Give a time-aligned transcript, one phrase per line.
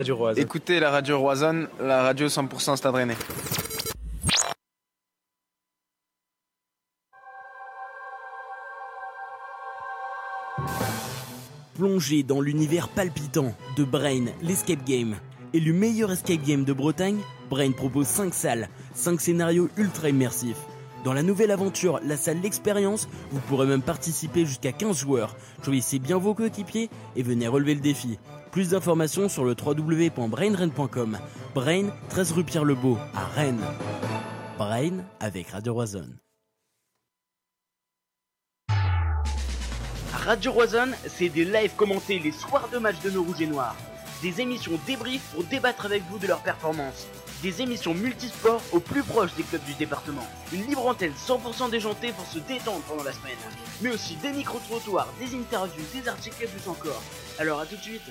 [0.00, 0.40] Radio Roison.
[0.40, 3.16] Écoutez la radio Roison, la radio 100% Stade Rennais.
[11.74, 15.16] Plongez dans l'univers palpitant de Brain, l'escape game.
[15.52, 17.18] Élu meilleur escape game de Bretagne,
[17.50, 20.64] Brain propose 5 salles, 5 scénarios ultra immersifs.
[21.02, 25.34] Dans la nouvelle aventure, la salle L'Expérience, vous pourrez même participer jusqu'à 15 joueurs.
[25.64, 28.18] Choisissez bien vos coéquipiers et venez relever le défi.
[28.50, 31.18] Plus d'informations sur le www.brainrennes.com.
[31.54, 33.64] Brain, 13 rue Pierre-le-Beau, à Rennes.
[34.56, 36.06] Brain avec Radio Roison.
[40.12, 43.76] Radio Roison, c'est des lives commentés les soirs de match de nos rouges et noirs.
[44.22, 47.06] Des émissions débriefs pour débattre avec vous de leurs performances.
[47.42, 50.26] Des émissions multisports au plus proche des clubs du département.
[50.52, 53.36] Une libre antenne 100% déjantée pour se détendre pendant la semaine.
[53.80, 57.02] Mais aussi des micro-trottoirs, des interviews, des articles et plus encore.
[57.38, 58.02] Alors à tout de suite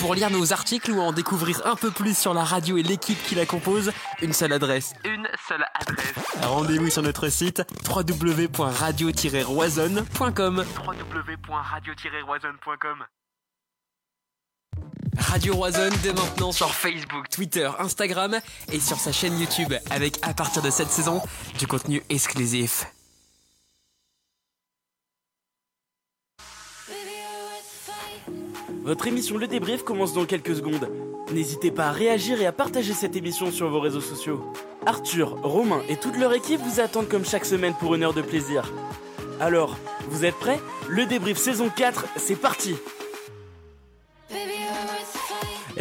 [0.00, 3.20] Pour lire nos articles ou en découvrir un peu plus sur la radio et l'équipe
[3.24, 3.90] qui la compose,
[4.22, 4.92] une seule adresse.
[5.04, 6.14] Une seule adresse.
[6.42, 10.64] Rendez-vous sur notre site www.radio-roisonne.com.
[10.86, 13.04] www.radio-roison.com
[15.18, 18.38] Radio Roisonne dès maintenant sur Facebook, Twitter, Instagram
[18.72, 21.20] et sur sa chaîne YouTube avec à partir de cette saison
[21.58, 22.86] du contenu exclusif.
[28.82, 30.88] Votre émission Le Débrief commence dans quelques secondes.
[31.32, 34.52] N'hésitez pas à réagir et à partager cette émission sur vos réseaux sociaux.
[34.86, 38.22] Arthur, Romain et toute leur équipe vous attendent comme chaque semaine pour une heure de
[38.22, 38.72] plaisir.
[39.40, 39.76] Alors,
[40.08, 40.60] vous êtes prêts?
[40.88, 42.76] Le Débrief saison 4, c'est parti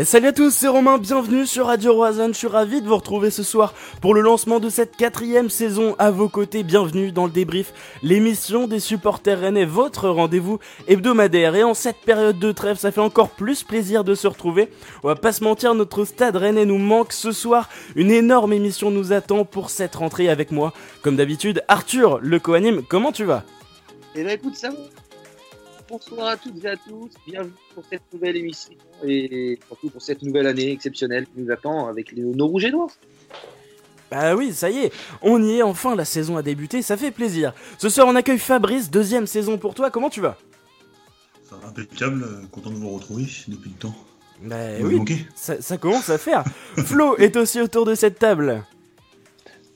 [0.03, 3.31] salut à tous, c'est Romain, bienvenue sur Radio Roison, je suis ravi de vous retrouver
[3.31, 7.31] ce soir pour le lancement de cette quatrième saison à vos côtés, bienvenue dans le
[7.31, 7.73] débrief,
[8.03, 13.01] l'émission des supporters rennais, votre rendez-vous hebdomadaire, et en cette période de trêve, ça fait
[13.01, 14.69] encore plus plaisir de se retrouver,
[15.03, 18.91] on va pas se mentir, notre stade rennais nous manque ce soir, une énorme émission
[18.91, 23.43] nous attend pour cette rentrée avec moi, comme d'habitude, Arthur, le co-anime, comment tu vas?
[24.15, 24.75] Eh ben écoute, ça va.
[25.89, 28.73] Bonsoir à toutes et à tous, bienvenue pour cette nouvelle émission
[29.05, 32.71] et surtout pour cette nouvelle année exceptionnelle qui nous attend avec les, nos rouges et
[32.71, 32.89] noirs.
[34.09, 37.11] Bah oui, ça y est, on y est, enfin la saison a débuté, ça fait
[37.11, 37.53] plaisir.
[37.77, 40.37] Ce soir on accueille Fabrice, deuxième saison pour toi, comment tu vas?
[41.43, 43.95] Ça va impeccable, euh, content de vous retrouver depuis le temps.
[44.41, 46.43] Bah Vous oui, ça commence à faire.
[46.77, 48.63] Flo est aussi autour de cette table.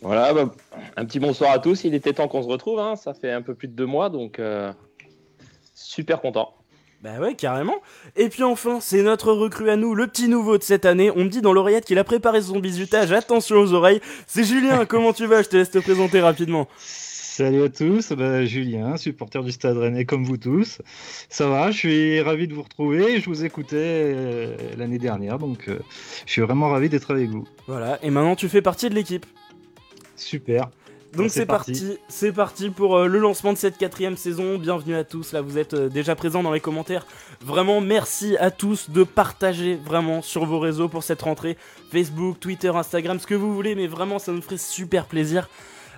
[0.01, 0.51] Voilà, bah,
[0.97, 1.83] un petit bonsoir à tous.
[1.83, 2.79] Il était temps qu'on se retrouve.
[2.79, 2.95] hein.
[2.95, 4.73] Ça fait un peu plus de deux mois, donc euh,
[5.75, 6.55] super content.
[7.01, 7.81] Bah ouais, carrément.
[8.16, 11.09] Et puis enfin, c'est notre recrue à nous, le petit nouveau de cette année.
[11.09, 13.12] On me dit dans l'oreillette qu'il a préparé son bisutage.
[13.12, 14.01] Attention aux oreilles.
[14.28, 15.41] C'est Julien, comment tu vas?
[15.41, 16.67] Je te laisse te présenter rapidement.
[16.78, 20.79] Salut à tous, bah, Julien, supporter du Stade Rennais comme vous tous.
[21.28, 23.19] Ça va, je suis ravi de vous retrouver.
[23.19, 25.79] Je vous écoutais euh, l'année dernière, donc euh,
[26.28, 27.47] je suis vraiment ravi d'être avec vous.
[27.66, 29.25] Voilà, et maintenant tu fais partie de l'équipe.
[30.18, 30.69] Super.
[31.16, 34.57] Donc c'est parti, c'est parti pour euh, le lancement de cette quatrième saison.
[34.57, 37.05] Bienvenue à tous, là vous êtes euh, déjà présents dans les commentaires.
[37.41, 41.57] Vraiment merci à tous de partager vraiment sur vos réseaux pour cette rentrée.
[41.91, 45.50] Facebook, Twitter, Instagram, ce que vous voulez, mais vraiment ça nous ferait super plaisir.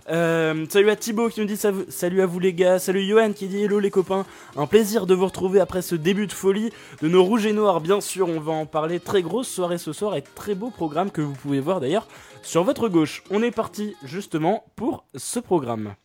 [0.10, 3.48] Euh, salut à Thibaut qui nous dit salut à vous les gars, salut Johan qui
[3.48, 4.26] dit hello les copains,
[4.58, 6.72] un plaisir de vous retrouver après ce début de folie
[7.02, 9.94] de nos rouges et noirs bien sûr on va en parler, très grosse soirée ce
[9.94, 12.06] soir et très beau programme que vous pouvez voir d'ailleurs
[12.44, 13.24] sur votre gauche.
[13.32, 15.96] On est parti justement pour ce programme.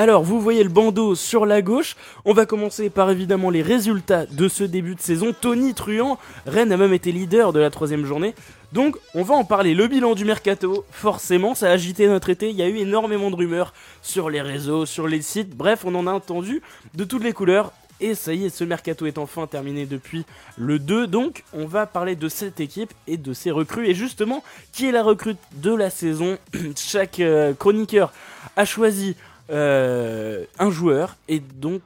[0.00, 1.94] Alors, vous voyez le bandeau sur la gauche.
[2.24, 5.34] On va commencer par évidemment les résultats de ce début de saison.
[5.38, 8.34] Tony Truant, Rennes a même été leader de la troisième journée.
[8.72, 9.74] Donc, on va en parler.
[9.74, 12.48] Le bilan du mercato, forcément, ça a agité notre été.
[12.48, 15.54] Il y a eu énormément de rumeurs sur les réseaux, sur les sites.
[15.54, 16.62] Bref, on en a entendu
[16.94, 17.70] de toutes les couleurs.
[18.00, 20.24] Et ça y est, ce mercato est enfin terminé depuis
[20.56, 21.06] le 2.
[21.06, 23.88] Donc, on va parler de cette équipe et de ses recrues.
[23.88, 26.38] Et justement, qui est la recrue de la saison
[26.76, 28.12] Chaque euh, chroniqueur
[28.56, 29.16] a choisi
[29.50, 31.82] euh, un joueur et donc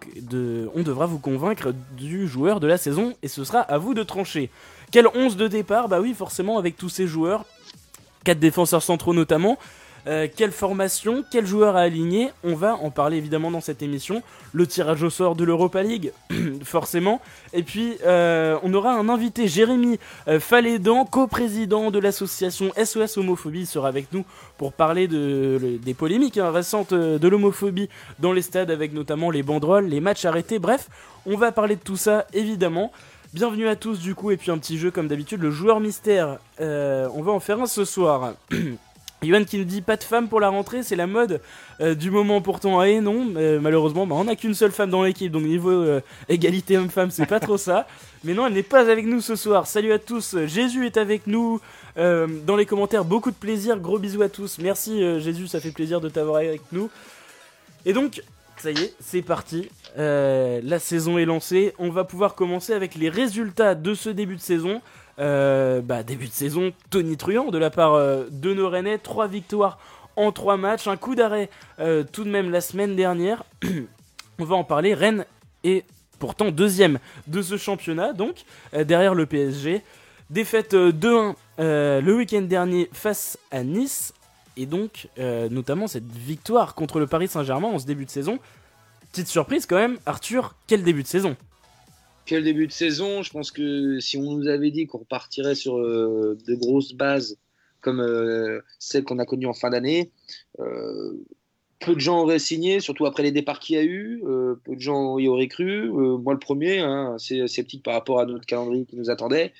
[0.74, 4.02] on devra vous convaincre du joueur de la saison et ce sera à vous de
[4.02, 4.50] trancher.
[4.90, 5.88] Quel 11 de départ?
[5.88, 7.46] Bah oui, forcément avec tous ces joueurs,
[8.22, 9.58] quatre défenseurs centraux notamment.
[10.06, 14.22] Euh, quelle formation, quel joueur à aligner On va en parler évidemment dans cette émission.
[14.52, 16.12] Le tirage au sort de l'Europa League,
[16.62, 17.22] forcément.
[17.54, 19.98] Et puis, euh, on aura un invité, Jérémy
[20.28, 24.26] euh, Falédan, coprésident de l'association SOS Homophobie, sera avec nous
[24.58, 29.30] pour parler de, le- des polémiques hein, récentes de l'homophobie dans les stades, avec notamment
[29.30, 30.58] les banderoles, les matchs arrêtés.
[30.58, 30.88] Bref,
[31.24, 32.92] on va parler de tout ça évidemment.
[33.32, 36.38] Bienvenue à tous du coup, et puis un petit jeu comme d'habitude, le joueur mystère.
[36.60, 38.34] On va en faire un ce soir.
[39.24, 41.40] Yohan qui nous dit pas de femme pour la rentrée, c'est la mode
[41.80, 42.82] euh, du moment pourtant.
[42.82, 46.00] Et non, euh, malheureusement, bah, on n'a qu'une seule femme dans l'équipe, donc niveau euh,
[46.28, 47.86] égalité homme-femme, c'est pas trop ça.
[48.24, 49.66] Mais non, elle n'est pas avec nous ce soir.
[49.66, 51.60] Salut à tous, Jésus est avec nous.
[51.96, 54.58] dans les commentaires, beaucoup de plaisir, gros bisous à tous.
[54.58, 56.88] Merci Jésus, ça fait plaisir de t'avoir avec nous.
[57.84, 58.22] Et donc,
[58.56, 59.68] ça y est, c'est parti.
[59.96, 61.74] la saison est lancée.
[61.78, 64.80] On va pouvoir commencer avec les résultats de ce début de saison.
[65.20, 68.98] Euh, bah, début de saison Tony Truant de la part euh, de nos Rennais.
[68.98, 69.78] 3 victoires
[70.16, 70.86] en 3 matchs.
[70.86, 73.44] Un coup d'arrêt euh, tout de même la semaine dernière.
[74.38, 74.94] On va en parler.
[74.94, 75.24] Rennes
[75.62, 75.84] est
[76.18, 79.82] pourtant deuxième de ce championnat, donc derrière le PSG.
[80.30, 84.12] Défaite 2-1 le week-end dernier face à Nice.
[84.56, 88.38] Et donc, notamment cette victoire contre le Paris Saint-Germain en ce début de saison.
[89.12, 91.36] Petite surprise quand même, Arthur, quel début de saison?
[92.26, 93.22] Quel début de saison.
[93.22, 97.38] Je pense que si on nous avait dit qu'on repartirait sur euh, de grosses bases
[97.80, 100.10] comme euh, celles qu'on a connues en fin d'année,
[100.58, 101.12] euh,
[101.80, 104.22] peu de gens auraient signé, surtout après les départs qu'il y a eu.
[104.64, 105.90] peu de gens y auraient cru.
[105.90, 109.52] moi, le premier, hein, assez sceptique par rapport à notre calendrier qui nous attendait.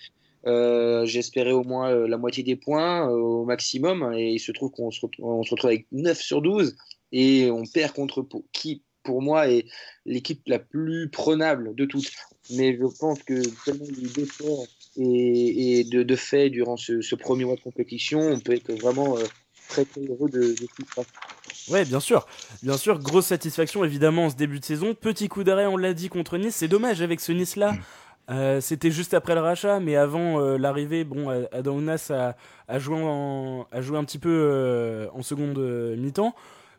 [0.46, 4.14] J'espérais au moins la moitié des points au maximum.
[4.16, 6.76] Et il se trouve qu'on se, retrouve avec 9 sur 12
[7.12, 9.66] et on perd contre qui pour moi est
[10.06, 12.10] l'équipe la plus prenable de toutes
[12.50, 17.14] mais je pense que tellement il d'efforts et, et de, de fait durant ce, ce,
[17.14, 19.22] premier mois de compétition, on peut être vraiment euh,
[19.68, 21.06] très très heureux de, de ce qui se passe.
[21.68, 22.26] Ouais, bien sûr,
[22.62, 24.94] bien sûr, grosse satisfaction évidemment en ce début de saison.
[24.94, 26.56] Petit coup d'arrêt, on l'a dit contre Nice.
[26.56, 27.74] C'est dommage avec ce Nice là.
[28.30, 32.36] Euh, c'était juste après le rachat, mais avant euh, l'arrivée, bon, Adaunas a,
[32.68, 35.58] a, joué en, a joué un petit peu euh, en seconde
[35.98, 36.34] mi-temps.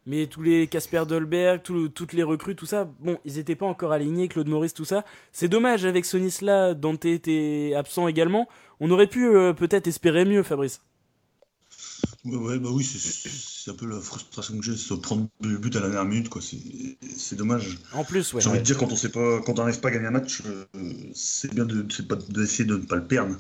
[0.08, 3.92] Mais tous les Casper Dolberg, toutes les recrues, tout ça, bon, ils n'étaient pas encore
[3.92, 5.04] alignés, Claude Maurice, tout ça.
[5.32, 8.48] C'est dommage avec ce Nice-là, Dante était absent également.
[8.80, 10.82] On aurait pu euh, peut-être espérer mieux, Fabrice.
[12.24, 15.76] Ouais, bah oui, c'est un peu la frustration que j'ai, c'est de prendre le but
[15.76, 16.42] à la dernière minute, quoi.
[16.42, 17.80] C'est dommage.
[17.94, 18.42] En plus, ouais.
[18.42, 20.12] J'ai envie de dire, quand on sait pas, quand on n'arrive pas à gagner un
[20.12, 20.66] match, euh,
[21.14, 23.36] c'est bien d'essayer de, de ne pas le perdre.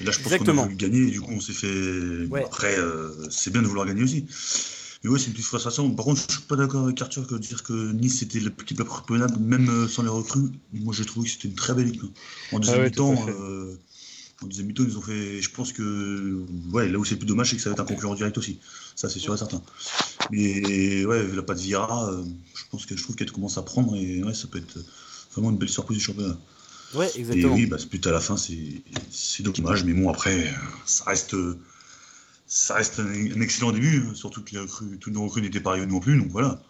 [0.00, 2.28] Et là, je pense qu'on a voulu gagner, et du coup, on s'est fait.
[2.44, 4.26] Après, euh, c'est bien de vouloir gagner aussi.
[5.02, 5.90] Mais ouais, c'est une petite frustration.
[5.90, 8.84] Par contre, je suis pas d'accord avec Arthur que dire que Nice c'était l'équipe la
[8.84, 10.50] plus prenable, même euh, sans les recrues.
[10.72, 12.16] Moi, j'ai trouvé que c'était une très belle équipe.
[12.52, 13.74] En deuxième ah mi-temps, euh,
[14.42, 15.42] en deuxième mi-temps, ils ont fait.
[15.42, 17.80] Je pense que ouais, là où c'est le plus dommage, c'est que ça va être
[17.80, 18.60] un concurrent direct aussi.
[18.94, 19.60] Ça, c'est sûr et certain.
[20.30, 22.22] Mais ouais, la pas de Vira, euh,
[22.54, 24.78] je pense que je trouve qu'elle commence à prendre et ouais, ça peut être
[25.32, 26.38] vraiment une belle surprise du championnat.
[26.94, 27.56] Ouais, exactement.
[27.56, 30.54] Et oui, bah, ce but à la fin, c'est dommage, mais bon, après,
[30.86, 31.34] ça reste
[32.52, 36.00] ça reste un, excellent début, hein, surtout que tous nos recrues n'étaient pas arrivés non
[36.00, 36.60] plus, donc voilà.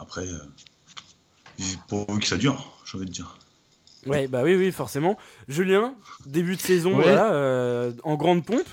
[0.00, 3.38] Après, euh, pour eux que ça dure, j'ai envie de dire.
[4.06, 5.16] Ouais, bah oui, oui, forcément.
[5.46, 5.94] Julien,
[6.26, 8.66] début de saison, voilà, euh, en grande pompe,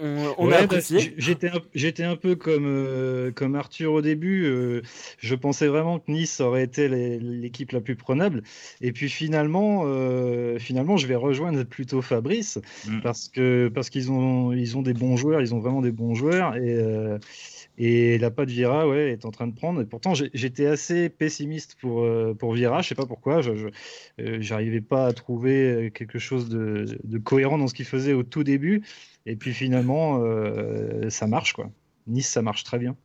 [0.00, 1.14] on, a apprécié.
[1.16, 4.44] J'étais un, j'étais un peu comme, euh, comme Arthur au début.
[4.44, 4.82] Euh,
[5.18, 8.42] je pensais vraiment que Nice aurait été l'équipe la plus prenable.
[8.80, 13.00] Et puis finalement, euh, finalement, je vais rejoindre plutôt Fabrice mm.
[13.00, 15.40] parce que parce qu'ils ont ils ont des bons joueurs.
[15.40, 16.78] Ils ont vraiment des bons joueurs et
[17.78, 19.80] et la patte Vira ouais, est en train de prendre.
[19.80, 22.06] Et pourtant, j'étais assez pessimiste pour,
[22.38, 22.82] pour Vira.
[22.82, 23.40] Je sais pas pourquoi.
[23.42, 23.68] Je
[24.18, 28.44] n'arrivais pas à trouver quelque chose de, de cohérent dans ce qu'il faisait au tout
[28.44, 28.82] début.
[29.26, 31.70] Et puis finalement, euh, ça marche quoi.
[32.06, 32.96] Nice, ça marche très bien.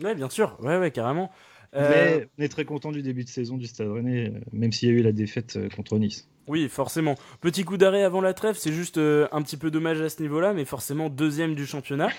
[0.00, 1.30] Ouais, bien sûr, ouais, ouais, carrément.
[1.74, 4.70] Euh, Mais on est très content du début de saison du Stade Rennais, euh, même
[4.70, 6.28] s'il y a eu la défaite contre Nice.
[6.46, 7.16] Oui, forcément.
[7.40, 10.52] Petit coup d'arrêt avant la trêve, c'est juste un petit peu dommage à ce niveau-là,
[10.52, 12.10] mais forcément deuxième du championnat.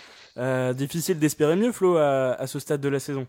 [0.74, 3.28] Difficile d'espérer mieux, Flo, à, ce stade de la saison.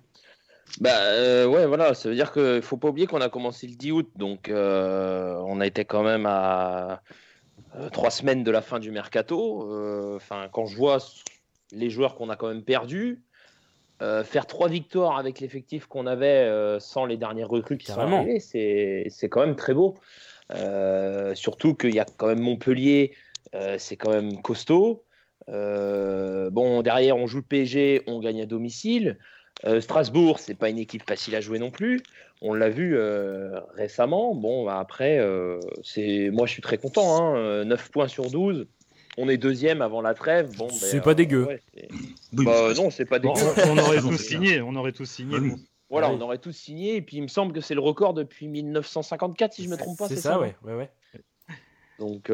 [0.81, 3.93] Bah ouais, voilà, ça veut dire qu'il faut pas oublier qu'on a commencé le 10
[3.93, 7.03] août, donc on a été quand même à
[7.77, 9.71] euh, trois semaines de la fin du mercato.
[9.71, 10.99] Euh, enfin, quand je vois
[11.73, 13.23] les joueurs qu'on a quand même perdus,
[14.01, 16.49] euh, faire trois victoires avec l'effectif qu'on avait
[16.81, 19.97] sans les dernières recrues qui sont arrivées, c'est quand même très beau.
[21.35, 23.15] surtout qu'il y a quand même Montpellier,
[23.79, 25.05] c'est quand même costaud.
[25.49, 29.19] Bon, derrière, on joue le PSG, on gagne à domicile.
[29.81, 32.03] Strasbourg, c'est pas une équipe facile à jouer non plus.
[32.41, 34.35] On l'a vu euh, récemment.
[34.35, 37.17] Bon, bah, après, euh, c'est moi je suis très content.
[37.17, 38.67] Hein, 9 euh, points sur 12.
[39.17, 40.57] On est deuxième avant la trêve.
[40.57, 41.49] Bon, c'est pas dégueu.
[42.33, 43.35] bah, non, c'est pas dégueu.
[43.67, 44.61] on, aurait tous signé.
[44.61, 45.55] On aurait tous signé.
[45.91, 46.97] Voilà, on aurait tous signé.
[46.97, 49.99] Et puis il me semble que c'est le record depuis 1954, si je me trompe
[49.99, 50.07] pas.
[50.07, 50.91] C'est ça, ouais, ouais, ouais.
[51.99, 52.31] Donc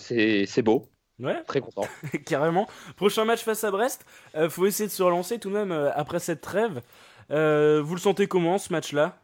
[0.00, 0.88] c'est beau.
[1.20, 1.42] Ouais.
[1.46, 1.86] Très content.
[2.26, 2.68] Carrément.
[2.96, 4.04] Prochain match face à Brest.
[4.50, 6.82] faut essayer de se relancer tout de même après cette trêve.
[7.30, 9.18] Euh, vous le sentez comment ce match-là,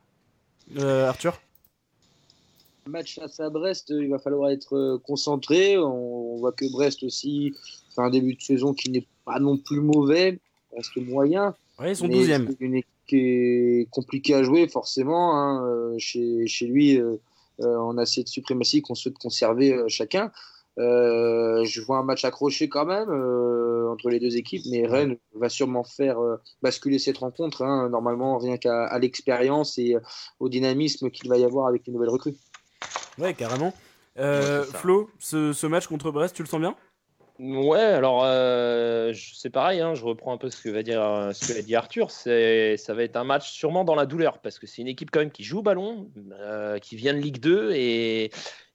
[0.77, 1.41] euh, Arthur?
[2.87, 5.79] Match face à Brest, il va falloir être concentré.
[5.79, 7.55] On, voit que Brest aussi
[7.95, 10.39] fait un début de saison qui n'est pas non plus mauvais,
[10.77, 11.55] reste moyen.
[11.79, 12.47] Ouais, ils sont 12e.
[12.51, 15.35] C'est une équipe qui est compliquée à jouer, forcément.
[15.35, 15.67] Hein.
[15.67, 17.17] Euh, chez, chez, lui, euh,
[17.61, 20.31] euh, on a de suprématie qu'on souhaite conserver chacun.
[20.77, 23.11] Je vois un match accroché quand même
[23.91, 26.19] entre les deux équipes, mais Rennes va sûrement faire
[26.63, 29.97] basculer cette rencontre, hein, normalement, rien qu'à l'expérience et
[30.41, 32.35] au dynamisme qu'il va y avoir avec les nouvelles recrues.
[33.19, 33.73] Ouais, carrément.
[34.17, 36.75] Flo, ce, ce match contre Brest, tu le sens bien?
[37.41, 41.53] Ouais, alors euh, c'est pareil, hein, je reprends un peu ce que va dire ce
[41.53, 42.13] que dit Arthur.
[42.13, 42.31] Ça
[42.95, 45.33] va être un match sûrement dans la douleur parce que c'est une équipe quand même
[45.33, 48.31] qui joue au ballon, euh, qui vient de Ligue 2 et,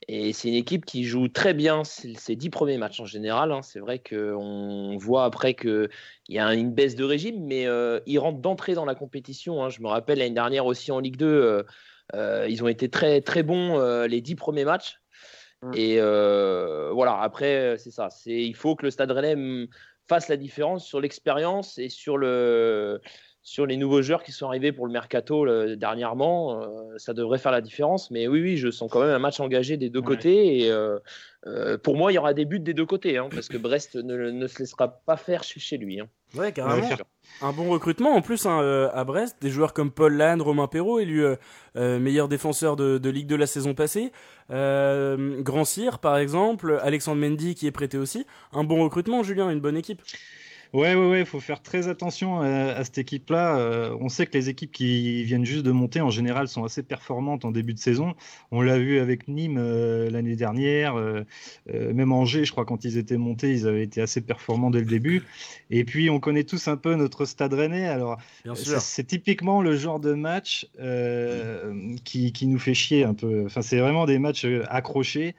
[0.09, 3.53] et c'est une équipe qui joue très bien ses dix premiers matchs en général.
[3.53, 3.61] Hein.
[3.61, 5.89] C'est vrai qu'on voit après qu'il
[6.27, 9.63] y a une baisse de régime, mais euh, ils rentrent d'entrée dans la compétition.
[9.63, 9.69] Hein.
[9.69, 11.63] Je me rappelle l'année dernière aussi en Ligue 2,
[12.13, 14.98] ils ont été très très bons les dix premiers matchs.
[15.61, 15.71] Mmh.
[15.75, 18.09] Et euh, voilà, après, c'est ça.
[18.25, 19.67] Il faut que le Stade Rennais mmh,
[20.07, 23.01] fasse la différence sur l'expérience et sur, le,
[23.41, 26.61] sur les nouveaux joueurs qui sont arrivés pour le mercato dernièrement.
[26.61, 28.11] Euh, ça devrait faire la différence.
[28.11, 30.59] Mais oui, oui, je sens quand même un match engagé des deux côtés.
[30.59, 33.57] Et euh, pour moi, il y aura des buts des deux côtés, hein, parce que
[33.57, 35.99] Brest ne, ne, se laissera pas faire chez, lui.
[35.99, 36.07] Hein.
[36.35, 36.87] Ouais, carrément.
[37.41, 40.67] Un bon recrutement en plus hein, euh, à Brest, des joueurs comme Paul Lannes, Romain
[40.67, 41.35] Perrault, élu euh,
[41.77, 44.11] euh, meilleur défenseur de, Ligue de la saison passée,
[44.49, 48.25] Grand Cyr par exemple, Alexandre Mendy qui est prêté aussi.
[48.51, 50.01] Un bon recrutement, Julien, une bonne équipe.
[50.71, 53.57] Ouais, ouais, ouais, il faut faire très attention à, cette équipe-là.
[53.57, 56.83] Euh, on sait que les équipes qui viennent juste de monter, en général, sont assez
[56.83, 58.13] performantes en début de saison.
[58.51, 61.23] On l'a vu avec Nîmes euh, l'année dernière, euh,
[61.67, 64.85] même Angers, je crois, quand ils étaient montés, ils avaient été assez performants dès le
[64.85, 65.23] début.
[65.71, 67.87] Et puis, on connaît tous un peu notre stade rennais.
[67.87, 68.19] Alors,
[68.53, 70.67] c'est typiquement le genre de match
[72.03, 73.45] qui, qui, nous fait chier un peu.
[73.47, 75.33] Enfin, c'est vraiment des matchs accrochés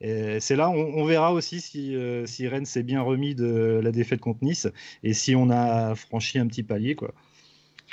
[0.00, 3.90] c'est là, on, on, verra aussi si, euh, si Rennes s'est bien remis de la
[3.90, 4.68] défaite contre Nice
[5.02, 6.94] et si on a franchi un petit palier.
[6.94, 7.12] Quoi.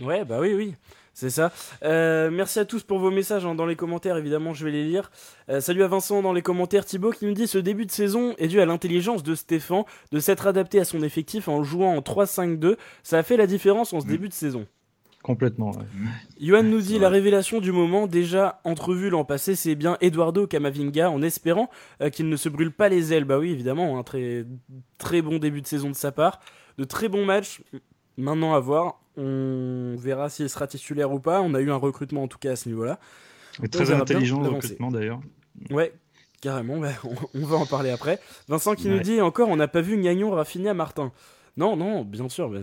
[0.02, 0.76] Ouais, bah oui, oui.
[1.16, 1.54] C'est ça.
[1.84, 4.84] Euh, merci à tous pour vos messages hein, dans les commentaires, évidemment, je vais les
[4.84, 5.12] lire.
[5.50, 6.84] Euh, salut à Vincent dans les commentaires.
[6.84, 10.20] Thibaut qui nous dit ce début de saison est dû à l'intelligence de Stéphane de
[10.20, 12.76] s'être adapté à son effectif en jouant en 3-5-2.
[13.02, 14.10] Ça a fait la différence en ce mm.
[14.10, 14.68] début de saison.
[15.26, 15.72] Complètement.
[15.72, 16.62] Ouais.
[16.62, 21.24] nous dit la révélation du moment, déjà entrevue l'an passé, c'est bien Eduardo Camavinga, en
[21.24, 23.26] espérant euh, qu'il ne se brûle pas les ailes.
[23.26, 24.46] Bah oui, évidemment, un très,
[25.00, 26.42] très bon début de saison de sa part.
[26.78, 27.64] De très bons matchs.
[28.18, 29.02] Maintenant à voir.
[29.18, 31.42] On verra s'il sera titulaire ou pas.
[31.42, 33.00] On a eu un recrutement en tout cas à ce niveau-là.
[33.72, 35.22] Très intelligent le recrutement d'ailleurs.
[35.72, 35.92] Ouais,
[36.40, 36.78] carrément.
[36.78, 36.92] Bah,
[37.34, 38.20] on, va en parler après.
[38.48, 41.12] Vincent qui nous dit encore, on n'a pas vu Gagnon, Raffinia, Martin.
[41.58, 42.60] Non, non, bien sûr, bah,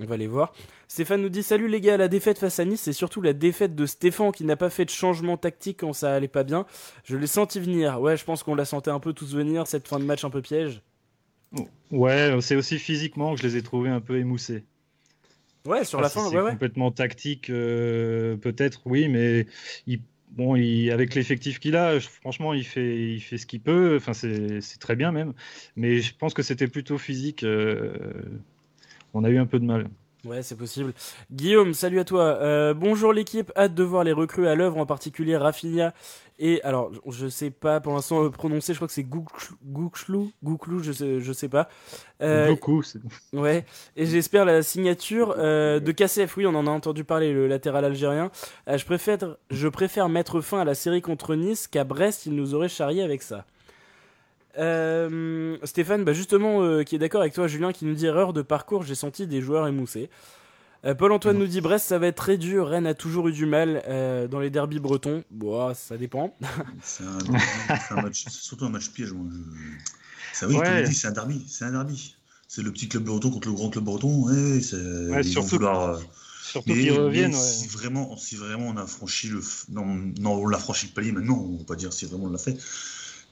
[0.00, 0.52] on va les voir.
[0.88, 3.76] Stéphane nous dit Salut les gars, la défaite face à Nice, c'est surtout la défaite
[3.76, 6.66] de Stéphane qui n'a pas fait de changement tactique quand ça allait pas bien.
[7.04, 8.00] Je l'ai senti venir.
[8.00, 10.30] Ouais, je pense qu'on la sentait un peu tous venir, cette fin de match un
[10.30, 10.82] peu piège.
[11.92, 14.64] Ouais, c'est aussi physiquement que je les ai trouvés un peu émoussés.
[15.66, 19.46] Ouais, sur la fin, ouais, Complètement tactique, euh, peut-être, oui, mais
[19.86, 20.00] il
[20.36, 23.96] bon, avec l'effectif qu'il a, franchement, il fait, il fait ce qu'il peut.
[23.96, 25.32] Enfin, c'est très bien même.
[25.76, 27.44] Mais je pense que c'était plutôt physique.
[27.44, 28.22] Euh,
[29.14, 29.88] on a eu un peu de mal.
[30.24, 30.94] Ouais, c'est possible.
[31.30, 32.22] Guillaume, salut à toi.
[32.22, 35.92] Euh, bonjour l'équipe, hâte de voir les recrues à l'œuvre, en particulier Rafinha
[36.38, 40.92] et alors je sais pas pour l'instant prononcer, je crois que c'est Gouchlou, Gouchlou, je
[40.92, 41.68] sais, je sais pas.
[42.22, 42.48] Euh,
[43.32, 43.64] Ouais.
[43.96, 46.36] Et j'espère la signature euh, de KCF.
[46.36, 48.30] Oui, on en a entendu parler, le latéral algérien.
[48.68, 52.34] Euh, je préfère, je préfère mettre fin à la série contre Nice qu'à Brest, il
[52.34, 53.44] nous aurait charrié avec ça.
[54.58, 58.32] Euh, Stéphane, bah justement, euh, qui est d'accord avec toi, Julien, qui nous dit erreur
[58.32, 60.10] de parcours, j'ai senti des joueurs émoussés.
[60.84, 62.68] Euh, Paul-Antoine nous dit Brest, ça va être très dur.
[62.68, 63.82] Rennes a toujours eu du mal
[64.30, 65.24] dans les derbies bretons.
[65.30, 66.36] Bon, ça dépend.
[66.82, 67.04] c'est
[68.30, 69.12] surtout un match piège.
[69.12, 69.26] Moi.
[70.32, 70.56] Ça, oui,
[70.92, 71.44] c'est un derby.
[71.48, 72.16] C'est un derby.
[72.46, 74.24] C'est le petit club breton contre le grand club breton.
[74.24, 74.60] Ouais,
[75.10, 75.58] ouais, surtout.
[76.42, 77.32] Surtout qu'ils reviennent.
[77.32, 79.40] Si, vraiment, si vraiment on a franchi le.
[79.70, 79.86] Non,
[80.20, 82.38] non on l'a franchi le palier maintenant, on va pas dire si vraiment on l'a
[82.38, 82.58] fait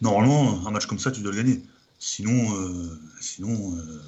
[0.02, 1.62] normalement, un match comme ça, tu dois le gagner.
[1.98, 4.00] Sinon, euh, sinon, euh,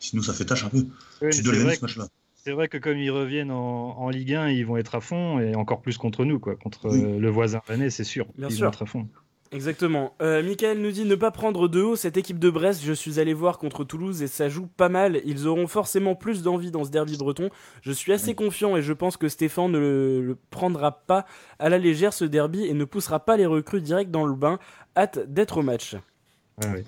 [0.00, 0.86] sinon, ça fait tâche un peu.
[1.30, 2.08] tu dois le gagner ce match-là.
[2.34, 5.56] C'est vrai que comme ils reviennent en, Ligue 1, ils vont être à fond et
[5.56, 8.26] encore plus contre nous, quoi, contre euh, le voisin rennais, c'est sûr.
[8.36, 8.66] Bien ils sûr.
[8.66, 9.08] vont être à fond.
[9.52, 10.14] Exactement.
[10.20, 12.82] Euh, Michael nous dit ne pas prendre de haut cette équipe de Brest.
[12.84, 15.20] Je suis allé voir contre Toulouse et ça joue pas mal.
[15.24, 17.50] Ils auront forcément plus d'envie dans ce derby breton.
[17.82, 21.26] Je suis assez confiant et je pense que Stéphane ne le, prendra pas
[21.58, 24.58] à la légère ce derby et ne poussera pas les recrues direct dans le bain.
[24.96, 25.96] Hâte d'être au match.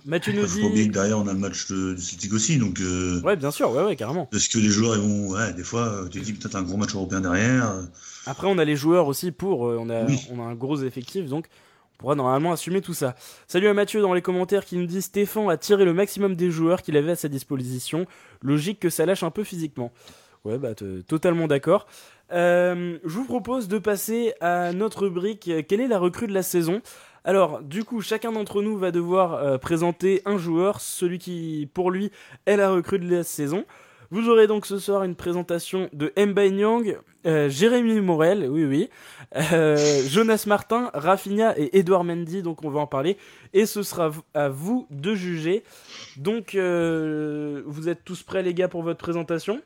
[0.06, 0.62] Mathieu nous dit.
[0.62, 2.80] Faut oublier que derrière on a le match de, Celtic aussi, donc.
[2.80, 4.26] Euh, ouais, bien sûr, ouais, ouais, carrément.
[4.26, 6.94] Parce que les joueurs, ils vont, ouais, des fois, tu dis peut-être un gros match
[6.94, 7.82] européen derrière.
[8.24, 11.26] Après, on a les joueurs aussi pour, euh, on a, on a un gros effectif,
[11.26, 11.48] donc
[11.98, 13.16] pourra normalement assumer tout ça.
[13.48, 16.50] Salut à Mathieu dans les commentaires qui nous dit Stéphane a tiré le maximum des
[16.50, 18.06] joueurs qu'il avait à sa disposition.
[18.40, 19.92] Logique que ça lâche un peu physiquement.
[20.44, 20.74] Ouais, bah
[21.06, 21.86] totalement d'accord.
[22.32, 26.42] Euh, je vous propose de passer à notre rubrique Quelle est la recrue de la
[26.42, 26.80] saison?
[27.24, 31.90] Alors, du coup, chacun d'entre nous va devoir euh, présenter un joueur, celui qui, pour
[31.90, 32.12] lui,
[32.46, 33.64] est la recrue de la saison.
[34.10, 36.96] Vous aurez donc ce soir une présentation de Mbaye Nyang,
[37.28, 38.88] euh, Jérémy Morel, oui oui,
[39.36, 39.76] euh,
[40.08, 43.16] Jonas Martin, Rafinha et Edouard Mendy, donc on va en parler.
[43.52, 45.62] Et ce sera à vous de juger.
[46.16, 49.60] Donc, vous êtes tous prêts les gars pour votre présentation?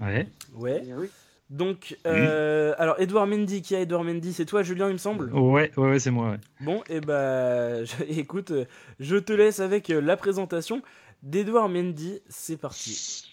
[0.00, 0.26] Ouais.
[0.54, 0.82] Ouais.
[0.86, 1.08] Eh oui.
[1.48, 4.32] Donc, euh, alors Edouard Mendy, qui a Edouard Mendy?
[4.32, 5.32] C'est toi, Julien, il me semble?
[5.32, 6.36] Ouais, ouais, c'est moi.
[6.60, 8.52] Bon, et eh bah, écoute,
[8.98, 10.82] je te laisse avec euh, la présentation
[11.22, 12.20] d'Edouard Mendy.
[12.28, 13.30] C'est parti.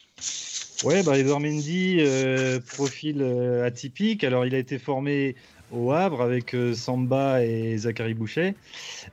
[0.84, 3.24] Ouais, bah Mendy, euh, profil
[3.66, 4.24] atypique.
[4.24, 5.36] Alors, il a été formé
[5.72, 8.56] au Havre avec Samba et Zachary Boucher.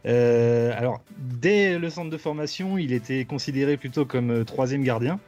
[0.04, 5.20] alors, dès le centre de formation, il était considéré plutôt comme troisième gardien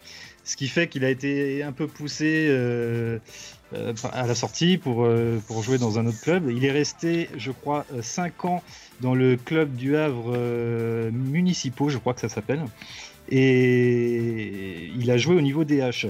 [0.45, 2.49] ce qui fait qu'il a été un peu poussé
[3.75, 6.51] euh, à la sortie pour, euh, pour jouer dans un autre club.
[6.51, 8.63] Il est resté, je crois, 5 euh, ans
[9.01, 10.37] dans le club du Havre
[11.11, 12.65] municipaux, je crois que ça s'appelle.
[13.31, 16.09] Et il a joué au niveau DH.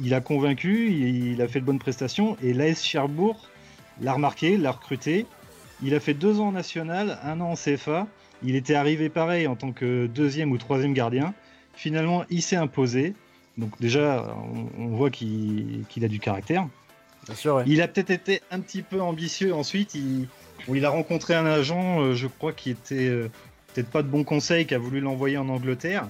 [0.00, 3.48] Il a convaincu, il a fait de bonnes prestations et l'AS Cherbourg
[4.00, 5.26] l'a remarqué, l'a recruté.
[5.82, 8.06] Il a fait deux ans en national, un an en CFA.
[8.42, 11.34] Il était arrivé pareil en tant que deuxième ou troisième gardien.
[11.74, 13.14] Finalement, il s'est imposé.
[13.56, 14.36] Donc déjà,
[14.78, 16.66] on, voit qu'il a du caractère.
[17.66, 19.94] Il a peut-être été un petit peu ambitieux ensuite.
[19.94, 20.28] Il,
[20.68, 23.30] il a rencontré un agent, euh, je crois, qui était euh,
[23.72, 26.08] peut-être pas de bon conseil, qui a voulu l'envoyer en Angleterre.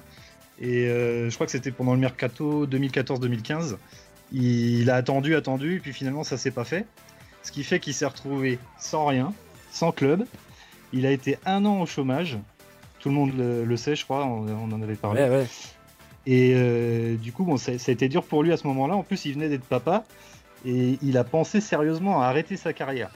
[0.59, 3.77] Et euh, je crois que c'était pendant le mercato 2014-2015.
[4.31, 6.85] Il, a attendu, attendu, et puis finalement ça s'est pas fait.
[7.43, 9.33] Ce qui fait qu'il s'est retrouvé sans rien,
[9.71, 10.25] sans club.
[10.93, 12.37] Il a été un an au chômage.
[12.99, 15.21] Tout le monde le, sait, je crois, on, en avait parlé.
[15.21, 15.45] ouais.
[16.25, 18.95] Et euh, du coup, bon, ça, a été dur pour lui à ce moment-là.
[18.95, 20.05] En plus, il venait d'être papa
[20.65, 23.11] et il a pensé sérieusement à arrêter sa carrière.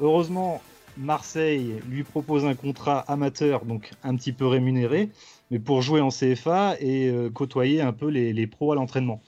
[0.00, 0.60] Heureusement,
[0.98, 5.08] Marseille lui propose un contrat amateur, donc un petit peu rémunéré,
[5.52, 9.22] mais pour jouer en CFA et euh, côtoyer un peu les, les pros à l'entraînement.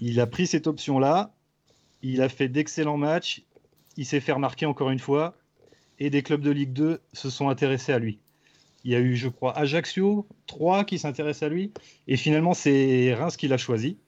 [0.00, 1.32] Il a pris cette option-là,
[2.02, 3.44] il a fait d'excellents matchs,
[3.96, 5.36] il s'est fait remarquer encore une fois,
[6.00, 8.18] et des clubs de Ligue 2 se sont intéressés à lui.
[8.82, 11.72] Il y a eu, je crois, Ajaccio, 3 qui s'intéressent à lui.
[12.08, 13.98] Et finalement, c'est Reims qui l'a choisi.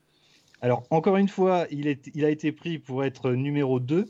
[0.62, 1.86] Alors, encore une fois, il,
[2.24, 4.08] a été pris pour être numéro 2.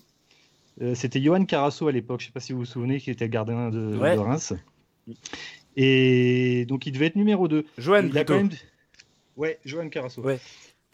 [0.81, 3.11] Euh, c'était Johan Carasso à l'époque, je ne sais pas si vous vous souvenez, qui
[3.11, 4.55] était gardien de, Reims.
[5.77, 7.65] Et donc, il devait être numéro 2.
[7.79, 8.51] Johan, il a quand même...
[9.37, 10.23] Ouais, Johan Carasso.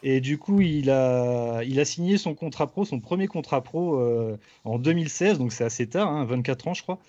[0.03, 3.99] Et du coup, il a, il a signé son contrat pro, son premier contrat pro
[3.99, 6.99] euh, en 2016, donc c'est assez tard, 24 hein, ans, je crois.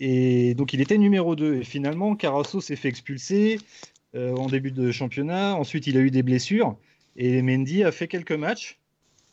[0.00, 1.56] Et donc il était numéro 2.
[1.56, 3.60] Et finalement, Carasso s'est fait expulser
[4.14, 5.54] euh, en début de championnat.
[5.54, 6.76] Ensuite, il a eu des blessures.
[7.16, 8.80] Et Mendy a fait quelques matchs.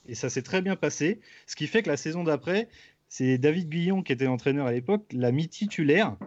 [0.08, 1.22] Et ça s'est très bien passé.
[1.48, 2.68] Ce qui fait que la saison d'après,
[3.08, 6.18] c'est David Guillon, qui était entraîneur à l'époque, l'a mis titulaire.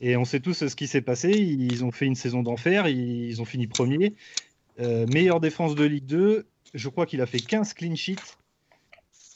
[0.00, 1.30] Et on sait tous ce qui s'est passé.
[1.30, 2.88] Ils ont fait une saison d'enfer.
[2.88, 4.14] Ils ont fini premier.
[4.80, 6.46] Euh, meilleure défense de Ligue 2.
[6.74, 8.36] Je crois qu'il a fait 15 clean sheets.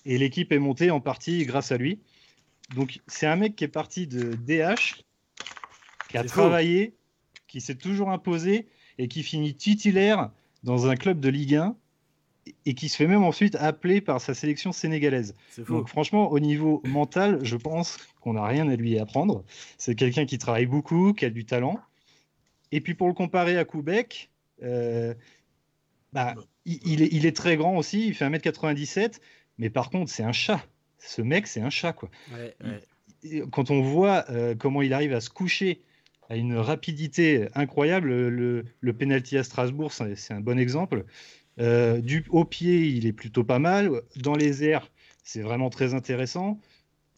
[0.04, 2.00] Et l'équipe est montée en partie grâce à lui.
[2.74, 5.04] Donc, c'est un mec qui est parti de DH,
[6.08, 6.94] qui a travaillé,
[7.46, 8.66] qui s'est toujours imposé
[8.98, 10.30] et qui finit titulaire
[10.62, 11.76] dans un club de Ligue 1
[12.66, 15.34] et qui se fait même ensuite appeler par sa sélection sénégalaise.
[15.68, 19.44] Donc franchement, au niveau mental, je pense qu'on n'a rien à lui apprendre.
[19.78, 21.78] C'est quelqu'un qui travaille beaucoup, qui a du talent.
[22.72, 24.30] Et puis pour le comparer à Koubek,
[24.62, 25.14] euh,
[26.12, 29.20] bah, il, est, il, est, très grand aussi, il fait 1m97,
[29.58, 30.64] mais par contre c'est un chat
[31.04, 32.10] ce mec, c'est un chat, quoi.
[33.50, 35.82] Quand on voit euh, comment il arrive à se coucher
[36.28, 41.04] à une rapidité incroyable, le, le penalty à Strasbourg, c'est un bon exemple.
[41.58, 43.90] Euh, du, au pied, il est plutôt pas mal.
[44.16, 44.90] Dans les airs,
[45.24, 46.58] c'est vraiment très intéressant.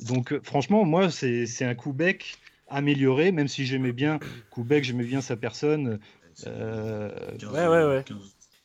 [0.00, 2.36] Donc, euh, franchement, moi, c'est un coup bec
[2.68, 4.18] amélioré, même si j'aimais bien
[4.50, 6.00] Koubek, j'aimais bien sa personne.
[6.44, 8.04] ouais, ouais, ouais.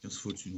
[0.02, 0.54] 15, fois dessus.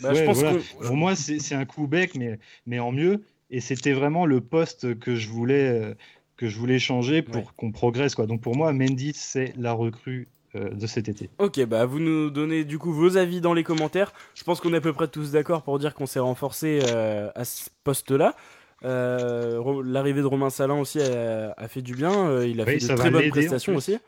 [0.00, 0.86] Bah, je pense que...
[0.86, 4.98] Pour moi, c'est un coup bec, mais, mais en mieux et c'était vraiment le poste
[4.98, 5.94] que je voulais euh,
[6.36, 8.26] que je voulais changer pour qu'on progresse quoi.
[8.26, 11.30] Donc pour moi, Mendy c'est la recrue euh, de cet été.
[11.38, 14.12] Ok, bah vous nous donnez du coup vos avis dans les commentaires.
[14.34, 17.30] Je pense qu'on est à peu près tous d'accord pour dire qu'on s'est renforcé euh,
[17.34, 18.34] à ce poste-là.
[18.82, 22.42] L'arrivée de Romain Salin aussi a, fait du bien.
[22.42, 23.98] il a fait de très bonnes prestations aussi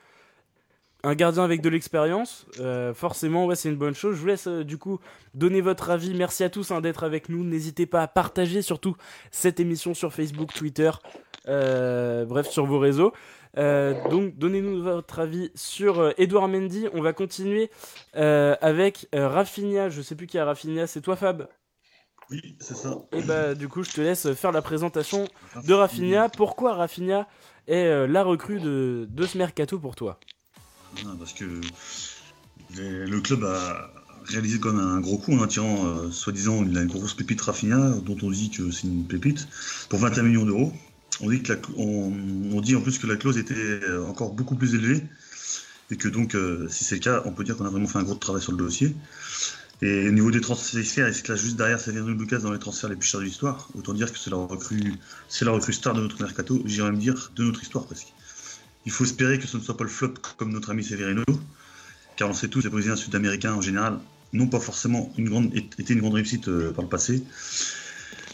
[1.06, 4.16] un gardien avec de l'expérience, euh, forcément, ouais, c'est une bonne chose.
[4.16, 4.98] Je vous laisse euh, du coup
[5.34, 6.12] donner votre avis.
[6.14, 7.44] Merci à tous hein, d'être avec nous.
[7.44, 8.96] N'hésitez pas à partager surtout
[9.30, 10.90] cette émission sur Facebook, Twitter.
[11.46, 13.12] bref, sur vos réseaux.
[13.56, 16.86] Donc, donnez-nous votre avis sur Edouard Mendy.
[16.92, 17.70] On va continuer
[18.12, 19.88] avec Rafinha.
[19.88, 21.48] Je sais plus qui a Rafinha, c'est toi, Fab?
[22.30, 22.98] Oui, c'est ça.
[23.12, 25.26] Et bah, du coup, je te laisse faire la présentation
[25.64, 26.28] de Rafinha.
[26.28, 27.28] Pourquoi Rafinha
[27.66, 30.18] est la recrue de, de ce mercato pour toi?
[31.18, 31.60] Parce que
[32.74, 33.90] le club a
[34.26, 37.90] réalisé comme un gros coup en attirant, euh, soi-disant, il a une grosse pépite Rafinha,
[38.02, 39.46] dont on dit que c'est une pépite,
[39.88, 40.72] pour 21 millions d'euros.
[41.20, 45.02] On dit, en plus que la clause était euh, encore beaucoup plus élevée,
[45.90, 47.98] et que donc, euh, si c'est le cas, on peut dire qu'on a vraiment fait
[47.98, 48.94] un gros travail sur le dossier.
[49.82, 52.88] Et au niveau des transferts, il se classe juste derrière Xavier Lucas dans les transferts
[52.88, 53.68] les plus chers de l'histoire.
[53.76, 54.94] Autant dire que c'est la recrue,
[55.28, 58.14] c'est la recrue star de notre mercato, j'irais même dire de notre histoire presque.
[58.86, 61.24] Il faut espérer que ce ne soit pas le flop comme notre ami Severino,
[62.16, 63.98] car on sait tous, les Brésiliens sud-américains en général
[64.32, 67.22] n'ont pas forcément été une grande réussite euh, par le passé.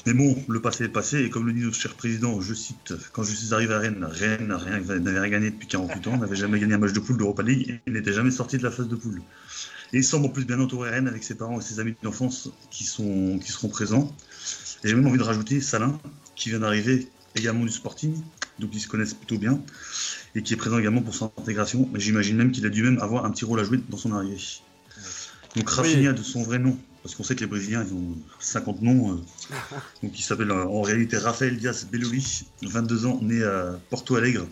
[0.06, 2.92] Mais bon, le passé est passé, et comme le dit notre cher président, je cite,
[3.12, 6.58] quand je suis arrivé à Rennes, Rennes n'avait rien gagné depuis 48 ans, n'avait jamais
[6.58, 8.96] gagné un match de poule d'Europa League, et n'était jamais sorti de la phase de
[8.96, 9.22] poule.
[9.92, 12.50] Et il semble en plus bien entouré Rennes avec ses parents et ses amis d'enfance
[12.70, 14.14] qui, sont, qui seront présents.
[14.82, 16.00] Et j'ai même envie de rajouter Salin,
[16.34, 18.14] qui vient d'arriver également du Sporting,
[18.58, 19.60] donc ils se connaissent plutôt bien,
[20.34, 21.88] et qui est présent également pour son intégration.
[21.94, 24.38] J'imagine même qu'il a dû même avoir un petit rôle à jouer dans son arrivée.
[25.54, 28.82] Donc Rafinha de son vrai nom, parce qu'on sait que les Brésiliens ils ont 50
[28.82, 29.16] noms, euh,
[30.02, 34.46] donc il s'appelle euh, en réalité Rafael Diaz Belloli, 22 ans, né à Porto Alegre,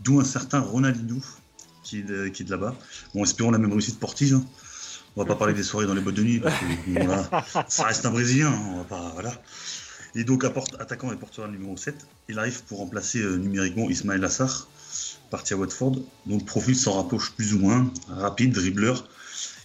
[0.00, 1.20] d'où un certain Ronaldinho
[1.82, 2.76] qui est de, qui est de là-bas.
[3.14, 4.36] Bon, espérons la même réussite portive.
[4.36, 4.44] Hein.
[5.16, 8.06] On va pas parler des soirées dans les boîtes de nuit, parce que ça reste
[8.06, 9.42] un Brésilien, hein, on va pas, voilà.
[10.14, 11.94] Et donc, attaquant et porteur numéro 7,
[12.28, 14.68] il arrive pour remplacer euh, numériquement Ismaël Assar,
[15.30, 19.08] parti à Watford, dont le profil s'en rapproche plus ou moins, rapide, dribbleur,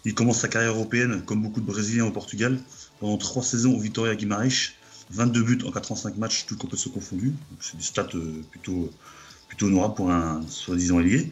[0.05, 2.59] il commence sa carrière européenne, comme beaucoup de Brésiliens au Portugal,
[2.99, 4.71] pendant trois saisons au Vitória Guimarães,
[5.11, 7.33] 22 buts en 85 matchs, tout se confondu.
[7.59, 8.91] C'est des stats euh, plutôt,
[9.47, 11.31] plutôt honorables pour un soi-disant ailier.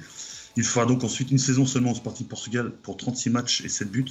[0.58, 3.92] Il fera donc ensuite une saison seulement au Sporting Portugal pour 36 matchs et 7
[3.92, 4.06] buts.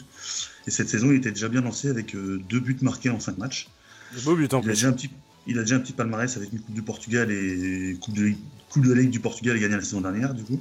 [0.67, 3.39] Et cette saison, il était déjà bien lancé avec euh, deux buts marqués en 5
[3.39, 3.69] matchs.
[4.25, 5.11] Beau but en il, a déjà un petit,
[5.47, 8.33] il a déjà un petit palmarès avec une Coupe du Portugal et Coupe de,
[8.69, 10.61] coupe de la Ligue du Portugal gagné la saison dernière, du coup.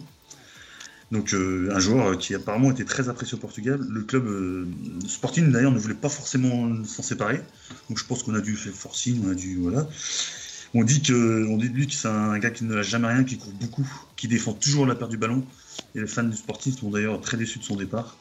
[1.11, 3.79] Donc euh, un joueur qui apparemment était très apprécié au Portugal.
[3.89, 4.67] Le club euh,
[5.07, 7.41] Sporting d'ailleurs ne voulait pas forcément s'en séparer.
[7.89, 9.87] Donc je pense qu'on a dû faire forcing, on a dû voilà.
[10.73, 13.07] On dit que on dit de lui que c'est un gars qui ne lâche jamais
[13.07, 15.45] rien, qui court beaucoup, qui défend toujours la perte du ballon.
[15.93, 18.17] Et les fans du Sporting sont d'ailleurs très déçus de son départ.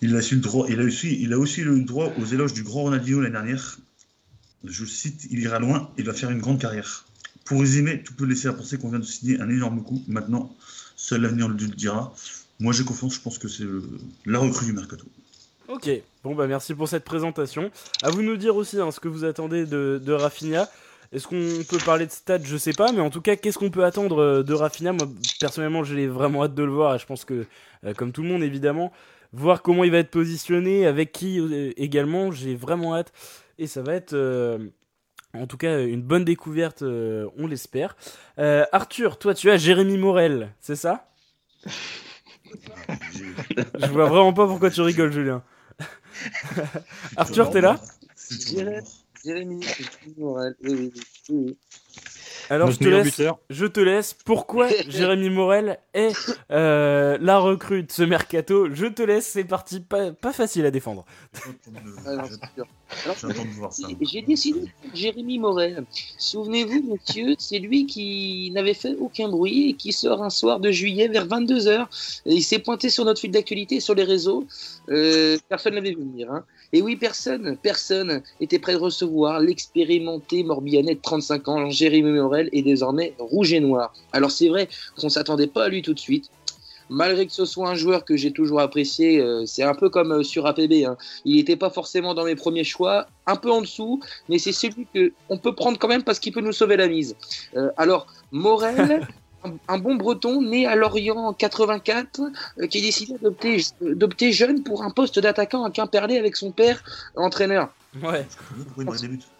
[0.00, 3.78] Il a, le aussi, aussi le droit aux éloges du grand Ronaldinho l'année dernière.
[4.64, 7.04] Je cite, il ira loin, il va faire une grande carrière.
[7.44, 10.02] Pour résumer, tout peut laisser à penser qu'on vient de signer un énorme coup.
[10.08, 10.56] Maintenant,
[11.02, 12.14] Seul l'avenir le dira.
[12.60, 13.16] Moi, j'ai confiance.
[13.16, 13.64] Je pense que c'est
[14.24, 15.04] la recrue du mercato.
[15.66, 15.90] Ok.
[16.22, 17.72] Bon, bah merci pour cette présentation.
[18.04, 20.68] À vous de nous dire aussi hein, ce que vous attendez de, de Rafinha.
[21.10, 23.72] Est-ce qu'on peut parler de stats Je sais pas, mais en tout cas, qu'est-ce qu'on
[23.72, 24.92] peut attendre euh, de Rafinha?
[24.92, 25.08] Moi,
[25.40, 26.96] personnellement, j'ai vraiment hâte de le voir.
[26.98, 27.46] Je pense que,
[27.84, 28.92] euh, comme tout le monde, évidemment,
[29.32, 33.12] voir comment il va être positionné, avec qui euh, également, j'ai vraiment hâte.
[33.58, 34.14] Et ça va être,
[35.34, 37.96] en tout cas, une bonne découverte, euh, on l'espère.
[38.38, 41.10] Euh, Arthur, toi, tu as Jérémy Morel, c'est ça?
[41.66, 41.72] Je
[43.86, 45.42] vois vraiment pas pourquoi tu rigoles, Julien.
[47.16, 47.80] Arthur, t'es là?
[49.24, 49.64] Jérémy
[50.18, 50.92] Morel, oui, oui,
[51.30, 51.58] oui.
[52.52, 54.14] Alors je te, laisse, je te laisse.
[54.26, 56.12] Pourquoi Jérémy Morel est
[56.50, 59.80] euh, la recrue de ce mercato Je te laisse, c'est parti.
[59.80, 61.06] Pas, pas, facile à défendre.
[64.02, 65.86] J'ai décidé Jérémy Morel.
[66.18, 70.70] Souvenez-vous, monsieur, c'est lui qui n'avait fait aucun bruit et qui sort un soir de
[70.70, 71.86] juillet vers 22h.
[72.26, 74.44] Il s'est pointé sur notre fil d'actualité sur les réseaux.
[74.90, 76.30] Euh, personne ne l'avait vu venir.
[76.30, 76.44] Hein.
[76.74, 82.48] Et oui, personne, personne était prêt de recevoir l'expérimenté Morbihanais de 35 ans, Jérémy Morel,
[82.52, 83.92] est désormais rouge et noir.
[84.12, 86.30] Alors c'est vrai qu'on s'attendait pas à lui tout de suite.
[86.88, 90.12] Malgré que ce soit un joueur que j'ai toujours apprécié, euh, c'est un peu comme
[90.12, 90.84] euh, sur APB.
[90.84, 90.96] Hein.
[91.24, 94.86] Il n'était pas forcément dans mes premiers choix, un peu en dessous, mais c'est celui
[94.92, 97.16] que on peut prendre quand même parce qu'il peut nous sauver la mise.
[97.56, 99.06] Euh, alors Morel,
[99.68, 103.14] un bon breton né à Lorient en 84 euh, qui a décidé
[103.80, 106.82] d'opter jeune pour un poste d'attaquant à Quimperlé avec son père
[107.16, 107.70] entraîneur.
[108.02, 108.26] Ouais.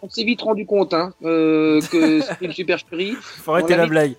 [0.03, 3.15] On, s'est vite rendu compte hein, euh, que c'était une supercherie.
[3.19, 4.15] Faut arrêter la blague.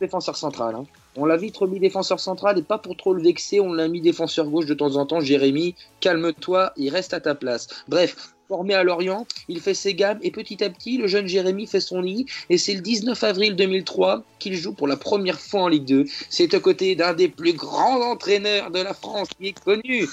[0.00, 0.76] Défenseur central.
[0.76, 0.84] Hein.
[1.16, 4.00] On l'a vite remis défenseur central et pas pour trop le vexer, on l'a mis
[4.00, 5.20] défenseur gauche de temps en temps.
[5.20, 7.66] Jérémy, calme-toi, il reste à ta place.
[7.88, 11.66] Bref, formé à Lorient, il fait ses gammes et petit à petit, le jeune Jérémy
[11.66, 15.62] fait son lit et c'est le 19 avril 2003 qu'il joue pour la première fois
[15.62, 16.04] en Ligue 2.
[16.28, 20.06] C'est aux côtés d'un des plus grands entraîneurs de la France qui est connu,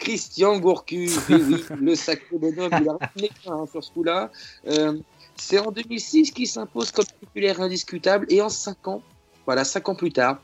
[0.00, 1.30] Christian Gourcuff.
[1.30, 4.32] Et oui, le sacré bonhomme, il a rien hein, sur ce coup-là.
[4.66, 4.98] Euh,
[5.36, 9.02] C'est en 2006 qu'il s'impose comme titulaire indiscutable et en 5 ans,
[9.46, 10.40] voilà, 5 ans plus tard,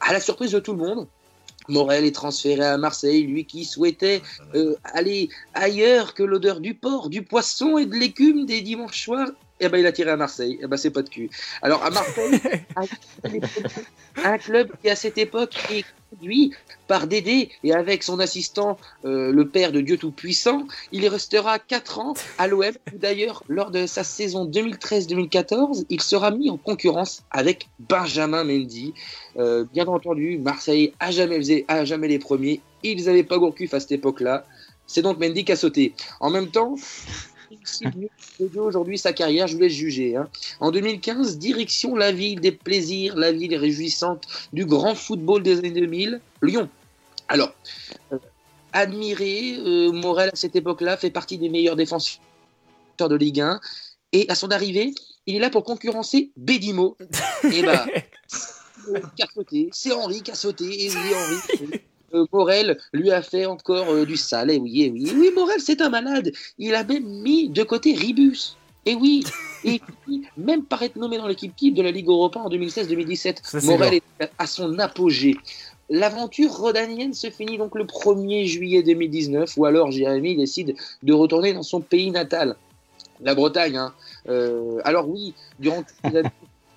[0.00, 1.06] à la surprise de tout le monde,
[1.68, 4.22] Morel est transféré à Marseille, lui qui souhaitait
[4.54, 9.30] euh, aller ailleurs que l'odeur du porc, du poisson et de l'écume des dimanches soirs
[9.62, 10.58] eh ben, il a tiré à Marseille.
[10.60, 11.30] Eh ben, c'est pas de cul.
[11.62, 12.40] Alors, à Marseille,
[14.24, 16.52] un club qui, à cette époque, est conduit
[16.88, 21.98] par Dédé et avec son assistant, euh, le père de Dieu Tout-Puissant, il restera 4
[22.00, 22.72] ans à l'OM.
[22.92, 28.94] D'ailleurs, lors de sa saison 2013-2014, il sera mis en concurrence avec Benjamin Mendy.
[29.38, 32.60] Euh, bien entendu, Marseille a jamais, a jamais les premiers.
[32.82, 34.44] Ils n'avaient pas Gourcuff à cette époque-là.
[34.86, 35.94] C'est donc Mendy qui a sauté.
[36.20, 36.74] En même temps,
[38.56, 40.16] aujourd'hui sa carrière, je vous laisse juger.
[40.16, 40.28] Hein.
[40.60, 45.70] En 2015, direction la ville des plaisirs, la ville réjouissante du grand football des années
[45.70, 46.68] 2000, Lyon.
[47.28, 47.54] Alors,
[48.12, 48.18] euh,
[48.72, 52.20] admiré, euh, Morel à cette époque-là fait partie des meilleurs défenseurs
[52.98, 53.60] de Ligue 1.
[54.12, 54.92] Et à son arrivée,
[55.26, 56.96] il est là pour concurrencer Bédimo.
[57.52, 57.86] et bah,
[59.72, 60.84] c'est Henri qui a sauté.
[60.84, 61.80] Et oui, Henri.
[62.14, 64.50] Euh, Morel lui a fait encore euh, du sale.
[64.50, 66.30] Et oui, et oui, oui, Morel, c'est un malade.
[66.58, 68.56] Il a même mis de côté Ribus.
[68.84, 69.22] Et oui,
[69.62, 69.80] et
[70.36, 74.02] même par être nommé dans l'équipe type de la Ligue Europa en 2016-2017, Morel est
[74.38, 75.36] à son apogée.
[75.88, 81.52] L'aventure rodanienne se finit donc le 1er juillet 2019, où alors Jérémy décide de retourner
[81.52, 82.56] dans son pays natal,
[83.20, 83.76] la Bretagne.
[83.76, 83.94] Hein.
[84.28, 85.84] Euh, alors oui, durant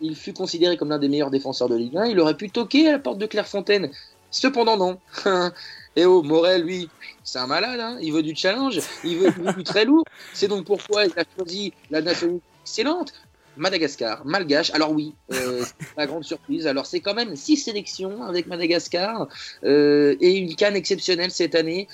[0.02, 2.06] il fut considéré comme l'un des meilleurs défenseurs de Ligue 1.
[2.06, 3.90] Il aurait pu toquer à la porte de Clairefontaine,
[4.32, 5.00] Cependant, non.
[5.96, 6.90] Et oh, Morel, lui,
[7.24, 7.98] c'est un malade, hein.
[8.02, 10.04] il veut du challenge, il veut, du très lourd.
[10.34, 13.14] C'est donc pourquoi il a choisi la nationalité excellente,
[13.58, 14.72] Madagascar, malgache.
[14.72, 15.64] Alors oui, euh,
[15.98, 16.68] la grande surprise.
[16.68, 19.28] Alors c'est quand même six sélections avec Madagascar
[19.64, 21.88] euh, et une canne exceptionnelle cette année.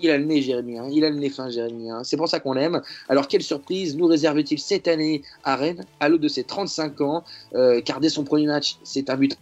[0.00, 0.78] Il a le nez, Jérémy.
[0.78, 0.88] Hein.
[0.90, 1.90] Il a le nez fin, Jérémy.
[1.90, 2.02] Hein.
[2.04, 2.82] C'est pour ça qu'on l'aime.
[3.08, 7.24] Alors, quelle surprise nous réserve-t-il cette année à Rennes, à l'eau de ses 35 ans
[7.54, 9.36] euh, Car dès son premier match, c'est un but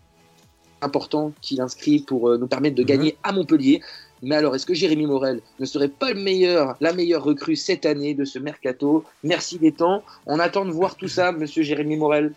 [0.82, 2.88] important qu'il inscrit pour euh, nous permettre de mhm.
[2.88, 3.80] gagner à Montpellier.
[4.22, 7.86] Mais alors, est-ce que Jérémy Morel ne serait pas le meilleur, la meilleure recrue cette
[7.86, 9.04] année de ce mercato?
[9.24, 10.02] Merci des temps.
[10.26, 12.32] On attend de voir tout ça, monsieur Jérémy Morel.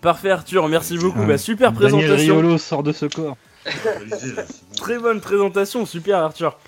[0.00, 0.68] Parfait, Arthur.
[0.68, 1.24] Merci beaucoup.
[1.26, 2.36] Bah, super présentation.
[2.36, 3.36] Riolo sort de ce corps.
[4.76, 5.84] Très bonne présentation.
[5.86, 6.58] Super, Arthur.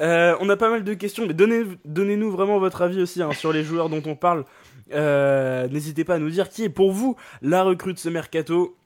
[0.00, 3.30] Euh, on a pas mal de questions, mais donnez, donnez-nous vraiment votre avis aussi hein,
[3.32, 4.44] sur les joueurs dont on parle.
[4.92, 8.76] Euh, n'hésitez pas à nous dire qui est pour vous la recrue de ce mercato.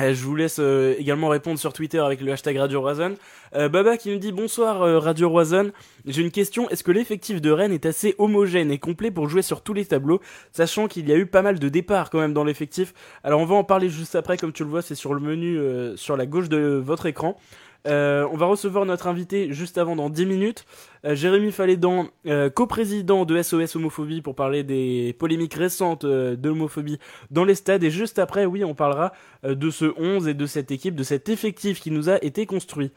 [0.00, 3.14] Euh, je vous laisse euh, également répondre sur Twitter avec le hashtag Radio Roison.
[3.54, 5.70] Euh, Baba qui nous dit bonsoir Radio Roison.
[6.04, 6.68] J'ai une question.
[6.70, 9.84] Est-ce que l'effectif de Rennes est assez homogène et complet pour jouer sur tous les
[9.84, 10.20] tableaux,
[10.52, 12.92] sachant qu'il y a eu pas mal de départs quand même dans l'effectif?
[13.22, 15.60] Alors on va en parler juste après, comme tu le vois, c'est sur le menu
[15.96, 17.38] sur la gauche de votre écran.
[17.86, 20.64] Euh, on va recevoir notre invité juste avant dans 10 minutes.
[21.04, 26.98] Euh, Jérémy Fallédan, euh, coprésident de SOS Homophobie pour parler des polémiques récentes de l'homophobie
[27.30, 27.84] dans les stades.
[27.84, 31.28] Et juste après, oui, on parlera de ce 11 et de cette équipe, de cet
[31.28, 32.90] effectif qui nous a été construit.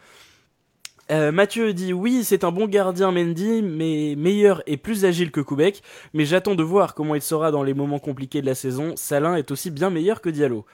[1.09, 5.81] Mathieu dit oui, c'est un bon gardien Mendy, mais meilleur et plus agile que Koubek.
[6.13, 8.93] Mais j'attends de voir comment il sera dans les moments compliqués de la saison.
[8.97, 10.65] Salin est aussi bien meilleur que Diallo.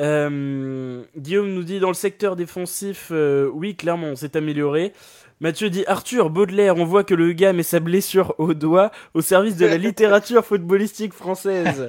[0.00, 4.92] Euh, Guillaume nous dit dans le secteur défensif, euh, oui, clairement, on s'est amélioré.
[5.40, 9.20] Mathieu dit Arthur Baudelaire, on voit que le gars met sa blessure au doigt au
[9.20, 11.86] service de la littérature footballistique française.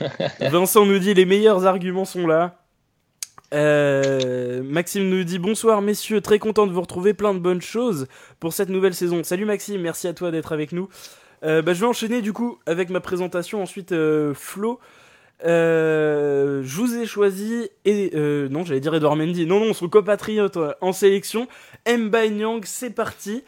[0.40, 2.58] Vincent nous dit les meilleurs arguments sont là.
[3.52, 8.06] Euh, Maxime nous dit bonsoir messieurs, très content de vous retrouver, plein de bonnes choses
[8.40, 9.22] pour cette nouvelle saison.
[9.24, 10.88] Salut Maxime, merci à toi d'être avec nous.
[11.42, 13.62] bah, je vais enchaîner du coup avec ma présentation.
[13.62, 13.94] Ensuite
[14.32, 14.80] Flo
[15.44, 19.46] euh, je vous ai choisi et euh, non j'allais dire Edouard Mendy.
[19.46, 21.48] Non non son copatriote en sélection
[21.86, 23.42] Mbaye Nyang c'est parti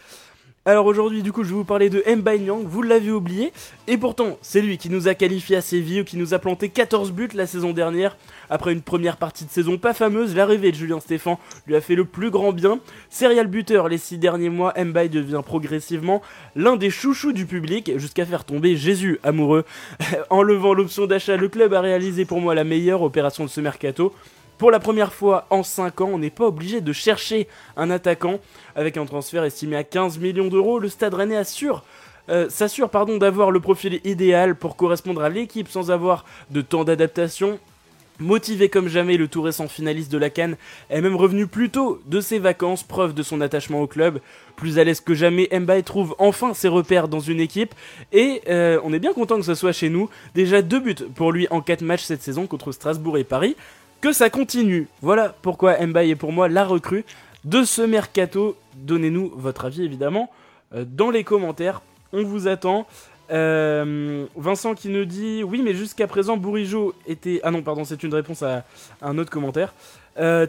[0.67, 3.53] alors aujourd'hui, du coup, je vais vous parler de Mbaye Nyang, vous l'avez oublié,
[3.87, 7.13] et pourtant, c'est lui qui nous a qualifié à Séville, qui nous a planté 14
[7.13, 8.17] buts la saison dernière.
[8.49, 11.95] Après une première partie de saison pas fameuse, l'arrivée de Julien Stéphan lui a fait
[11.95, 12.81] le plus grand bien.
[13.11, 16.23] Serial buteur les 6 derniers mois, Mbaye devient progressivement
[16.57, 19.67] l'un des chouchous du public, jusqu'à faire tomber Jésus amoureux.
[20.31, 23.61] en levant l'option d'achat, le club a réalisé pour moi la meilleure opération de ce
[23.61, 24.15] mercato.
[24.59, 28.39] Pour la première fois en 5 ans, on n'est pas obligé de chercher un attaquant.
[28.77, 31.83] Avec un transfert estimé à 15 millions d'euros, le Stade Rennais assure
[32.31, 36.85] euh, s'assure pardon d'avoir le profil idéal pour correspondre à l'équipe sans avoir de temps
[36.85, 37.59] d'adaptation.
[38.21, 40.57] Motivé comme jamais, le tout récent finaliste de la Cannes
[40.89, 44.21] est même revenu plus tôt de ses vacances, preuve de son attachement au club.
[44.55, 47.75] Plus à l'aise que jamais, Mbaye trouve enfin ses repères dans une équipe
[48.13, 50.09] et euh, on est bien content que ce soit chez nous.
[50.35, 53.57] Déjà deux buts pour lui en 4 matchs cette saison contre Strasbourg et Paris
[54.05, 54.87] que ça continue.
[55.01, 57.07] Voilà pourquoi Mbaye est pour moi la recrue
[57.45, 58.55] de ce mercato.
[58.75, 60.31] Donnez-nous votre avis évidemment
[60.75, 61.81] euh, dans les commentaires.
[62.13, 62.87] On vous attend.
[63.31, 68.13] Vincent qui nous dit oui mais jusqu'à présent Bourigeau était ah non pardon c'est une
[68.13, 68.67] réponse à,
[69.01, 69.73] un autre commentaire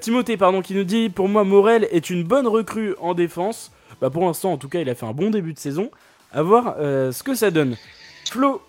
[0.02, 4.10] Timothée pardon qui nous dit pour moi Morel est une bonne recrue en défense bah
[4.10, 5.90] pour l'instant en tout cas il a fait un bon début de saison
[6.34, 7.78] à voir ce que ça donne
[8.30, 8.62] Flo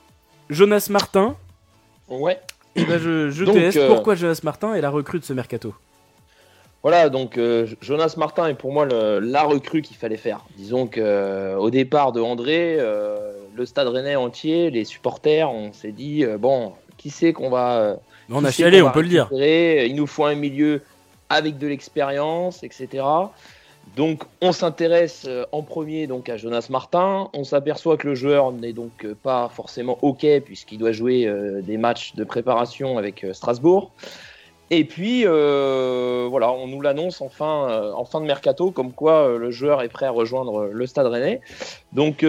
[0.50, 1.34] Jonas Martin
[2.08, 2.38] ouais
[2.76, 5.74] et bah je, je te laisse pourquoi Jonas Martin est la recrue de ce mercato
[6.86, 10.44] voilà, donc euh, Jonas Martin est pour moi la recrue qu'il fallait faire.
[10.56, 15.90] Disons qu'au euh, départ de André, euh, le stade rennais entier, les supporters, on s'est
[15.90, 17.96] dit bon, qui c'est qu'on va.
[18.30, 19.28] on a chialé, on, peut le dire.
[19.32, 20.80] Il nous faut un milieu
[21.28, 23.02] avec de l'expérience, etc.
[23.94, 27.30] Donc on s'intéresse en premier donc à Jonas Martin.
[27.32, 32.14] On s'aperçoit que le joueur n'est donc pas forcément ok puisqu'il doit jouer des matchs
[32.14, 33.92] de préparation avec Strasbourg.
[34.70, 38.92] Et puis, euh, voilà, on nous l'annonce en fin, euh, en fin de mercato, comme
[38.92, 41.40] quoi euh, le joueur est prêt à rejoindre le Stade Rennais.
[41.92, 42.24] Donc,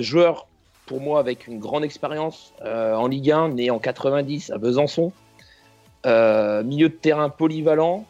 [0.00, 0.46] joueur
[0.86, 5.12] pour moi avec une grande expérience en Ligue 1, né en 90 à Besançon,
[6.04, 8.04] milieu de terrain polyvalent,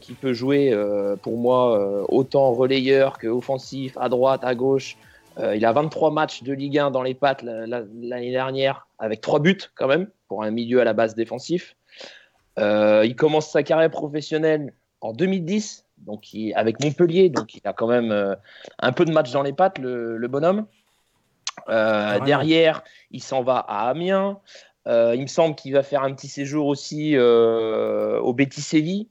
[0.00, 0.76] qui peut jouer
[1.22, 4.96] pour moi autant relayeur que offensif, à droite, à gauche.
[5.38, 9.58] il a 23 matchs de Ligue 1 dans les pattes l'année dernière, avec 3 buts
[9.74, 11.74] quand même, pour un milieu à la base défensif.
[12.58, 17.88] Euh, il commence sa carrière professionnelle en 2010, donc avec Montpellier, donc il a quand
[17.88, 18.34] même euh,
[18.78, 20.66] un peu de match dans les pattes, le, bonhomme.
[21.68, 24.38] Euh, derrière, il s'en va à Amiens.
[24.86, 29.08] il me semble qu'il va faire un petit séjour aussi au Betis Séville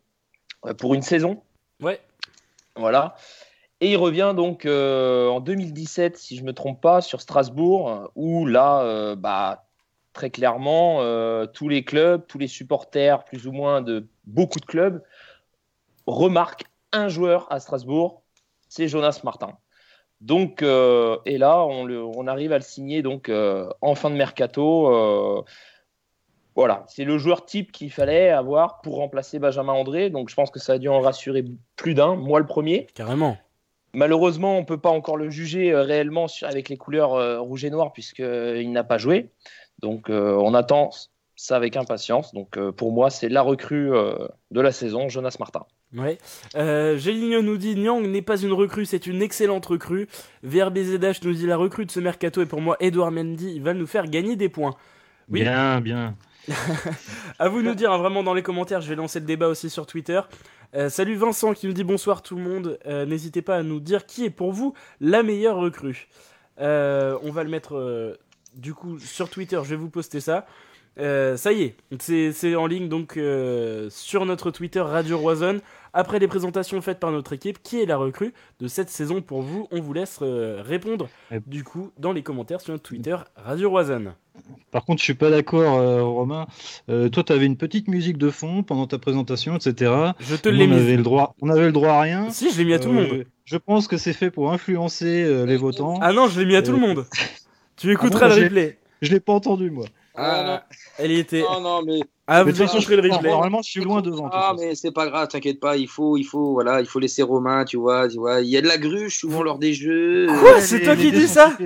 [0.77, 1.41] pour une saison.
[1.81, 1.99] Ouais.
[2.75, 3.15] Voilà.
[3.79, 8.45] Et il revient donc en 2017, si je ne me trompe pas, sur Strasbourg, où
[8.45, 9.65] là, bah,
[10.13, 14.65] très clairement, euh, tous les clubs, tous les supporters, plus ou moins de beaucoup de
[14.65, 15.01] clubs,
[16.05, 18.23] remarquent un joueur à Strasbourg,
[18.67, 19.57] c'est Jonas Martin.
[20.19, 25.45] Donc, euh, et là, on, arrive à le signer donc euh, en fin de mercato.
[26.55, 30.09] Voilà, c'est le joueur type qu'il fallait avoir pour remplacer Benjamin André.
[30.09, 32.87] Donc, je pense que ça a dû en rassurer plus d'un, moi le premier.
[32.93, 33.37] Carrément.
[33.93, 37.91] Malheureusement, on ne peut pas encore le juger réellement avec les couleurs rouge et noir
[37.91, 39.29] puisqu'il n'a pas joué.
[39.81, 40.91] Donc euh, on attend
[41.35, 42.33] ça avec impatience.
[42.33, 45.65] Donc euh, pour moi, c'est la recrue euh, de la saison, Jonas Martin.
[45.93, 46.17] Ouais.
[46.97, 50.07] Géligno nous dit Nyang n'est pas une recrue, c'est une excellente recrue.
[50.43, 53.73] VRBZH nous dit la recrue de ce mercato et pour moi Edouard Mendy il va
[53.73, 54.75] nous faire gagner des points.
[55.29, 55.41] Oui.
[55.41, 56.15] Bien, bien.
[57.39, 59.69] À vous nous dire hein, vraiment dans les commentaires, je vais lancer le débat aussi
[59.69, 60.21] sur Twitter.
[60.89, 62.79] salut Vincent qui nous dit bonsoir tout le monde.
[62.85, 66.07] N'hésitez pas à nous dire qui est pour vous la meilleure recrue.
[66.57, 68.17] on va le mettre
[68.55, 70.45] du coup, sur Twitter, je vais vous poster ça.
[70.99, 75.59] Euh, ça y est, c'est en ligne donc euh, sur notre Twitter Radio Roison.
[75.93, 79.41] Après les présentations faites par notre équipe, qui est la recrue de cette saison pour
[79.41, 81.09] vous On vous laisse euh, répondre
[81.47, 84.13] du coup dans les commentaires sur notre Twitter Radio Roison.
[84.71, 86.47] Par contre, je suis pas d'accord, Romain.
[86.87, 89.91] toi, tu avais une petite musique de fond pendant ta présentation, etc.
[90.19, 90.75] Je te l'ai mis.
[90.75, 92.29] Avait le droit, on avait le droit à rien.
[92.29, 93.25] Si, je l'ai mis à tout le monde.
[93.43, 95.99] Je pense que c'est fait pour influencer les votants.
[96.01, 97.05] Ah non, je l'ai mis à tout le monde.
[97.81, 98.77] Tu ah écouteras le replay.
[99.01, 99.85] Je l'ai pas entendu, moi.
[100.15, 100.63] Ah,
[100.97, 101.41] elle y était.
[101.41, 101.99] Non, non, mais.
[102.27, 103.29] Ah, vous de toute façon, je ferai le replay.
[103.29, 104.29] Normalement, je suis loin devant.
[104.31, 105.77] Ah, mais c'est pas grave, t'inquiète pas.
[105.77, 108.41] Il faut, il faut, voilà, il faut laisser Romain, tu vois, tu vois.
[108.41, 110.27] Il y a de la gruche souvent lors des jeux.
[110.39, 111.57] Quoi C'est toi qui dis ça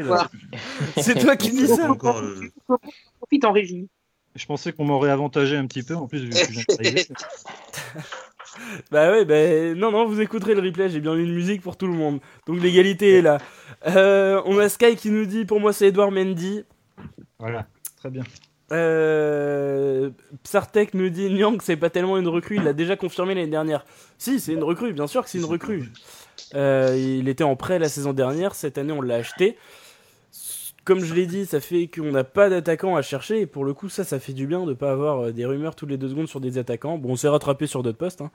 [0.98, 3.88] C'est toi qui dis ça Profite en régie.
[4.36, 6.36] Je pensais qu'on m'aurait avantagé un petit peu en plus vu que
[8.92, 11.78] Bah ouais, bah non, non, vous écouterez le replay, j'ai bien mis une musique pour
[11.78, 12.20] tout le monde.
[12.48, 13.40] Donc l'égalité est là.
[13.88, 16.64] Euh, on a Sky qui nous dit, pour moi c'est Edouard Mendy.
[17.40, 17.68] Voilà,
[18.06, 18.24] très bien.
[18.72, 20.12] Euh,
[20.44, 23.84] Psartek nous dit Nyang c'est pas tellement une recrue, il l'a déjà confirmé l'année dernière.
[24.20, 25.92] Si, c'est une recrue, bien sûr que c'est une recrue.
[26.54, 29.58] Euh, il était en prêt la saison dernière, cette année on l'a acheté.
[30.84, 33.74] Comme je l'ai dit, ça fait qu'on n'a pas d'attaquants à chercher, et pour le
[33.74, 36.10] coup, ça, ça fait du bien de pas avoir euh, des rumeurs toutes les deux
[36.10, 37.00] secondes sur des attaquants.
[37.00, 38.30] Bon, on s'est rattrapé sur d'autres postes, hein.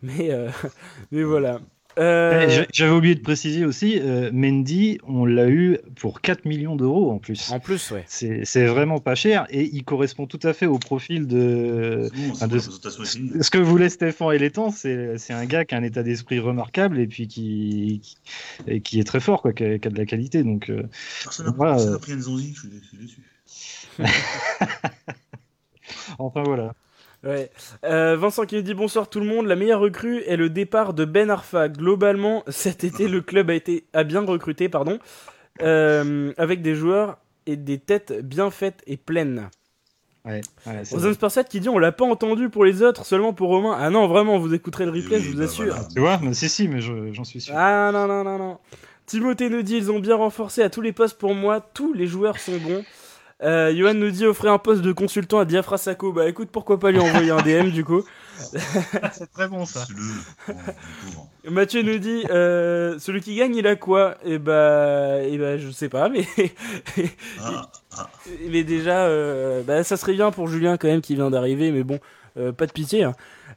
[0.00, 0.48] mais, euh,
[1.10, 1.60] mais voilà.
[2.00, 6.74] Euh, eh, j'avais oublié de préciser aussi, euh, Mendy, on l'a eu pour 4 millions
[6.74, 7.50] d'euros en plus.
[7.50, 8.04] En plus, ouais.
[8.06, 13.58] C'est vraiment pas cher et il correspond tout à fait au profil de, ce que
[13.58, 14.70] voulait Stéphane et l'étang.
[14.70, 18.00] C'est un gars qui a un état d'esprit remarquable et puis qui,
[18.82, 20.42] qui, est très fort, quoi, qui, a, de la qualité.
[20.42, 20.82] Donc, euh,
[21.22, 23.20] Personne n'a voilà, pris un je suis déçu.
[26.18, 26.74] enfin voilà.
[27.24, 27.50] Ouais.
[27.84, 29.46] Euh, Vincent qui nous dit bonsoir tout le monde.
[29.46, 31.68] La meilleure recrue est le départ de Ben Arfa.
[31.68, 34.98] Globalement, cet été, le club a été a bien recruté, pardon,
[35.62, 39.50] euh, avec des joueurs et des têtes bien faites et pleines.
[40.26, 43.76] Ouais, ouais qui dit on l'a pas entendu pour les autres, seulement pour Romain.
[43.78, 45.76] Ah non, vraiment, vous écouterez le replay, je vous bah assure.
[45.94, 47.54] Tu vois, mais si, si, mais j'en suis sûr.
[47.56, 48.58] Ah non, non, non, non.
[49.06, 52.06] Timothée nous dit ils ont bien renforcé à tous les postes pour moi, tous les
[52.06, 52.84] joueurs sont bons.
[53.42, 56.12] Euh, Johan nous dit offrir un poste de consultant à Diafra Sako.
[56.12, 58.02] Bah écoute, pourquoi pas lui envoyer un DM du coup.
[59.12, 59.86] C'est très bon ça.
[61.48, 64.16] Mathieu nous dit euh, celui qui gagne il a quoi?
[64.24, 66.26] Et eh bah, et eh bah je sais pas, mais
[67.40, 68.10] ah, ah.
[68.48, 71.82] mais déjà euh, bah, ça serait bien pour Julien quand même qui vient d'arriver, mais
[71.82, 71.98] bon,
[72.36, 73.04] euh, pas de pitié.
[73.04, 73.14] Hein.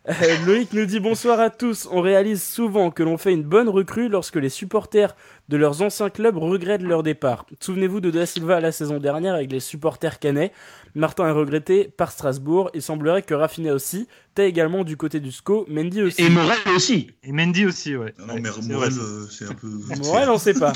[0.10, 1.88] Euh, Loïc nous dit bonsoir à tous.
[1.90, 5.16] On réalise souvent que l'on fait une bonne recrue lorsque les supporters
[5.48, 7.46] de leurs anciens clubs regrettent leur départ.
[7.62, 10.52] Souvenez-vous de Da Silva la saison dernière avec les supporters canets.
[10.94, 12.70] Martin est regretté par Strasbourg.
[12.74, 14.10] Il semblerait que Rafinha aussi.
[14.36, 15.66] T'as également du côté du SCO.
[15.70, 16.22] Mendy aussi.
[16.22, 17.12] Et Morel aussi.
[17.24, 18.14] Et Mendy aussi, ouais.
[18.20, 19.70] Non, mais Morel, euh, c'est un peu.
[20.04, 20.74] Morel, on sait pas.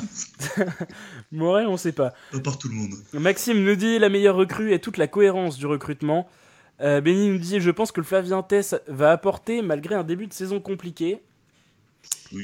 [1.33, 2.13] Morel, on sait pas.
[2.31, 2.93] Pas par tout le monde.
[3.11, 6.29] Maxime nous dit la meilleure recrue est toute la cohérence du recrutement.
[6.81, 10.27] Euh, Benny nous dit Je pense que le Flavien Tess va apporter malgré un début
[10.27, 11.21] de saison compliqué.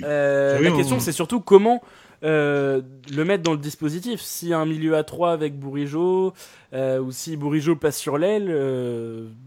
[0.03, 1.81] Euh, la question, c'est surtout comment
[2.23, 2.81] euh,
[3.11, 4.23] le mettre dans le dispositif.
[4.51, 6.33] A un milieu à 3 avec Bourigeau,
[6.73, 8.47] ou si Bourigeau passe sur l'aile,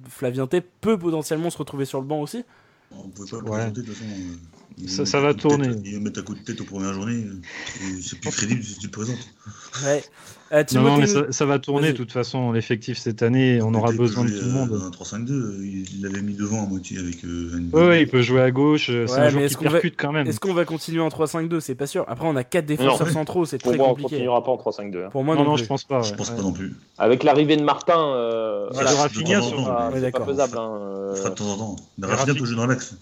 [0.08, 2.44] Flavien Tess peut potentiellement se retrouver sur le banc aussi.
[2.92, 4.06] On peut pas le présenter de toute façon.
[4.86, 5.70] Ça, ça va tourner.
[5.84, 7.24] il va mettre un coup de tête aux premières journées.
[8.02, 9.16] C'est plus crédible si tu le présentes.
[9.84, 10.04] Ouais.
[10.52, 12.52] Euh, non, mais ça, va tourner de toute façon.
[12.52, 14.80] L'effectif cette année, on aura besoin de tout le monde.
[14.84, 17.24] Un 3-5-2, il l'avait mis devant à moitié avec.
[17.24, 18.86] Euh, ouais, il peut jouer à gauche.
[18.86, 20.26] C'est un joueur qui percute quand même.
[20.26, 22.04] Est-ce qu'on va continuer en 3-5-2 C'est pas sûr.
[22.06, 24.06] Après, on a 4 défenseurs centraux, c'est très moi, compliqué.
[24.06, 25.06] On continuera pas en 3-5-2.
[25.06, 25.08] Hein.
[25.10, 26.02] Pour moi, non, non, je pense pas.
[26.02, 26.74] Je pense pas non plus.
[26.98, 30.58] Avec l'arrivée de Martin, euh, voilà, Rafinha, c'est pas faisable.
[30.58, 31.76] Hein, de temps en temps.
[31.98, 32.94] Mais Rafinha peut jouer dans l'axe.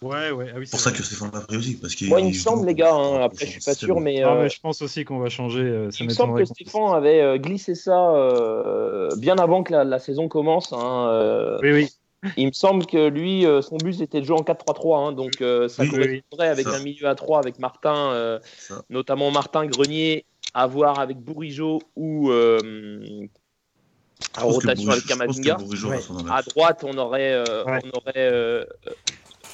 [0.00, 0.52] Ouais, ouais.
[0.54, 1.74] Ah c'est pour ça que Stéphane l'a pris aussi.
[1.76, 4.22] Parce qu'il Moi, il me semble, les gars, hein, après, je suis pas sûr, mais.
[4.22, 5.62] Ah, mais je pense aussi qu'on va changer.
[5.62, 9.98] Euh, il me semble que Stéphane avait euh, glissé ça euh, bien avant que la,
[9.98, 10.72] saison commence.
[10.72, 11.88] Hein, oui, oui.
[12.36, 15.34] Il me semble que lui, son but c'était de jouer en 4-3-3, hein, donc
[15.68, 18.40] ça correspondrait avec un milieu à 3 avec Martin,
[18.90, 20.24] notamment Martin Grenier,
[20.54, 22.58] à voir avec Bourigeau ou à
[24.42, 25.58] rotation avec Kamavinga.
[26.30, 28.66] À droite, on aurait, on aurait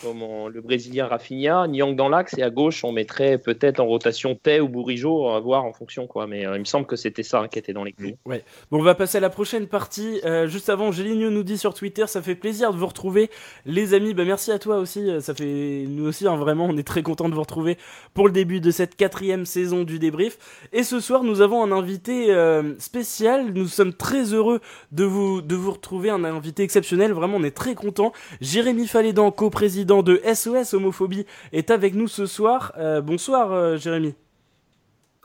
[0.05, 4.61] le Brésilien Rafinha, Nyang dans l'axe et à gauche on mettrait peut-être en rotation Tay
[4.61, 6.26] ou Bourigeau, à voir en fonction quoi.
[6.26, 8.16] Mais euh, il me semble que c'était ça hein, qui était dans les clous.
[8.26, 8.45] Ouais.
[8.70, 10.20] Bon, on va passer à la prochaine partie.
[10.24, 13.30] Euh, juste avant, Géligno nous dit sur Twitter, ça fait plaisir de vous retrouver,
[13.66, 14.14] les amis.
[14.14, 15.11] Bah merci à toi aussi.
[15.11, 17.78] Euh, ça fait nous aussi hein, vraiment, on est très content de vous retrouver
[18.14, 20.38] pour le début de cette quatrième saison du débrief.
[20.72, 22.34] Et ce soir, nous avons un invité
[22.78, 23.53] spécial.
[23.53, 24.61] Nous sommes très heureux
[24.92, 27.12] de vous de vous retrouver, un invité exceptionnel.
[27.12, 28.12] Vraiment, on est très content.
[28.40, 32.72] Jérémy Falédan, co-président de SOS Homophobie, est avec nous ce soir.
[32.76, 34.14] Euh, bonsoir euh, Jérémy.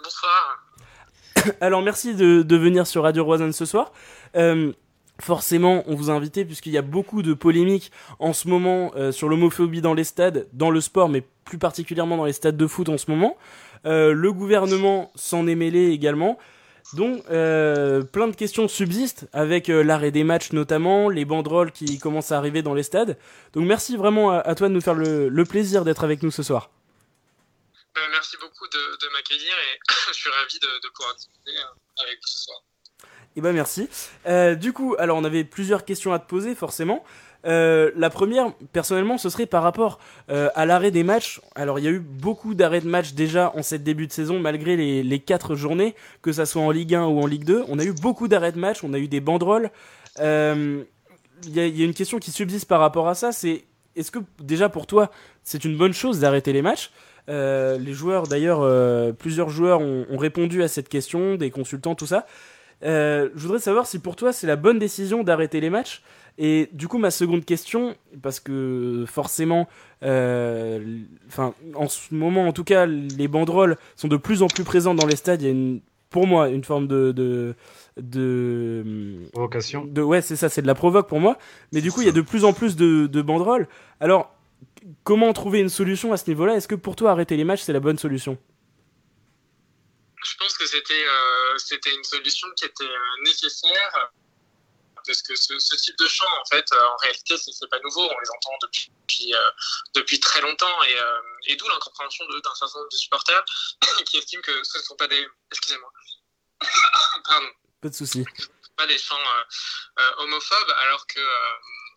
[0.04, 0.66] Bonsoir.
[1.62, 3.92] Alors merci de, venir sur Radio Roisanne ce soir.
[4.36, 4.72] Euh,
[5.20, 9.28] forcément, on vous a invité puisqu'il y a beaucoup de polémiques en ce moment sur
[9.28, 12.88] l'homophobie dans les stades, dans le sport, mais plus particulièrement dans les stades de foot
[12.90, 13.36] en ce moment.
[13.84, 16.38] le gouvernement s'en est mêlé également.
[16.94, 22.00] Donc, euh, plein de questions subsistent avec euh, l'arrêt des matchs notamment, les banderoles qui
[22.00, 23.18] commencent à arriver dans les stades.
[23.54, 26.72] Donc, merci vraiment à, toi de nous faire le, plaisir d'être avec nous ce soir.
[27.94, 32.28] Ben, merci beaucoup de, m'accueillir et je suis ravi de, pouvoir discuter euh, avec vous
[32.28, 32.64] ce soir.
[33.36, 33.88] Et eh ben merci.
[34.58, 37.06] du coup, alors on avait plusieurs questions à te poser forcément.
[37.46, 41.40] Euh, la première, personnellement, ce serait par rapport euh, à l'arrêt des matchs.
[41.56, 44.40] Alors, il y a eu beaucoup d'arrêts de matchs déjà en cette début de saison,
[44.40, 47.66] malgré les, les 4 journées, que ça soit en Ligue 1 ou en Ligue 2.
[47.70, 49.72] On a eu beaucoup d'arrêts de matchs, on a eu des banderoles.
[50.20, 50.84] Euh,
[51.46, 53.64] il y, a une question qui subsiste par rapport à ça, c'est
[53.96, 55.10] est-ce que déjà pour toi,
[55.42, 56.92] c'est une bonne chose d'arrêter les matchs?
[57.30, 62.26] Les joueurs, d'ailleurs, plusieurs joueurs ont, répondu à cette question, des consultants, tout ça.
[62.82, 66.04] je voudrais savoir si pour toi, c'est la bonne décision d'arrêter les matchs.
[66.38, 69.68] Et du coup, ma seconde question, parce que forcément,
[70.04, 74.64] euh, enfin, en ce moment, en tout cas, les banderoles sont de plus en plus
[74.64, 75.42] présentes dans les stades.
[75.42, 77.56] Il y a une, pour moi une forme de, de,
[77.98, 79.86] de provocation.
[79.86, 81.38] De, ouais, c'est ça, c'est de la provoque pour moi.
[81.74, 83.68] Mais du coup, il y a de plus en plus de, de banderoles.
[84.00, 84.34] Alors,
[85.04, 86.56] comment trouver une solution à ce niveau-là?
[86.56, 88.38] Est-ce que pour toi, arrêter les matchs, c'est la bonne solution?
[90.22, 94.12] Je pense que c'était euh, c'était une solution qui était euh, nécessaire
[95.10, 98.04] parce que ce, type de chants, en fait, euh, en réalité, c'est pas nouveau.
[98.04, 100.84] On les entend depuis, depuis, euh, très longtemps.
[100.84, 103.44] Et, euh, et d'où l'incompréhension d'un certain nombre de supporters
[104.06, 105.28] qui estiment que ce ne sont pas des.
[105.52, 105.92] Excusez-moi.
[107.26, 107.50] Pardon.
[107.82, 108.24] Pas de souci.
[108.78, 109.18] Pas des chants
[110.18, 111.20] homophobes, alors que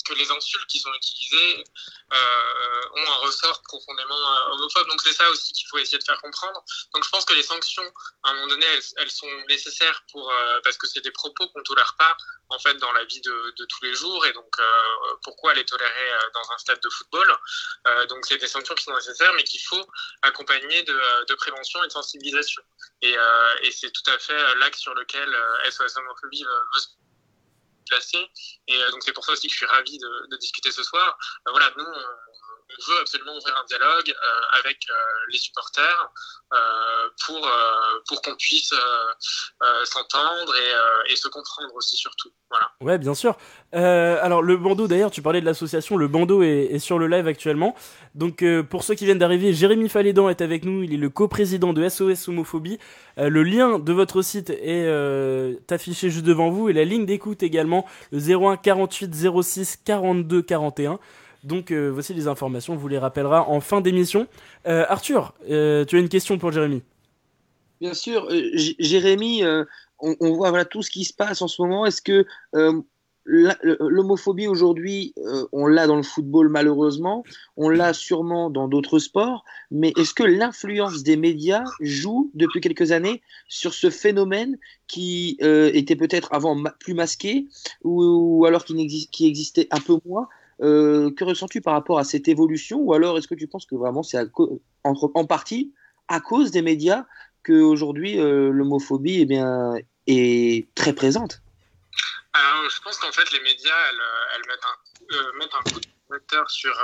[0.03, 1.65] que les insultes qui sont utilisées
[2.13, 4.89] euh, ont un ressort profondément euh, homophobe.
[4.89, 6.63] Donc c'est ça aussi qu'il faut essayer de faire comprendre.
[6.95, 7.91] Donc je pense que les sanctions,
[8.23, 11.63] à un moment donné, elles, sont nécessaires pour euh, parce que c'est des propos qu'on
[11.63, 12.17] tolère pas
[12.49, 14.57] en fait dans la vie de, de tous les jours et donc
[15.23, 17.35] pourquoi les tolérer dans un stade de football?
[18.11, 19.87] Donc c'est des sanctions qui sont nécessaires, mais qu'il faut
[20.21, 22.63] accompagner de, de, prévention et de sensibilisation.
[23.01, 23.17] Et,
[23.63, 25.35] et c'est tout à fait l'axe sur lequel
[25.71, 26.89] SOS homophobie veut se
[27.89, 28.19] placé.
[28.69, 31.19] Et euh, donc c'est pour ça aussi que je suis ravi de, discuter ce soir.
[31.47, 34.79] Euh, voilà, nous, on veut absolument ouvrir un dialogue euh, avec
[35.29, 36.11] les supporters
[37.27, 37.51] pour,
[38.09, 38.75] pour qu'on puisse
[39.85, 42.31] s'entendre et, et, se comprendre aussi surtout.
[42.51, 42.71] Voilà.
[42.81, 43.37] Ouais, bien sûr.
[43.73, 47.27] alors le bandeau d'ailleurs, tu parlais de l'association, le bandeau est, est, sur le live
[47.27, 47.77] actuellement.
[48.15, 51.73] Donc pour ceux qui viennent d'arriver, Jérémy Falédan est avec nous, il est le coprésident
[51.73, 52.79] de SOS Homophobie.
[53.17, 54.89] Le lien de votre site est
[55.71, 60.99] affiché juste devant vous et la ligne d'écoute également, le 01 48 06 42 41.
[61.45, 64.27] Donc euh, voici les informations, on vous les rappellera en fin d'émission.
[64.67, 66.83] Euh, Arthur, euh, tu as une question pour Jérémy?
[67.81, 68.29] Bien sûr,
[68.79, 69.43] Jérémy,
[69.99, 71.85] on, voit tout ce qui se passe en ce moment.
[71.85, 72.25] Est-ce que
[73.25, 75.15] l'homophobie aujourd'hui,
[75.53, 77.25] on l'a dans le football malheureusement,
[77.57, 82.91] on l'a sûrement dans d'autres sports, mais est-ce que l'influence des médias joue depuis quelques
[82.91, 84.59] années sur ce phénomène
[84.89, 87.47] qui était peut-être avant plus masqué
[87.85, 90.29] ou, alors qui, existait un peu moins?
[90.63, 92.81] Euh, que ressens-tu par rapport à cette évolution?
[92.81, 94.19] Ou alors est-ce que tu penses que vraiment c'est
[94.85, 95.73] en, partie
[96.09, 97.05] à cause des médias
[97.45, 101.42] qu'aujourd'hui euh, l'homophobie eh est très présente?
[102.35, 104.03] Alors, Je pense qu'en fait les médias elles,
[104.35, 106.75] elles mettent, un, euh, mettent, un, coup de projecteur sur,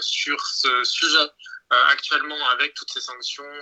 [0.00, 1.28] sur ce sujet.
[1.70, 3.52] actuellement avec toutes ces sanctions.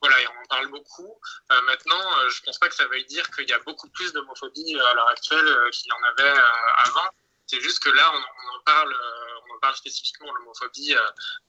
[0.00, 1.20] voilà, et on en parle beaucoup.
[1.66, 4.94] maintenant, je pense pas que ça veuille dire qu'il y a beaucoup plus d'homophobie à
[4.94, 6.40] l'heure actuelle qu'il y en avait
[6.84, 7.08] avant.
[7.48, 10.30] C'est juste que là, on, on en parle, euh, en parle spécifiquement.
[10.34, 11.00] L'homophobie, euh,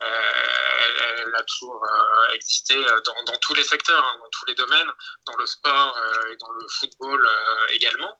[0.02, 1.86] euh, elle, a toujours
[2.34, 2.76] existé
[3.06, 4.90] dans, tous les secteurs, hein, dans tous les domaines,
[5.26, 6.00] dans le sport
[6.32, 7.30] et dans le football
[7.70, 8.18] également.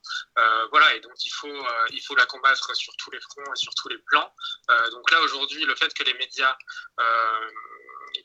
[0.70, 3.98] voilà, et donc il faut la combattre sur tous les fronts et sur tous les
[3.98, 4.32] plans.
[4.92, 6.56] donc là, aujourd'hui, le fait que les médias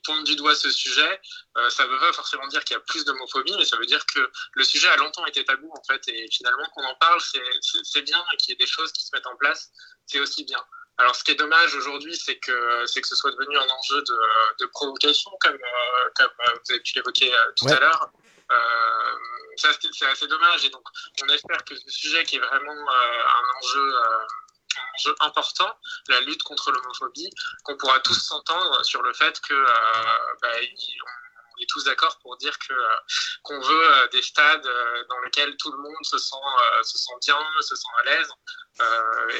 [0.04, 1.20] pointe du doigt ce sujet,
[1.56, 3.86] euh, ça ne veut pas forcément dire qu'il y a plus d'homophobie, mais ça veut
[3.86, 7.20] dire que le sujet a longtemps été tabou en fait, et finalement qu'on en parle,
[7.20, 9.70] c'est bien, et qu'il y ait des choses qui se mettent en place,
[10.06, 10.62] c'est aussi bien.
[10.98, 14.00] Alors, ce qui est dommage aujourd'hui, c'est que c'est que ce soit devenu un enjeu
[14.00, 14.18] de,
[14.60, 18.10] de provocation, comme, euh, comme euh, vous avez pu l'évoquer tout à l'heure.
[19.56, 20.86] c'est assez dommage, et donc
[21.22, 23.94] on espère que ce sujet qui est vraiment un enjeu
[24.94, 25.72] enjeu important,
[26.08, 27.30] la lutte contre l'homophobie,
[27.64, 29.66] qu'on pourra tous s'entendre sur le fait que euh,
[30.42, 32.96] bah, on est tous d'accord pour dire que euh,
[33.42, 34.68] qu'on veut euh, des stades
[35.08, 36.36] dans lesquels tout le monde se sent
[36.82, 38.28] se sent bien, se sent à l'aise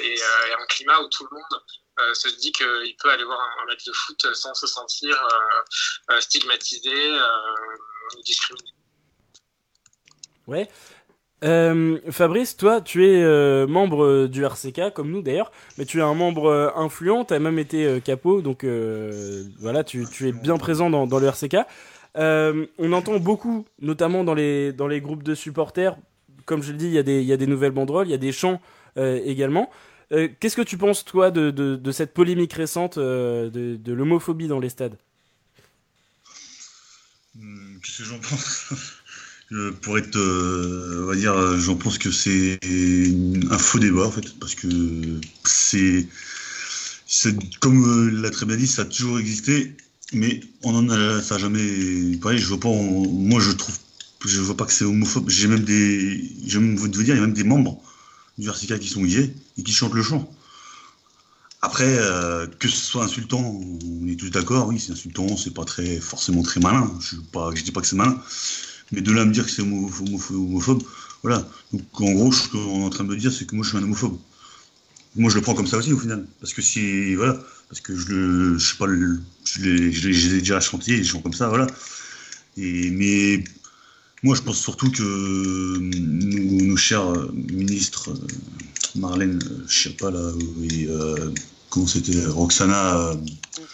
[0.01, 0.19] et,
[0.59, 3.93] un climat où tout le monde se dit qu'il peut aller voir un, match de
[3.93, 5.17] foot sans se sentir
[6.21, 7.19] stigmatisé,
[8.25, 8.71] discriminé.
[10.47, 10.71] Ouais.
[11.45, 16.03] Euh, Fabrice, toi, tu es euh, membre du RCK, comme nous d'ailleurs, mais tu es
[16.03, 18.65] un membre euh, influent, tu as même été capot, donc
[19.59, 21.57] voilà, tu, es bien présent dans, le RCK.
[22.15, 25.97] on entend beaucoup, notamment dans les, groupes de supporters,
[26.47, 26.99] comme je le dis, il y,
[27.33, 28.61] a des, nouvelles banderoles, il y a des chants
[28.97, 29.71] également.
[30.11, 34.97] Qu'est-ce que tu penses, toi, de cette polémique récente de, de l'homophobie dans les stades?
[37.35, 39.03] Hmm, Qu'est-ce que j'en pense?
[39.83, 42.59] Pour être, euh, on va dire, j'en pense que c'est
[43.51, 44.69] un faux débat en fait, parce que
[45.45, 46.09] c'est,
[47.61, 49.77] comme euh, l'a très bien dit, ça a toujours existé,
[50.13, 53.79] mais on en a, ça a jamais, je vois pas, moi je trouve,
[54.25, 55.31] je vois pas que c'est homophobe.
[55.31, 56.21] J'ai même des,
[56.53, 57.81] vous dire, il y a même des membres
[58.39, 60.29] du RCK qui sont gays et qui chantent le chant.
[61.63, 65.65] Après, euh, que ce soit insultant, on est tous d'accord, oui, c'est insultant, c'est pas
[65.65, 66.93] très forcément très malin.
[67.01, 68.21] Je ne dis pas que c'est malin,
[68.93, 70.83] mais de là à me dire que c'est homophobe,
[71.23, 71.49] voilà.
[71.73, 73.71] Donc en gros, ce qu'on est en train de me dire, c'est que moi je
[73.71, 74.19] suis un homophobe.
[75.17, 76.27] Moi je le prends comme ça aussi au final.
[76.41, 78.87] Parce que si, voilà, parce que je le, je pas,
[79.45, 81.67] je l'ai déjà chanté, des chants comme ça, voilà.
[82.57, 83.43] Et, mais
[84.23, 88.15] moi je pense surtout que nos, chers ministres,
[88.95, 90.31] Marlène, je sais pas là,
[90.71, 91.31] et, euh,
[91.71, 93.17] comment c'était, Roxana.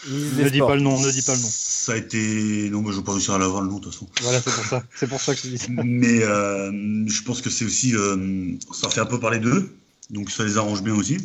[0.09, 1.51] Ne dis pas le nom, ne dis pas le nom
[1.83, 2.71] ça a été.
[2.71, 4.07] Non, moi je vais pas réussir à l'avoir le nom de toute façon.
[4.21, 4.83] Voilà, c'est pour ça.
[4.95, 5.67] C'est pour ça que je dis ça.
[5.85, 6.71] Mais euh,
[7.09, 7.97] je pense que c'est aussi.
[7.97, 9.75] Euh, ça fait un peu parler d'eux.
[10.11, 11.19] Donc ça les arrange bien aussi.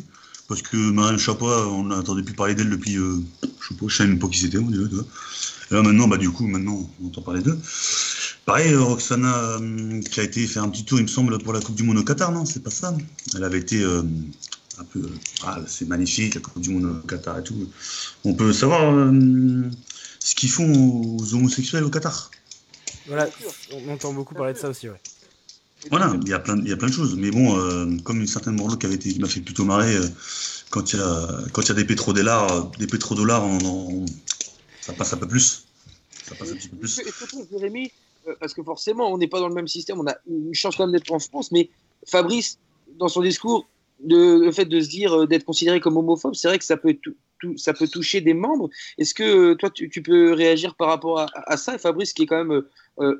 [0.48, 2.96] Parce que Marine Chapois, on n'entendait plus parler d'elle depuis.
[2.96, 3.22] Euh,
[3.60, 4.86] je sais pas, je savais même pas qui c'était, on dirait,
[5.70, 7.58] Et là maintenant, bah du coup, maintenant, on entend parler d'eux.
[8.46, 9.60] Pareil, Roxana,
[10.10, 11.98] qui a été faire un petit tour, il me semble, pour la Coupe du Monde
[11.98, 12.96] au Qatar, non C'est pas ça?
[13.36, 13.84] Elle avait été
[14.78, 15.08] un peu,
[15.44, 17.68] ah, c'est magnifique, la Coupe du Monde au Qatar et tout.
[18.24, 19.12] On peut savoir
[20.20, 20.70] ce qu'ils font
[21.18, 22.30] aux homosexuels au Qatar.
[23.06, 23.28] Voilà,
[23.72, 25.00] on entend beaucoup parler de ça aussi, ouais.
[25.90, 27.16] Voilà, il y a plein, il y a plein de choses.
[27.16, 27.54] Mais bon,
[28.02, 29.96] comme une certaine morlo qui avait été, qui m'a fait plutôt marrer,
[30.70, 33.46] quand il y a, quand il y a des pétrodollars, des pétrodollars,
[34.80, 35.64] ça passe un peu plus.
[36.28, 37.00] Ça passe un petit peu plus.
[37.50, 37.90] Jérémy,
[38.26, 40.76] euh, parce que forcément, on n'est pas dans le même système, on a une chance
[40.76, 41.70] quand même d'être en France, mais
[42.06, 42.58] Fabrice,
[42.98, 43.66] dans son discours,
[44.04, 46.96] le fait de se dire euh, d'être considéré comme homophobe, c'est vrai que ça peut,
[47.92, 48.68] toucher des membres.
[48.98, 51.78] Est-ce que euh, toi, tu, peux réagir par rapport à, ça?
[51.78, 52.62] Fabrice, qui est quand même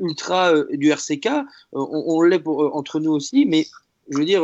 [0.00, 1.28] ultra du RCK,
[1.72, 3.66] on, l'est entre nous aussi, mais
[4.10, 4.42] je veux dire,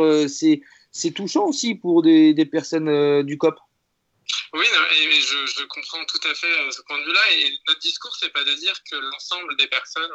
[0.95, 3.55] c'est touchant aussi pour des, personnes euh, du COP.
[4.53, 7.19] Oui, je, je, comprends tout à fait euh, ce point de vue-là.
[7.37, 10.09] Et notre discours, c'est pas de dire que l'ensemble des personnes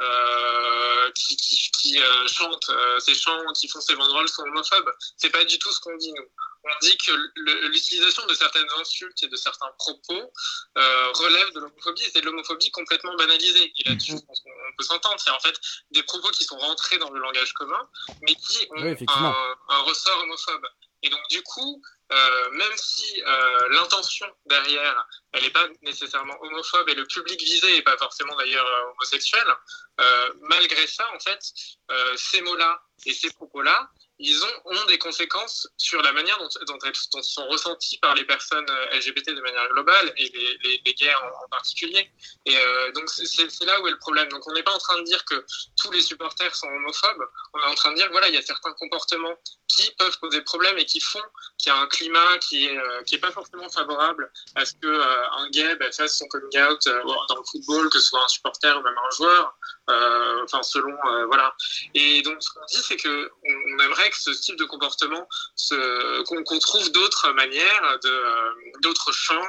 [0.00, 4.92] euh, qui, qui, qui euh, chantent euh, ces chants, qui font ces banderoles sont homophobes.
[5.16, 6.26] C'est pas du tout ce qu'on dit nous.
[6.64, 7.12] On dit que
[7.68, 10.32] l'utilisation de certaines insultes et de certains propos
[10.76, 13.72] euh, relève de l'homophobie et c'est de l'homophobie complètement banalisée.
[13.78, 15.20] Et là-dessus, on peut s'entendre.
[15.20, 15.54] C'est en fait
[15.92, 17.88] des propos qui sont rentrés dans le langage commun,
[18.22, 20.66] mais qui ont un, un ressort homophobe.
[21.02, 21.82] Et donc, du coup,
[22.12, 27.72] euh, même si euh, l'intention derrière, elle n'est pas nécessairement homophobe et le public visé
[27.72, 29.44] n'est pas forcément d'ailleurs euh, homosexuel,
[30.42, 31.40] malgré ça, en fait,
[32.16, 37.46] ces mots-là et ces propos-là, ils ont, des conséquences sur la manière dont, dont sont
[37.48, 40.28] ressenties par les personnes LGBT de manière globale et
[40.62, 42.10] les, les, gays en, particulier.
[42.44, 42.56] Et
[42.94, 44.28] donc c'est là où est le problème.
[44.28, 45.44] Donc on n'est pas en train de dire que
[45.80, 47.26] tous les supporters sont homophobes.
[47.54, 49.36] On est en train de dire voilà il y a certains comportements
[49.66, 51.22] qui peuvent poser problème et qui font
[51.58, 54.74] qu'il y a un climat qui est euh, qui est pas forcément favorable à ce
[54.74, 58.08] que euh, un gay ben, fasse son coming out euh, dans le football, que ce
[58.08, 59.56] soit un supporter ou même un joueur.
[60.44, 61.54] Enfin selon voilà.
[61.94, 65.28] Et donc ce qu'on dit c'est que on, aimerait que ce type de comportement
[66.26, 69.46] qu'on qu trouve d'autres manières, de d'autres champs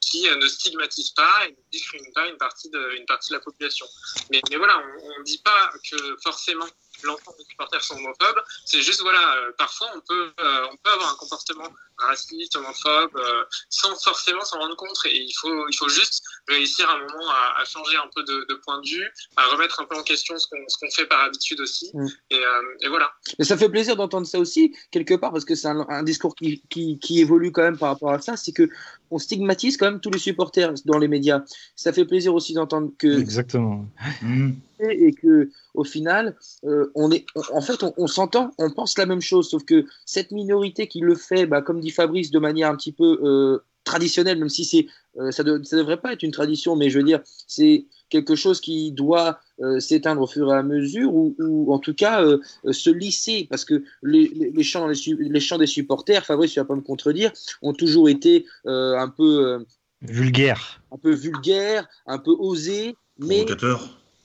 [0.00, 3.86] qui ne stigmatisent pas et ne discriminent pas une partie de partie de la population.
[4.30, 6.66] Mais, voilà, on, on dit pas que forcément
[7.04, 8.42] l'ensemble des supporters sont homophobes.
[8.64, 13.16] C'est juste, voilà, euh, parfois on peut, euh, on peut avoir un comportement raciste, homophobe,
[13.16, 14.96] euh, sans forcément s'en rendre compte.
[15.06, 18.22] Et il faut, il faut juste réussir à un moment à, à changer un peu
[18.24, 21.06] de, de, point de vue, à remettre un peu en question ce qu'on qu'on fait
[21.06, 21.90] par habitude aussi.
[21.94, 22.06] Mm.
[22.30, 22.42] Et,
[22.80, 23.12] et, voilà.
[23.38, 26.34] Mais ça fait plaisir d'entendre ça aussi, quelque part, parce que c'est un, un, discours
[26.34, 28.36] qui, qui, qui, évolue quand même par rapport à ça.
[28.36, 28.68] C'est que
[29.12, 31.42] on stigmatise quand même tous les supporters dans les médias.
[31.76, 33.20] Ça fait plaisir aussi d'entendre que.
[33.20, 33.86] Exactement.
[34.80, 36.34] Et que au final,
[36.64, 39.64] euh, on est, on, en fait, on, on s'entend, on pense la même chose, sauf
[39.64, 43.20] que cette minorité qui le fait, bah, comme dit Fabrice, de manière un petit peu
[43.22, 44.86] euh, traditionnelle, même si c'est,
[45.30, 48.60] ça ne de, devrait pas être une tradition, mais je veux dire, c'est quelque chose
[48.60, 52.38] qui doit euh, s'éteindre au fur et à mesure, ou, ou en tout cas euh,
[52.70, 56.60] se lisser, parce que les, les, les, chants, les, les, chants des supporters, Fabrice, tu
[56.60, 57.32] vas pas me contredire,
[57.62, 59.64] ont toujours été un peu
[60.02, 63.46] vulgaires, un peu vulgaires, un peu osés, mais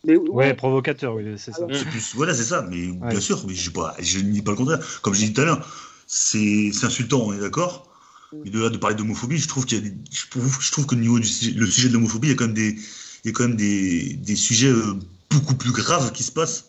[0.04, 1.66] mais, ouais, ouais, provocateur, oui, c'est ça.
[1.66, 3.10] Plus, voilà, c'est ça, mais ouais.
[3.10, 4.80] bien sûr, mais je, pas, je ne dis pas le contraire.
[5.02, 5.68] Comme j'ai dit tout à l'heure,
[6.06, 7.90] c'est insultant, on est d'accord.
[8.32, 8.38] Mm.
[8.44, 10.72] Mais de là de parler d'homophobie, je trouve qu'il y a des, je trouve, je
[10.72, 12.78] trouve que au niveau du le sujet de l'homophobie, il y a quand même des,
[13.24, 15.00] il y a quand même des, des sujets euh,
[15.30, 16.66] beaucoup plus graves qui se passent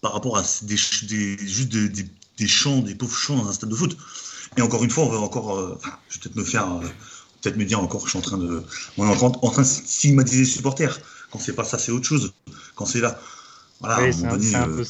[0.00, 0.76] par rapport à des,
[1.08, 2.06] des juste des, des,
[2.38, 3.96] des chants, des pauvres chants dans un stade de foot.
[4.56, 6.80] Et encore une fois, on va encore, euh, je vais peut-être me faire, euh,
[7.40, 8.62] peut-être me dire encore que je suis en train de,
[8.96, 10.98] on est en train, en train de stigmatiser les supporters.
[11.30, 12.32] Quand c'est pas ça, c'est autre chose.
[12.74, 13.20] Quand c'est là,
[13.80, 14.84] voilà, oui, c'est un, euh,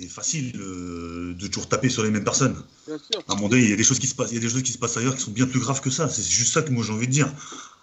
[0.00, 2.56] c'est facile euh, de toujours taper sur les mêmes personnes.
[2.88, 4.40] À un moment donné, il y a des choses qui se passent, il y a
[4.40, 6.08] des choses qui se passent ailleurs qui sont bien plus graves que ça.
[6.08, 7.32] C'est juste ça que moi j'ai envie de dire.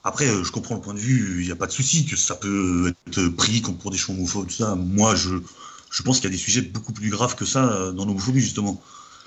[0.04, 2.16] Après, euh, je comprends le point de vue, il n'y a pas de souci que
[2.16, 4.76] ça peut être pris comme pour des choses homophobes, tout ça.
[4.76, 5.36] Moi, je,
[5.92, 8.42] je pense qu'il y a des sujets beaucoup plus graves que ça euh, dans l'homophobie,
[8.42, 8.82] justement.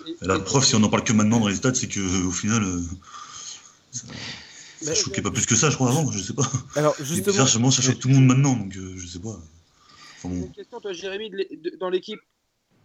[0.06, 2.62] Et la preuve, si on n'en parle que maintenant dans les stades, c'est qu'au final,
[2.62, 2.80] euh,
[3.90, 4.06] ça,
[4.82, 6.50] ça choquait pas plus que ça, je crois, avant, je sais pas.
[6.76, 7.44] Alors, justement.
[7.44, 9.40] Et ça, ça choque tout le monde maintenant, donc euh, je sais pas.
[10.18, 10.42] Enfin, bon.
[10.42, 12.20] Une question, toi, Jérémy, de de, dans l'équipe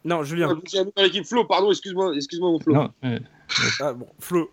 [0.03, 0.59] Non, Julien.
[0.95, 2.73] Dans l'équipe Flo, pardon, excuse-moi, excuse-moi, mon Flo.
[2.73, 3.19] Non, euh...
[3.81, 4.51] ah, bon, Flo.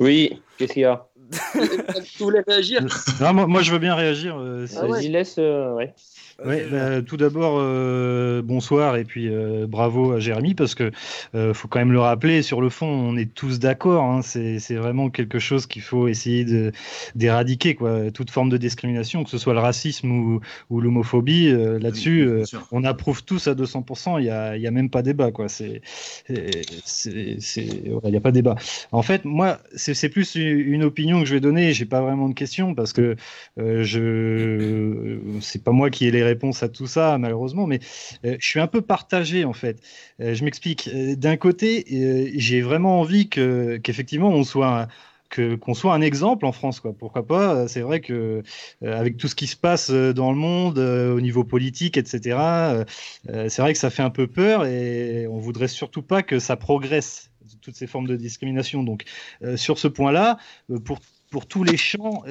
[0.00, 1.06] oui, qu'est-ce qu'il y a?
[2.16, 2.84] Tu voulais réagir?
[3.20, 4.36] Non, moi, moi, je veux bien réagir.
[4.38, 5.02] Euh, ah ouais.
[5.08, 5.94] laisse, euh, ouais.
[6.44, 10.90] Ouais, bah, tout d'abord, euh, bonsoir et puis euh, bravo à Jérémy parce que
[11.34, 12.42] euh, faut quand même le rappeler.
[12.42, 14.02] Sur le fond, on est tous d'accord.
[14.02, 16.72] Hein, c'est vraiment quelque chose qu'il faut essayer
[17.14, 18.10] d'éradiquer, quoi.
[18.10, 20.40] Toute forme de discrimination, que ce soit le racisme ou,
[20.70, 24.18] ou l'homophobie, euh, là-dessus, oui, on approuve tous à 200%.
[24.18, 25.48] Il y a, y a même pas débat, quoi.
[25.48, 25.80] C'est,
[26.28, 28.56] il n'y a pas débat.
[28.90, 31.72] En fait, moi, c'est plus une opinion que je vais donner.
[31.72, 33.16] J'ai pas vraiment de questions parce que
[33.56, 34.91] je,
[35.42, 37.80] c'est pas moi qui ai les réponse à tout ça, malheureusement, mais
[38.24, 39.80] je suis un peu partagé en fait.
[40.18, 40.88] je m'explique.
[41.16, 44.88] D'un côté, j'ai vraiment envie que qu'effectivement on soit
[45.58, 46.92] qu'on soit un exemple en France, quoi.
[46.92, 47.68] Pourquoi pas?
[47.68, 48.42] C'est vrai que
[48.82, 51.96] euh, avec tout ce qui se passe euh, dans le monde, euh, au niveau politique,
[51.96, 52.38] etc.,
[53.48, 56.56] c'est vrai que ça fait un peu peur et on voudrait surtout pas que ça
[56.56, 57.30] progresse
[57.60, 58.82] toutes ces formes de discrimination.
[58.82, 59.04] Donc,
[59.56, 60.38] sur ce point-là,
[60.84, 61.00] pour
[61.32, 62.22] pour tous les champs,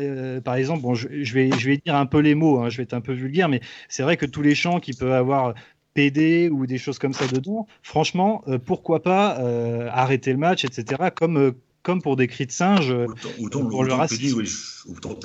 [0.45, 3.14] par exemple, je, vais, dire un peu les mots, hein, je vais être un peu
[3.14, 5.56] vulgaire, mais c'est vrai que tous les champs qui peuvent avoir
[5.95, 9.39] PD ou des choses comme ça dedans, franchement, pourquoi pas
[9.91, 12.94] arrêter le match, etc., comme, comme pour des cris de singe
[13.40, 14.40] autant, pour le racisme.
[14.40, 14.50] oui.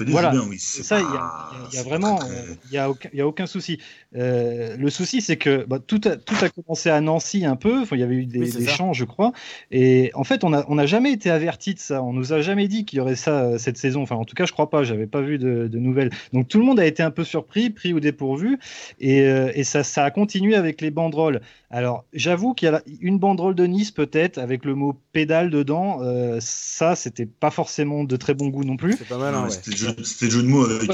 [0.07, 0.59] voilà, bien, oui.
[0.59, 2.19] ça, il y, a vraiment,
[2.67, 3.79] il n'y a, aucun, y a aucun souci.
[4.15, 7.85] Euh, le souci, c'est que bah, tout, a, tout a commencé à Nancy un peu.
[7.93, 9.33] Il y avait eu des, des champs, je crois.
[9.71, 12.03] Et en fait, on n'a on a jamais été averti de ça.
[12.03, 14.03] On nous a jamais dit qu'il y aurait ça euh, cette saison.
[14.03, 14.83] Enfin, en tout cas, je crois pas.
[14.85, 16.11] J'avais pas vu de, de, nouvelles.
[16.33, 18.59] Donc tout le monde a été un peu surpris, pris au dépourvu.
[19.01, 21.41] Et, euh, et ça, ça a continué avec les banderoles.
[21.71, 25.99] Alors, j'avoue qu'il y a une banderole de Nice, peut-être, avec le mot pédale dedans.
[26.01, 28.95] Euh, ça, c'était pas forcément de très bon goût non plus.
[28.99, 30.91] C'est pas mal, hein, C'était le jeu de mots avec.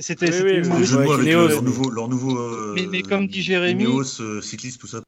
[0.00, 1.90] c'était le jeu de mots avec leur nouveau.
[1.90, 3.84] Leur nouveau mais, comme dit Jérémy.
[3.84, 4.04] Néos,
[4.42, 5.00] cycliste, tout ça,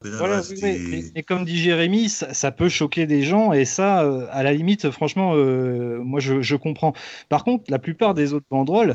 [0.61, 4.91] mais, comme dit Jérémy, ça, peut choquer des gens, et ça, euh, à la limite,
[4.91, 6.93] franchement, euh, moi, je, je, comprends.
[7.29, 8.93] Par contre, la plupart des autres banderoles,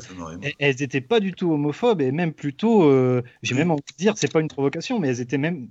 [0.58, 2.90] elles n'étaient pas du tout homophobes, et même plutôt,
[3.42, 5.68] j'ai même envie de dire, c'est pas une provocation, mais elles étaient même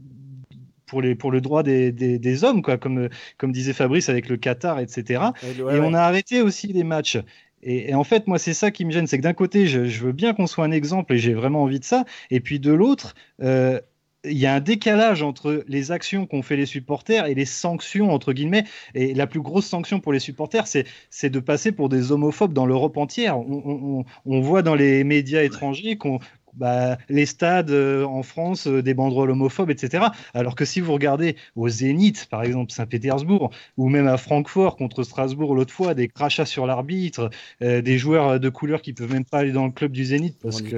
[0.95, 4.37] pour, les, pour le droit des, des, hommes, quoi, comme, comme disait Fabrice avec le
[4.37, 5.23] Qatar, etc.
[5.43, 7.17] Et, on a arrêté aussi les matchs.
[7.63, 10.13] Et, en fait, moi, c'est ça qui me gêne, c'est que d'un côté, je, veux
[10.13, 13.13] bien qu'on soit un exemple et j'ai vraiment envie de ça, et puis de l'autre,
[13.43, 13.81] euh,
[14.23, 18.13] il y a un décalage entre les actions qu'ont fait les supporters et les sanctions,
[18.13, 18.63] entre guillemets.
[18.93, 22.65] Et la plus grosse sanction pour les supporters, c'est de passer pour des homophobes dans
[22.65, 23.37] l'Europe entière.
[23.37, 26.19] On, on, voit dans les médias étrangers qu'on
[26.55, 30.05] bah, les stades euh, en France, euh, des banderoles homophobes, etc.
[30.33, 35.03] Alors que si vous regardez au Zénith, par exemple Saint-Pétersbourg, ou même à Francfort contre
[35.03, 37.29] Strasbourg l'autre fois, des crachats sur l'arbitre,
[37.61, 40.37] euh, des joueurs de couleur qui peuvent même pas aller dans le club du Zénith
[40.41, 40.75] parce que,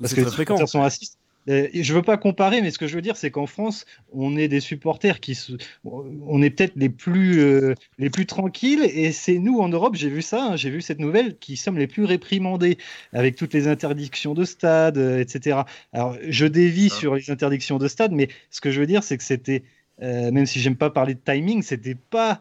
[0.00, 1.19] parce que les supporters sont racistes.
[1.48, 4.36] Euh, je veux pas comparer, mais ce que je veux dire, c'est qu'en France, on
[4.36, 5.38] est des supporters qui,
[5.84, 10.10] on est peut-être les plus euh, les plus tranquilles, et c'est nous en Europe, j'ai
[10.10, 12.78] vu ça, hein, j'ai vu cette nouvelle, qui sommes les plus réprimandés
[13.12, 15.60] avec toutes les interdictions de stade, euh, etc.
[15.92, 16.94] Alors, je dévie ah.
[16.94, 19.62] sur les interdictions de stade, mais ce que je veux dire, c'est que c'était,
[20.00, 22.40] même si j'aime pas parler de timing, c'était pas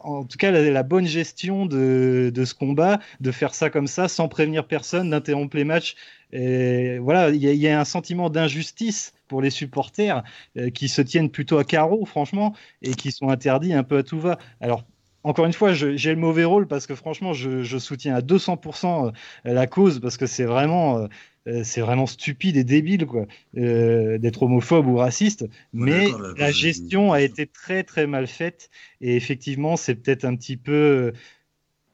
[0.00, 4.28] en tout cas la, bonne gestion de, ce combat, de faire ça comme ça, sans
[4.28, 5.96] prévenir personne, d'interrompre les matchs
[6.32, 10.22] voilà, il y, a un sentiment d'injustice pour les supporters
[10.56, 14.02] euh, qui se tiennent plutôt à carreau, franchement, et qui sont interdits un peu à
[14.02, 14.38] tout va.
[14.60, 14.84] Alors,
[15.22, 19.10] encore une fois, j'ai le mauvais rôle parce que franchement, je, soutiens à 200% euh,
[19.44, 21.06] la cause parce que c'est vraiment,
[21.46, 25.46] euh, c'est vraiment stupide et débile quoi, d'être homophobe ou raciste.
[25.72, 30.56] Mais la gestion a été très très mal faite et effectivement, c'est peut-être un petit
[30.56, 31.12] peu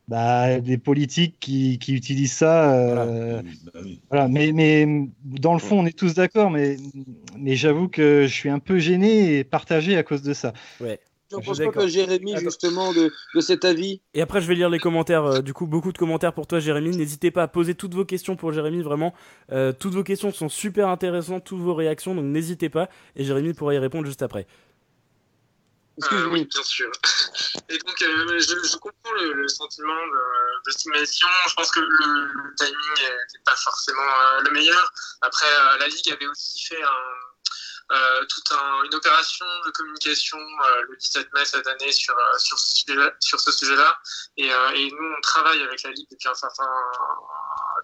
[0.08, 2.72] bah, des politiques qui, qui utilisent ça.
[2.72, 3.42] Euh,
[4.08, 4.28] voilà.
[4.28, 4.86] Bah mais, mais
[5.24, 6.76] dans le fond, on est tous d'accord, mais,
[7.36, 10.52] mais j'avoue que je suis un peu gêné et partagé à cause de ça.
[10.80, 11.00] Ouais.
[11.30, 14.00] Je pense pas que Jérémy, justement, de, de, cet avis.
[14.14, 15.24] Et après, je vais lire les commentaires.
[15.24, 16.96] Euh, du coup, beaucoup de commentaires pour toi, Jérémy.
[16.96, 19.12] N'hésitez pas à poser toutes vos questions pour Jérémy, vraiment.
[19.50, 22.88] Euh, toutes vos questions sont super intéressantes, toutes vos réactions, donc n'hésitez pas.
[23.16, 24.46] Et Jérémy pourra y répondre juste après.
[26.12, 26.90] Euh, oui, bien sûr.
[27.70, 31.26] Et donc, euh, je, je, comprends le, le sentiment de, de, stimulation.
[31.48, 34.92] Je pense que le, le timing n'était pas forcément euh, le meilleur.
[35.22, 37.25] Après, euh, la Ligue avait aussi fait un, euh,
[38.28, 42.76] toute un, une opération de communication euh, le 17 mai cette année sur, sur ce
[42.76, 43.12] sujet-là.
[43.20, 43.98] Sur ce sujet-là.
[44.36, 46.68] Et, et, nous, on travaille avec la Ligue depuis un certain,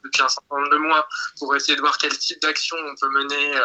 [0.05, 3.11] depuis un certain nombre de mois pour essayer de voir quel type d'action on peut
[3.11, 3.61] mener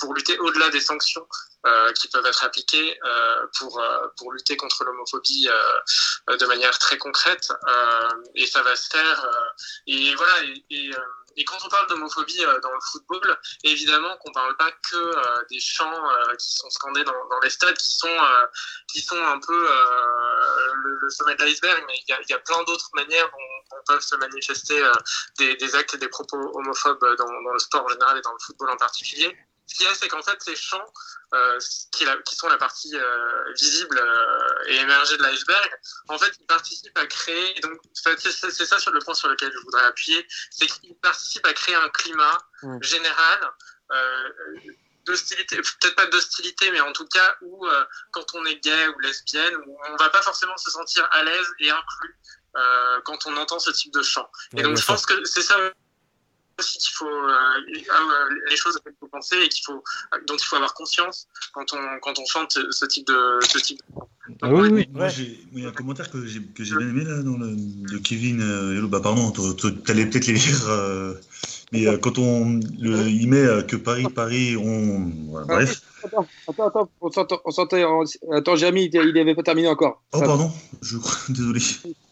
[0.00, 1.26] pour lutter au-delà des sanctions
[1.66, 5.48] euh, qui peuvent être appliquées euh, pour, euh, pour lutter contre l'homophobie
[6.28, 7.52] de manière très concrète.
[8.36, 9.26] et ça va se faire.
[9.88, 10.44] et voilà.
[10.44, 10.90] Et, et,
[11.38, 16.02] et quand on parle d'homophobie dans le football, évidemment qu'on parle pas que des chants
[16.36, 18.16] qui sont scandés dans, les stades, qui sont
[18.92, 19.68] qui sont un peu
[20.74, 24.82] le, sommet de l'iceberg, mais il y a, plein d'autres manières dont, peuvent se manifester
[25.38, 28.70] des, actes et des propos homophobes dans, le sport en général et dans le football
[28.70, 29.36] en particulier.
[29.68, 30.92] Ce qu'il y a, c'est qu'en fait, ces chants
[31.34, 31.58] euh,
[31.92, 35.70] qui, qui, sont la partie euh, visible euh, et émergée de l'iceberg,
[36.08, 39.52] en fait, ils participent à créer, et donc c'est ça sur le point sur lequel
[39.52, 42.82] je voudrais appuyer, c'est qu'ils participent à créer un climat mmh.
[42.82, 43.50] général
[43.92, 44.28] euh,
[45.04, 47.66] d'hostilité, peut-être pas d'hostilité, mais en tout cas où
[48.10, 51.46] quand on est gay ou lesbienne, où on va pas forcément se sentir à l'aise
[51.60, 52.16] et inclus
[53.04, 54.30] quand on entend ce type de chant.
[54.54, 55.56] Et donc je pense que c'est ça
[56.58, 57.58] aussi qu'il faut euh,
[58.48, 59.82] les choses qu'il faut penser et qu'il faut
[60.26, 63.80] dont il faut avoir conscience quand on quand on chante ce type de ce type.
[64.42, 64.88] Ah oui, oui.
[64.92, 67.38] Moi, j'ai, il y a un commentaire que j'ai, que j'ai bien aimé là, dans
[67.38, 68.40] le, de Kevin.
[68.42, 69.32] Euh, bah, pardon,
[69.86, 70.68] t'allais peut-être les lire.
[70.68, 71.14] Euh,
[71.72, 75.10] mais euh, quand on le, il met euh, que Paris, Paris, on.
[75.30, 75.82] Voilà, bref.
[76.04, 80.02] Attends, attends, attends, on s'entend, on s'entend, attends, Jérémy, il n'avait pas terminé encore.
[80.12, 80.52] Oh, pardon,
[80.82, 80.96] je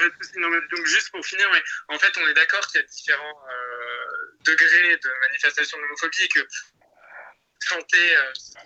[0.00, 3.40] mais donc juste pour finir, mais en fait, on est d'accord qu'il y a différents
[3.50, 6.46] euh, degrés de manifestation de l'homophobie et que
[7.60, 8.16] chanter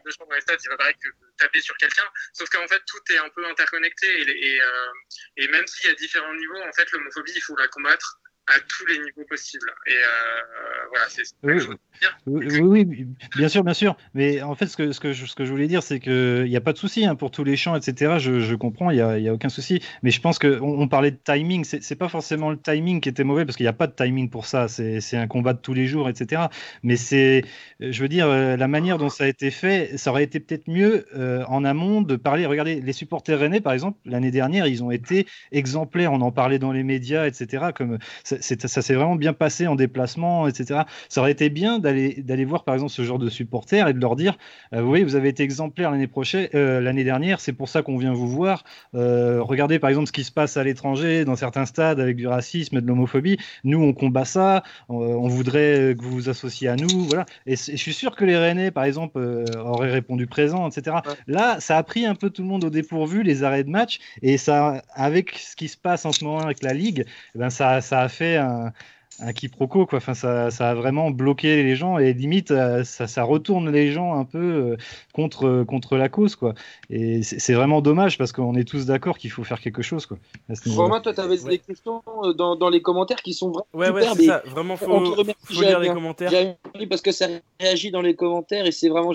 [0.04, 1.08] de les stades, il va pareil que
[1.38, 2.08] taper sur quelqu'un.
[2.32, 4.92] Sauf qu'en fait, tout est un peu interconnecté et, et, euh,
[5.36, 8.18] et même s'il y a différents niveaux, en fait, l'homophobie, il faut la combattre
[8.48, 9.72] à tous les niveaux possibles.
[9.86, 12.18] Et euh, voilà, c'est ce que je veux dire.
[12.26, 13.96] Oui, oui, bien sûr, bien sûr.
[14.14, 16.44] Mais en fait, ce que, ce que, je, ce que je voulais dire, c'est qu'il
[16.44, 18.16] n'y a pas de souci hein, pour tous les champs, etc.
[18.18, 19.80] Je, je comprends, il n'y a, y a, aucun souci.
[20.02, 21.64] Mais je pense qu'on on parlait de timing.
[21.64, 24.28] C'est pas forcément le timing qui était mauvais, parce qu'il n'y a pas de timing
[24.28, 24.66] pour ça.
[24.68, 26.42] C'est un combat de tous les jours, etc.
[26.82, 27.44] Mais c'est,
[27.80, 30.68] je veux dire, euh, la manière dont ça a été fait, ça aurait été peut-être
[30.68, 32.46] mieux euh, en amont de parler.
[32.46, 36.12] Regardez, les supporters rennais, par exemple, l'année dernière, ils ont été exemplaires.
[36.12, 37.66] On en parlait dans les médias, etc.
[37.74, 37.98] Comme
[38.40, 40.82] ça s'est vraiment bien passé en déplacement, etc.
[41.08, 44.00] Ça aurait été bien d'aller d'aller voir par exemple ce genre de supporters et de
[44.00, 44.36] leur dire,
[44.74, 47.82] euh, vous voyez, vous avez été exemplaire l'année prochaine, euh, l'année dernière, c'est pour ça
[47.82, 48.64] qu'on vient vous voir.
[48.94, 52.26] Euh, regardez par exemple ce qui se passe à l'étranger dans certains stades avec du
[52.26, 53.38] racisme et de l'homophobie.
[53.64, 54.62] Nous, on combat ça.
[54.88, 57.24] On, voudrait que vous vous associez à nous, voilà.
[57.46, 59.18] Et, je suis sûr que les Rennais, par exemple,
[59.56, 60.96] auraient répondu présent, etc.
[61.26, 63.98] Là, ça a pris un peu tout le monde au dépourvu, les arrêts de match,
[64.20, 67.50] et ça, avec ce qui se passe en ce moment avec la ligue, eh ben
[67.50, 68.72] ça, ça a fait un,
[69.20, 69.98] un, quiproquo quoi.
[69.98, 73.92] Enfin, ça, ça, a vraiment bloqué les gens et limite euh, ça, ça retourne les
[73.92, 74.76] gens un peu euh,
[75.12, 76.54] contre contre la cause quoi.
[76.90, 80.18] Et c'est vraiment dommage parce qu'on est tous d'accord qu'il faut faire quelque chose quoi.
[80.66, 83.90] Vraiment, toi, tu avais des questions euh, dans, dans, les commentaires qui sont vraiment ouais,
[83.90, 84.42] ouais, c'est ça.
[84.46, 85.14] Vraiment, faut,
[85.44, 86.56] faut lire les commentaires.
[86.88, 87.26] Parce que ça
[87.60, 89.12] réagit dans les commentaires et c'est vraiment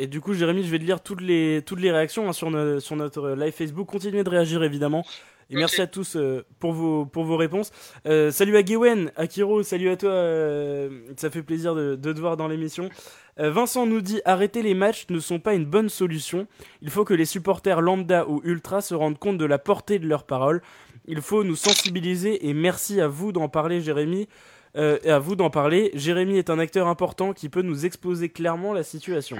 [0.00, 2.48] et du coup, Jérémy, je vais te lire toutes les, toutes les réactions hein, sur,
[2.80, 3.86] sur notre live Facebook.
[3.86, 5.04] Continuez de réagir évidemment.
[5.50, 7.72] Et merci à tous euh, pour, vos, pour vos réponses.
[8.06, 10.10] Euh, salut à Gewen, Akiro, salut à toi.
[10.10, 12.88] Euh, ça fait plaisir de, de te voir dans l'émission.
[13.36, 16.46] Vincent nous dit arrêter les matchs ne sont pas une bonne solution.
[16.82, 20.06] Il faut que les supporters lambda ou ultra se rendent compte de la portée de
[20.06, 20.60] leurs paroles.
[21.06, 24.28] Il faut nous sensibiliser et merci à vous d'en parler, Jérémy.
[24.74, 25.90] et à vous d'en parler.
[25.94, 29.38] Jérémy est un acteur important qui peut nous exposer clairement la situation.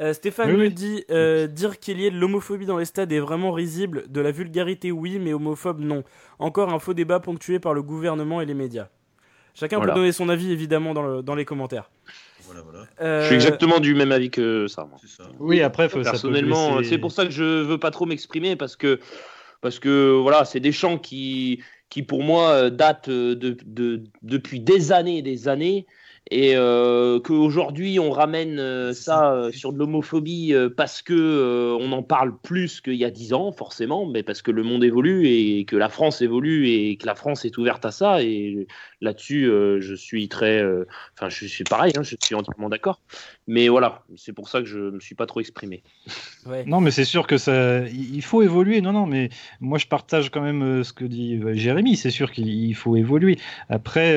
[0.00, 3.18] Euh, Stéphane nous dit euh, dire qu'il y ait de l'homophobie dans les stades est
[3.18, 4.04] vraiment risible.
[4.08, 6.04] De la vulgarité, oui, mais homophobe, non.
[6.38, 8.88] Encore un faux débat ponctué par le gouvernement et les médias.
[9.54, 11.90] Chacun peut donner son avis évidemment dans, dans les commentaires.
[12.44, 12.86] Voilà, voilà.
[13.00, 14.88] Euh, je suis exactement du même avis que ça.
[15.40, 19.00] Oui, après, faut, personnellement, c'est pour ça que je veux pas trop m'exprimer parce que
[19.60, 24.92] parce que voilà, c'est des chants qui qui pour moi datent de, de, depuis des
[24.92, 25.86] années et des années
[26.30, 31.92] et euh, qu'aujourd'hui on ramène euh, ça euh, sur de l'homophobie euh, parce que on
[31.92, 35.26] en parle plus qu'il y a dix ans forcément, mais parce que le monde évolue
[35.26, 38.66] et que la France évolue et que la France est ouverte à ça et
[39.00, 40.62] là-dessus je suis très,
[41.14, 43.00] enfin je suis pareil, hein, je suis entièrement d'accord.
[43.48, 45.82] Mais voilà, c'est pour ça que je me suis pas trop exprimé.
[46.66, 48.80] Non, mais c'est sûr que ça, il faut évoluer.
[48.80, 49.30] Non, non, mais
[49.60, 51.96] moi je partage quand même ce que dit Jérémy.
[51.96, 53.38] C'est sûr qu'il faut évoluer.
[53.68, 54.16] Après,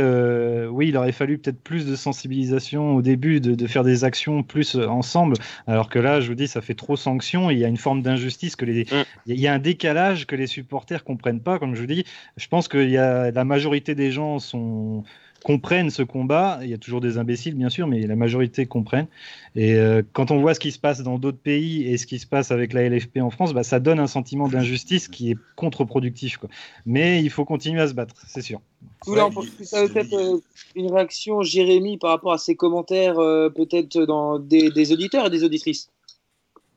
[0.68, 4.76] oui, il aurait fallu peut-être plus de sensibilisation au début, de, faire des actions plus
[4.76, 5.36] euh, ensemble,
[5.68, 8.02] alors que là, je vous dis, ça fait trop sanction, il y a une forme
[8.02, 9.04] d'injustice, que les, mm.
[9.28, 12.06] il y a un décalage que les supporters comprennent pas, comme je vous dis.
[12.38, 15.04] Je pense que y a, la majorité des gens sont
[15.44, 16.60] comprennent ce combat.
[16.62, 19.08] Il y a toujours des imbéciles, bien sûr, mais la majorité comprennent.
[19.56, 22.20] Et euh, quand on voit ce qui se passe dans d'autres pays et ce qui
[22.20, 25.38] se passe avec la LFP en France, bah, ça donne un sentiment d'injustice qui est
[25.56, 26.39] contre-productif.
[26.86, 28.62] Mais il faut continuer à se battre, c'est sûr.
[29.08, 30.39] là, on peut-être euh,
[30.76, 35.44] une réaction, Jérémy, par rapport à ces commentaires, euh, peut-être dans des, auditeurs et des
[35.44, 35.89] auditrices.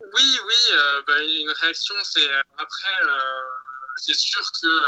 [0.01, 1.13] Oui, oui, bah,
[1.43, 2.21] une réaction, c'est
[2.57, 2.93] après
[3.97, 4.81] c'est sûr que euh,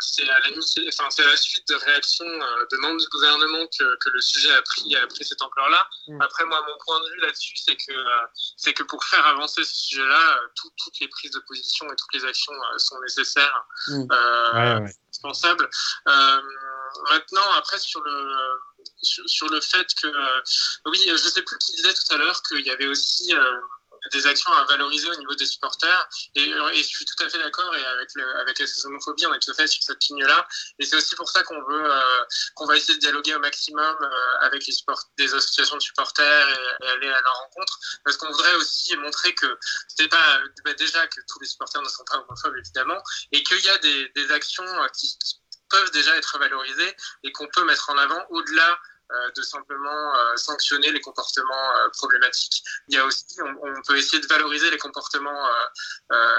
[0.00, 4.52] c'est à la, suite de réactions euh, de membres du gouvernement que, que, le sujet
[4.52, 5.86] a pris, a pris cette ampleur-là.
[6.08, 6.20] Mm.
[6.22, 9.64] Après, moi, mon point de vue là-dessus, c'est que, euh, c'est que pour faire avancer
[9.64, 14.12] ce sujet-là, toutes les prises de position et toutes les actions sont nécessaires, mm.
[14.12, 15.68] indispensables.
[17.10, 18.36] maintenant, après, sur le,
[19.02, 20.08] sur, sur, le fait que,
[20.86, 23.34] oui, je sais plus qui disait tout à l'heure qu'il y avait aussi
[24.10, 26.08] des actions à valoriser au niveau des supporters.
[26.34, 29.34] Et, et je suis tout à fait d'accord et avec, le, avec la homophobie, on
[29.34, 30.46] est tout à fait sur cette ligne-là.
[30.78, 32.24] Et c'est aussi pour ça qu'on veut, euh,
[32.54, 36.48] qu'on va essayer de dialoguer au maximum euh, avec les support des associations de supporters
[36.48, 41.06] et, aller à leur rencontre, parce qu'on voudrait aussi montrer que c'était pas bah, déjà
[41.06, 43.00] que tous les supporters ne sont pas homophobes évidemment,
[43.30, 45.16] et qu'il y a des, des actions qui
[45.72, 48.78] peuvent déjà être valorisés et qu'on peut mettre en avant au-delà
[49.36, 52.62] de simplement sanctionner les comportements problématiques.
[52.88, 55.46] Il y a aussi, on, peut essayer de valoriser les comportements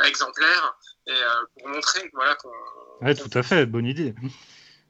[0.06, 0.76] exemplaires
[1.08, 1.22] et
[1.58, 2.52] pour montrer voilà qu'on.
[3.02, 4.14] Ouais, tout à fait, bonne idée.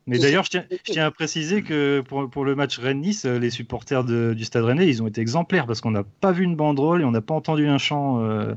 [0.05, 4.43] Mais d'ailleurs, je tiens, à préciser que pour, pour le match Rennes-Nice, les supporters du
[4.43, 7.11] Stade Rennais, ils ont été exemplaires parce qu'on n'a pas vu une banderole et on
[7.11, 8.53] n'a pas entendu un chant euh,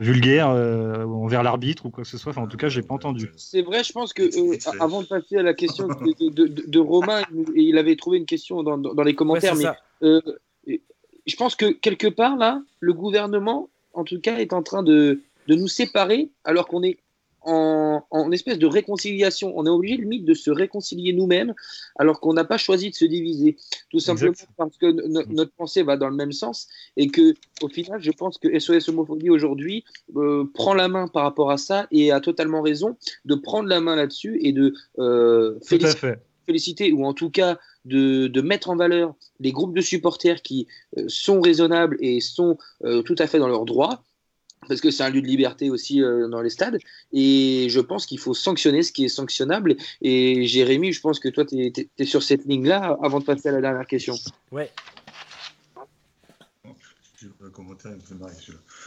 [0.00, 2.30] vulgaire euh, envers l'arbitre ou quoi que ce soit.
[2.30, 3.30] Enfin, en tout cas, je n'ai pas entendu.
[3.36, 7.22] C'est vrai, je pense que euh, avant de passer à la question de, de, Romain,
[7.54, 9.66] il avait trouvé une question dans, dans les commentaires, mais
[11.26, 15.20] je pense que quelque part là, le gouvernement, en tout cas, est en train de,
[15.48, 16.98] de nous séparer alors qu'on est
[17.48, 19.52] en, espèce de réconciliation.
[19.56, 21.54] On est obligé limite de se réconcilier nous-mêmes
[21.98, 23.56] alors qu'on n'a pas choisi de se diviser.
[23.90, 24.86] Tout simplement parce que
[25.32, 28.88] notre pensée va dans le même sens et que au final, je pense que SOS
[28.88, 29.84] Homophobie aujourd'hui
[30.16, 33.80] euh, prend la main par rapport à ça et a totalement raison de prendre la
[33.80, 35.58] main là-dessus et de euh,
[36.46, 41.04] féliciter, ou en tout cas de, mettre en valeur les groupes de supporters qui euh,
[41.08, 42.58] sont raisonnables et sont
[43.04, 44.02] tout à fait dans leurs droits
[44.66, 46.78] parce que c'est un lieu de liberté aussi euh, dans les stades.
[47.12, 49.76] Et je pense qu'il faut sanctionner ce qui est sanctionnable.
[50.02, 53.52] Et Jérémy, je pense que toi, tu es, sur cette ligne-là avant de passer à
[53.52, 54.14] la dernière question.
[54.50, 54.70] Ouais.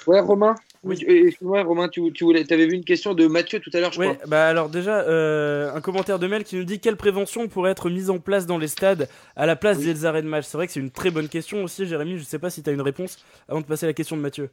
[0.08, 0.56] Ouais, Romain.
[0.84, 1.36] Oui.
[1.42, 4.18] Romain, tu, tu voulais, avais vu une question de Mathieu tout à l'heure, je ouais,
[4.28, 7.90] Bah alors déjà, euh, un commentaire de Mel qui nous dit quelle prévention pourrait être
[7.90, 10.46] mise en place dans les stades à la place des arrêts de match?
[10.48, 12.18] C'est vrai que c'est une très bonne question aussi, Jérémy.
[12.18, 14.22] Je sais pas si tu as une réponse avant de passer à la question de
[14.22, 14.50] Mathieu.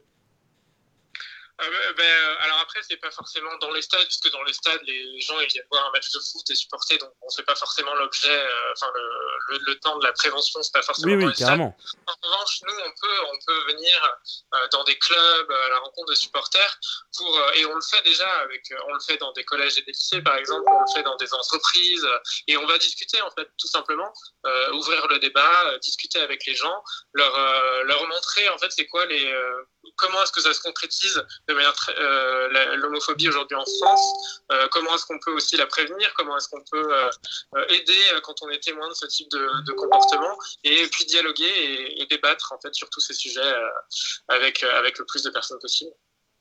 [1.61, 4.81] Ah ben, ben, alors après, c'est pas forcément dans les stades, puisque dans les stades,
[4.85, 7.57] les gens ils viennent voir un match de foot et supporter, donc on sait pas
[7.57, 11.27] forcément l'objet, euh, enfin le, le, temps de la prévention, c'est pas forcément oui, dans
[11.27, 11.77] oui, les carrément.
[11.81, 12.03] stades.
[12.07, 14.19] En revanche, nous, on peut, on peut venir
[14.55, 16.79] euh, dans des clubs à la rencontre de supporters
[17.17, 19.83] pour, euh, et on le fait déjà avec, on le fait dans des collèges et
[19.83, 22.07] des lycées par exemple, on le fait dans des entreprises,
[22.47, 24.13] et on va discuter en fait tout simplement,
[24.75, 26.85] ouvrir le débat, discuter avec les gens,
[27.15, 29.35] leur, leur montrer en fait c'est quoi les
[29.97, 34.95] comment est-ce que ça se concrétise de manière euh, l'homophobie aujourd'hui en France euh, Comment
[34.95, 36.13] est-ce qu'on peut aussi la prévenir?
[36.15, 40.39] Comment est-ce qu'on peut euh, aider quand on est témoin de ce type de, comportement?
[40.65, 43.53] Et puis dialoguer et, débattre en fait sur tous ces sujets
[44.29, 45.91] avec avec le plus de personnes possible.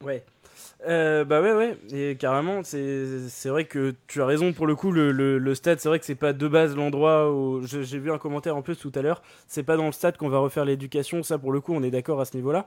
[0.04, 0.24] Ouais.
[0.86, 5.56] bah ouais ouais carrément c'est vrai que tu as raison pour le coup le, le,
[5.56, 8.62] stade c'est vrai que c'est pas de base l'endroit où j'ai vu un commentaire en
[8.62, 11.52] plus tout à l'heure c'est pas dans le stade qu'on va refaire l'éducation ça pour
[11.52, 12.66] le coup on est d'accord à ce niveau là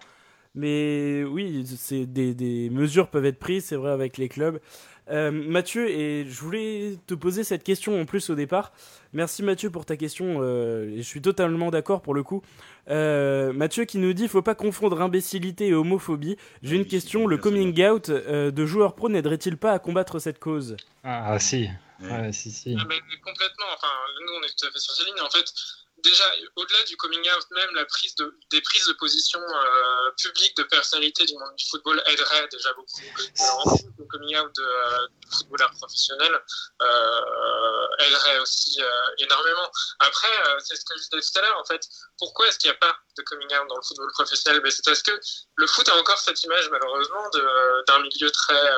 [0.55, 4.61] mais oui, c'est des, des, mesures peuvent être prises, c'est vrai, avec les clubs.
[5.11, 8.72] Euh, Mathieu, et je voulais te poser cette question en plus au départ.
[9.12, 12.42] Merci Mathieu pour ta question, euh, et je suis totalement d'accord pour le coup.
[12.88, 16.36] Euh, Mathieu qui nous dit faut pas confondre imbécilité et homophobie.
[16.62, 20.76] J'ai une question, le coming out de joueurs pro n'aiderait-il pas à combattre cette cause?
[21.03, 21.68] Ah, si.
[22.32, 22.76] si, si.
[22.78, 22.82] Ah,
[23.24, 23.88] complètement, enfin,
[24.24, 25.20] nous on est tout à fait sur ces lignes.
[25.24, 25.53] En fait,
[26.03, 26.24] déjà,
[26.57, 30.62] au-delà du coming out, même la prise de, des prises de position euh, publiques de
[30.64, 33.01] personnalités du monde du football aiderait déjà beaucoup.
[33.98, 36.42] Le coming out de, euh, footballeurs professionnels
[36.82, 38.88] euh, aiderait aussi euh,
[39.18, 39.70] énormément.
[40.01, 40.28] Après,
[40.59, 41.86] c'est ce que je disais tout à l'heure, en fait,
[42.18, 44.61] pourquoi est-ce qu'il n'y a pas de coming out dans le football professionnel?
[44.61, 45.18] Ben, C'est parce que
[45.57, 47.30] le foot a encore cette image, malheureusement,
[47.86, 48.70] d'un milieu très,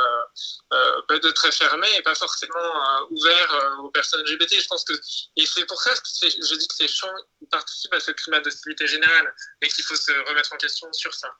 [1.09, 4.61] ben, de très fermé et pas forcément ouvert aux personnes LGBT.
[4.61, 4.95] Je pense que,
[5.37, 7.12] et c'est pour ça que je dis que ces champs
[7.51, 11.31] participent à ce climat d'hostilité générale et qu'il faut se remettre en question sur ça.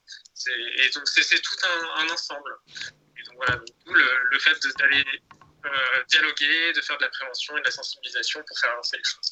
[0.77, 2.57] Et donc, c'est tout un, ensemble.
[3.19, 5.05] Et donc voilà, le, fait d'aller
[5.65, 5.69] euh,
[6.09, 9.31] dialoguer, de faire de la prévention et de la sensibilisation pour faire avancer les choses.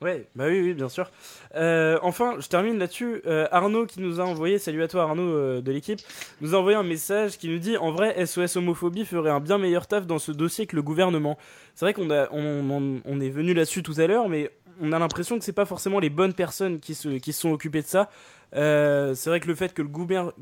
[0.00, 1.10] Ouais, bah oui, bien sûr.
[1.56, 3.20] Euh, enfin, je termine là-dessus.
[3.26, 5.98] Euh, Arnaud qui nous a envoyé, salut à toi Arnaud de l'équipe,
[6.40, 9.58] nous a envoyé un message qui nous dit en vrai SOS homophobie ferait un bien
[9.58, 11.36] meilleur taf dans ce dossier que le gouvernement.
[11.74, 15.52] C'est vrai qu'on est venu là-dessus tout à l'heure, mais on a l'impression que c'est
[15.52, 18.10] pas forcément les bonnes personnes qui se, qui se sont occupées de ça.
[18.54, 19.88] Euh, c'est vrai que le fait que le,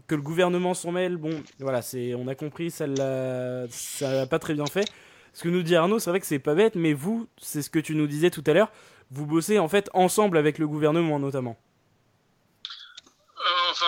[0.07, 4.26] que le gouvernement s'en mêle, bon, voilà, c'est, on a compris, ça l'a, ça l'a
[4.26, 4.84] pas très bien fait.
[5.32, 7.70] Ce que nous dit Arnaud, c'est vrai que c'est pas bête, mais vous, c'est ce
[7.70, 8.70] que tu nous disais tout à l'heure,
[9.11, 11.59] vous bossez en fait ensemble avec le gouvernement notamment.
[12.64, 13.87] Euh, enfin,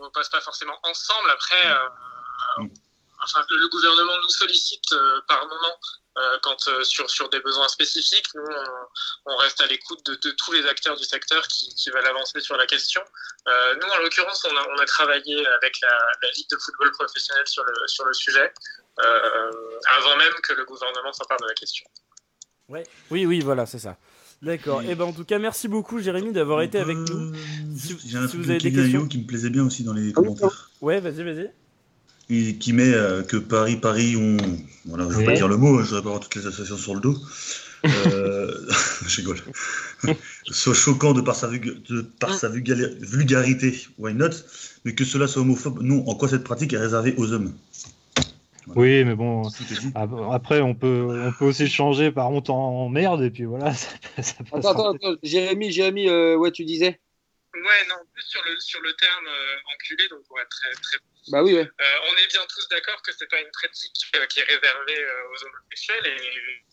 [0.00, 1.30] on ne passe pas forcément ensemble.
[1.30, 2.64] Après, euh,
[3.22, 4.94] enfin, le, gouvernement nous sollicite
[5.28, 5.78] par moment
[6.42, 8.44] quand euh, sur, sur des besoins spécifiques, nous,
[9.26, 12.40] on, reste à l'écoute de, de, tous les acteurs du secteur qui, qui veulent avancer
[12.40, 13.00] sur la question.
[13.46, 16.90] Euh, nous, en l'occurrence, on a, on a, travaillé avec la, la, Ligue de football
[16.92, 18.52] professionnel sur le, sur le sujet,
[18.98, 21.86] avant même que le gouvernement s'empare de la question.
[22.68, 22.84] Ouais.
[23.10, 23.96] Oui, oui, voilà, c'est ça.
[24.42, 24.82] D'accord.
[24.82, 27.34] Et, eh ben en tout cas, merci beaucoup, Jérémy, d'avoir été avec nous.
[28.04, 30.70] J'ai un truc vous avez des questions qui me plaisait bien aussi dans les commentaires.
[30.80, 31.50] Ouais, vas-y, vas-y.
[32.28, 32.92] Qui met
[33.26, 34.36] que Paris, Paris, on.
[34.84, 36.76] Voilà, je ne vais pas dire le mot, je vais pas avoir toutes les associations
[36.76, 37.16] sur le dos.
[37.84, 38.66] Euh,
[39.06, 39.38] je rigole.
[40.44, 44.30] soit choquant de par sa, de par sa vulgarité, why not?
[44.84, 46.06] Mais que cela soit homophobe, non.
[46.08, 47.54] En quoi cette pratique est réservée aux hommes?
[48.76, 49.48] Oui, mais bon,
[50.30, 53.72] après, on peut, on peut aussi changer par honte en merde, et puis voilà.
[54.52, 57.00] attends, attends, attends, Jérémy, Jérémy, euh, ouais, tu disais?
[57.54, 60.98] Ouais, non, plus sur le, sur le terme euh, enculé, donc être très, très
[61.30, 61.68] bah oui, ouais.
[61.80, 63.92] on est bien tous d'accord que c'est pas une pratique
[64.28, 66.66] qui est réservée aux homosexuels et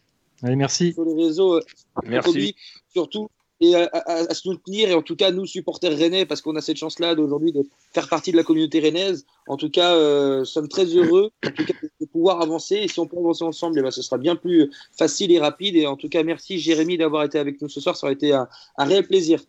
[0.43, 0.93] Allez, merci.
[0.93, 1.59] Sur les réseaux.
[2.03, 2.55] Merci.
[2.93, 3.29] Surtout
[3.61, 7.13] et à, soutenir, et en tout cas nous supporters rennais, parce qu'on a cette chance-là
[7.13, 7.61] d'aujourd'hui de
[7.93, 9.25] faire partie de la communauté rennaise.
[9.47, 12.75] En tout cas, euh, sommes très heureux en tout cas, de pouvoir avancer.
[12.75, 15.75] Et si on peut avancer ensemble, eh ben, ce sera bien plus facile et rapide.
[15.75, 17.95] Et en tout cas, merci Jérémy d'avoir été avec nous ce soir.
[17.95, 18.47] Ça aurait été un,
[18.79, 19.41] réel plaisir.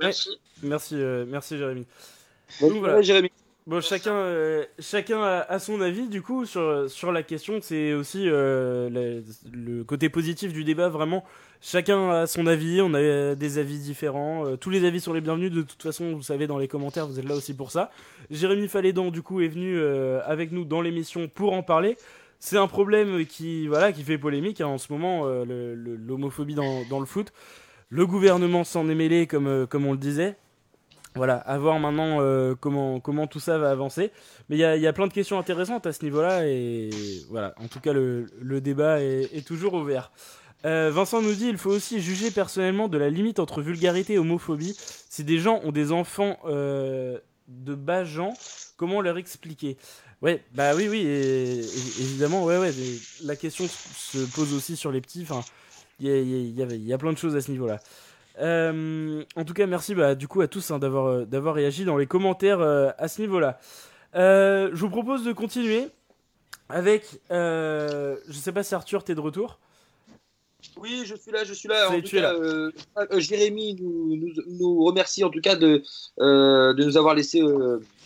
[0.00, 0.30] Merci.
[0.62, 1.84] Merci, euh, merci Jérémy.
[2.60, 3.30] Bon, Jérémy.
[3.68, 4.64] Bon, chacun, euh,
[5.48, 7.58] a, son avis du coup sur, la question.
[7.60, 9.20] C'est aussi euh,
[9.52, 10.88] le, côté positif du débat.
[10.88, 11.22] Vraiment,
[11.60, 12.80] chacun a son avis.
[12.82, 14.46] On a des avis différents.
[14.46, 15.52] Euh, tous les avis sont les bienvenus.
[15.52, 17.92] De toute façon, vous savez, dans les commentaires, vous êtes là aussi pour ça.
[18.30, 19.80] Jérémy Falédan, du coup, est venu
[20.24, 21.96] avec nous dans l'émission pour en parler.
[22.40, 26.98] C'est un problème qui, voilà, qui fait polémique hein, en ce moment, l'homophobie dans, dans,
[26.98, 27.32] le foot.
[27.90, 30.36] Le gouvernement s'en est mêlé, comme on le disait
[31.14, 34.10] voilà, à voir maintenant euh, comment, comment tout ça va avancer.
[34.48, 36.46] Mais il y a, y a, plein de questions intéressantes à ce niveau-là.
[36.46, 36.90] Et
[37.30, 40.10] voilà, en tout cas, le, le débat est, toujours ouvert.
[40.64, 44.18] Euh, Vincent nous dit il faut aussi juger personnellement de la limite entre vulgarité et
[44.18, 44.76] homophobie.
[44.78, 48.32] Si des gens ont des enfants euh, de bas gens,
[48.76, 49.76] comment leur expliquer?
[50.22, 52.70] Ouais, bah oui, oui, évidemment, ouais, ouais.
[53.24, 55.22] La question se pose aussi sur les petits.
[55.28, 55.40] Enfin,
[55.98, 57.80] il y y, y a plein de choses à ce niveau-là.
[58.40, 61.84] Euh, en tout cas, merci bah, du coup à tous hein, d'avoir euh, d'avoir réagi
[61.84, 63.58] dans les commentaires euh, à ce niveau-là.
[64.14, 65.88] je vous propose de continuer
[66.68, 67.20] avec.
[67.30, 69.58] je sais pas si Arthur, t'es de retour?
[70.76, 71.90] Oui, je suis là, je suis là.
[71.90, 72.32] En tout cas,
[73.18, 75.82] Jérémy nous, nous, remercie en tout cas de,
[76.18, 77.42] de nous avoir laissé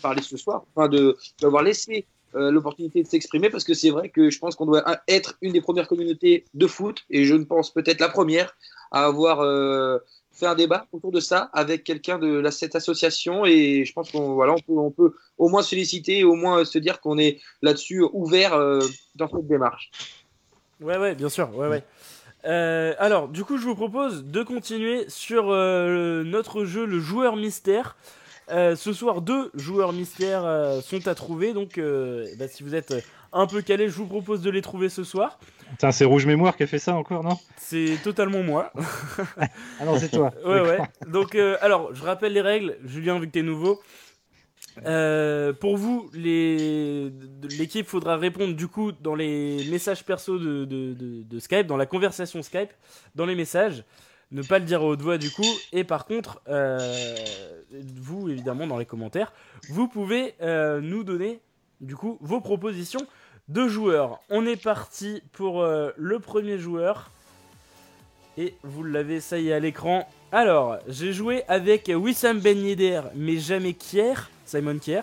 [0.01, 2.05] parler ce soir, enfin de d'avoir laissé
[2.37, 5.61] l'opportunité de s'exprimer parce que c'est vrai que je pense qu'on doit être une des
[5.61, 8.55] premières communautés de foot et je ne pense peut-être la première
[8.91, 9.41] à avoir
[10.37, 14.11] fait un débat autour de ça avec quelqu'un de la, cette association et je pense
[14.11, 18.53] qu'on voilà, on peut, au moins et au moins se dire qu'on est là-dessus ouvert
[18.53, 18.81] euh,
[19.15, 19.89] dans cette démarche.
[20.79, 21.55] Ouais, ouais, bien sûr.
[21.55, 21.83] Ouais, ouais.
[22.45, 27.35] Euh, alors, du coup, je vous propose de continuer sur euh, notre jeu, le joueur
[27.35, 27.97] mystère.
[28.49, 31.53] Ce soir, deux joueurs mystères sont à trouver.
[31.53, 31.79] Donc,
[32.37, 32.93] bah, si vous êtes
[33.33, 35.39] un peu calé, je vous propose de les trouver ce soir.
[35.91, 37.37] c'est Rouge Mémoire qui a fait ça encore, non?
[37.57, 38.71] C'est totalement moi.
[39.39, 40.31] ah non, c'est toi.
[40.45, 40.79] ouais, ouais.
[41.07, 42.77] Donc, euh, alors, je rappelle les règles.
[42.83, 43.81] Julien, vu que t'es nouveau.
[44.85, 51.65] Euh, pour vous, l'équipe faudra répondre du coup dans les messages perso de, de, Skype,
[51.65, 52.69] dans la conversation Skype,
[53.15, 53.83] dans les messages.
[54.31, 55.47] Ne pas le dire à haute voix du coup.
[55.71, 57.15] Et par contre, euh,
[57.95, 59.31] vous évidemment dans les commentaires,
[59.69, 61.39] vous pouvez nous donner
[61.81, 63.05] du coup vos propositions
[63.47, 64.19] de joueurs.
[64.29, 67.11] On est parti pour euh, le premier joueur.
[68.37, 70.07] Et vous l'avez, ça y est, à l'écran.
[70.31, 74.13] Alors, j'ai joué avec Wissam Ben Yedder, mais jamais Kier,
[74.45, 75.01] Simon Kier.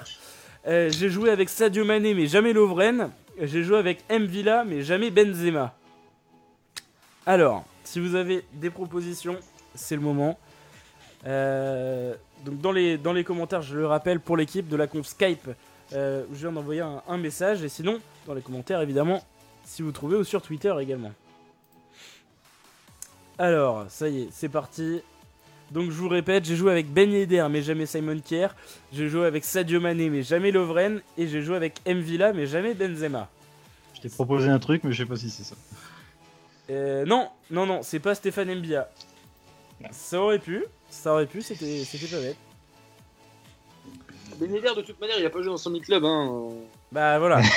[0.66, 3.10] Euh, j'ai joué avec Sadio Mané, mais jamais Lovren.
[3.40, 4.26] J'ai joué avec M.
[4.26, 5.74] Villa, mais jamais Benzema.
[7.26, 9.36] Alors, si vous avez des propositions,
[9.74, 10.38] c'est le moment.
[11.26, 15.06] Euh, donc dans les, dans les commentaires, je le rappelle, pour l'équipe de la conf
[15.06, 15.50] Skype,
[15.92, 17.62] euh, je viens d'envoyer un, message.
[17.62, 19.22] Et sinon, dans les commentaires, évidemment,
[19.64, 21.12] si vous trouvez, ou sur Twitter également.
[23.38, 25.02] Alors, ça y est, c'est parti.
[25.70, 28.48] Donc je vous répète, j'ai joué avec Ben Yedder mais jamais Simon Kier.
[28.92, 31.00] J'ai joué avec Sadio Mané mais jamais Lovren.
[31.18, 33.28] Et j'ai joué avec M Villa mais jamais Benzema.
[33.94, 35.56] Je t'ai proposé un truc mais je sais pas si c'est ça.
[36.70, 38.88] Euh, non, non, non, c'est pas Stéphane Mbia.
[39.90, 42.36] Ça aurait pu, ça aurait pu, c'était pas bête.
[44.38, 46.50] Ben Yedder de toute manière il a pas joué dans son club hein.
[46.90, 47.40] Bah voilà.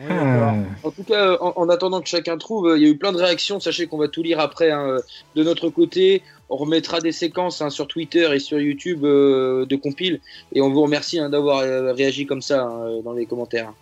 [0.00, 0.64] Hmm.
[0.84, 3.58] en tout cas, en, attendant que chacun trouve, il y a eu plein de réactions.
[3.58, 4.98] Sachez qu'on va tout lire après hein,
[5.34, 6.22] de notre côté.
[6.48, 10.20] On remettra des séquences hein, sur Twitter et sur YouTube euh, de compile.
[10.52, 12.70] Et on vous remercie hein, d'avoir euh, réagi comme ça
[13.02, 13.72] dans les commentaires.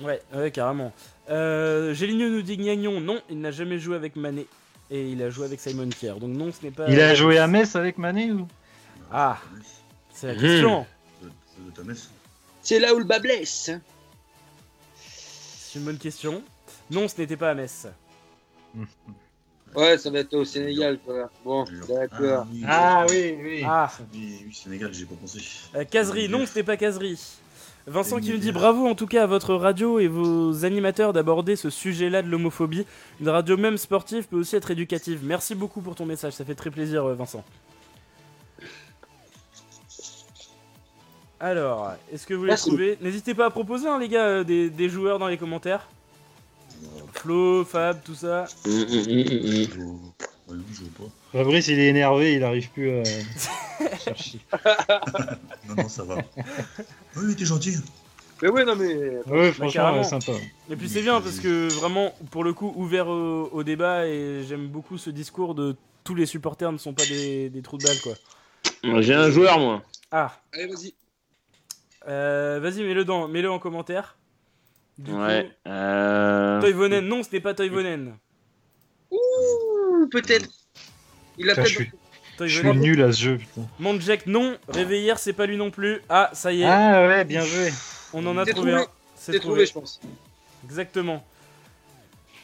[0.00, 0.92] Ouais, ouais carrément.
[1.30, 4.46] Euh, Géligneux nous dit Gnagnon, non, il n'a jamais joué avec Mané.
[4.90, 6.14] Et il a joué avec Simon Kier.
[6.20, 6.88] Donc non, ce n'est pas.
[6.88, 8.46] Il a joué à Metz avec Mané ou
[9.10, 9.38] Ah,
[10.12, 10.86] c'est la question.
[12.62, 13.70] C'est là où le bas blesse.
[14.96, 16.42] C'est une bonne question.
[16.90, 17.86] Non, ce n'était pas à Metz.
[19.74, 21.28] Ouais, ça va être au Sénégal, quoi.
[21.44, 22.46] Bon, d'accord.
[22.64, 23.62] Ah oui, oui.
[23.66, 25.40] Ah, oui, oui Sénégal, j'ai pas pensé.
[25.74, 27.18] Euh, Caserie, non, c'était pas Caserie.
[27.86, 31.54] Vincent qui nous dit bravo en tout cas à votre radio et vos animateurs d'aborder
[31.54, 32.86] ce sujet-là de l'homophobie.
[33.20, 35.20] Une radio même sportive peut aussi être éducative.
[35.22, 37.44] Merci beaucoup pour ton message, ça fait très plaisir euh, Vincent.
[41.40, 44.88] Alors, est-ce que vous les trouvez N'hésitez pas à proposer, hein, les gars, euh, des,
[44.88, 45.86] joueurs dans les commentaires.
[47.12, 48.46] Flo, Fab, tout ça.
[51.32, 54.40] Fabrice, il est énervé, il arrive plus à chercher.
[55.68, 56.16] non, non, ça va.
[57.16, 57.76] Oui, t'es gentil.
[58.42, 59.20] Mais ouais, non, mais.
[59.26, 60.32] Ouais, franchement, sympa.
[60.70, 64.68] Et puis c'est bien parce que vraiment, pour le coup, ouvert au, débat et j'aime
[64.68, 68.00] beaucoup ce discours de tous les supporters ne sont pas des, des trous de balle,
[68.02, 68.12] quoi.
[69.00, 69.82] J'ai un joueur, moi.
[70.10, 70.32] Ah.
[70.52, 70.94] Allez, vas-y.
[72.06, 74.16] Euh, vas-y, mets-le dans, mets-le en commentaire.
[75.08, 75.50] ouais.
[75.66, 76.60] euh...
[76.60, 78.18] Toivonen, non, c'était pas Toivonen.
[79.10, 79.16] Ouh,
[80.08, 80.48] peut-être.
[81.38, 81.90] Il a peut-être.
[82.40, 83.62] Je suis nul à ce jeu, putain.
[83.78, 84.56] Mondjek, non.
[84.68, 86.00] Réveillère, c'est pas lui non plus.
[86.08, 86.66] Ah, ça y est.
[86.66, 87.70] Ah ouais, bien joué.
[88.12, 88.86] On en a trouvé, un.
[89.14, 89.66] C'est trouvé.
[89.66, 90.00] je pense.
[90.64, 91.24] Exactement.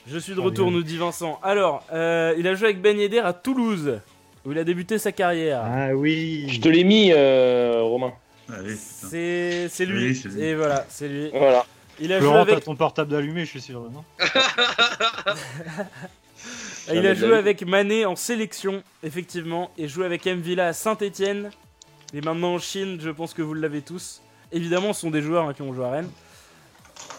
[0.07, 1.39] Je suis de retour, nous dit Vincent.
[1.43, 4.01] Alors, euh, il a joué avec Ben Yedder à Toulouse,
[4.45, 5.63] où il a débuté sa carrière.
[5.65, 6.47] Ah oui.
[6.49, 8.13] Je te l'ai mis, euh, Romain.
[8.67, 10.21] C'est lui.
[10.39, 11.31] Et voilà, c'est lui.
[11.33, 11.67] Voilà.
[12.03, 12.65] Il a joué avec...
[12.65, 14.05] ton portable allumé, je suis sûr, non
[16.93, 20.41] Il a joué avec Mané en sélection, effectivement, et joué avec M.
[20.41, 21.51] Villa à Saint-Etienne.
[22.13, 24.21] Et maintenant en Chine, je pense que vous l'avez tous.
[24.53, 26.11] Évidemment, ce sont des joueurs hein, qui ont joué à Rennes.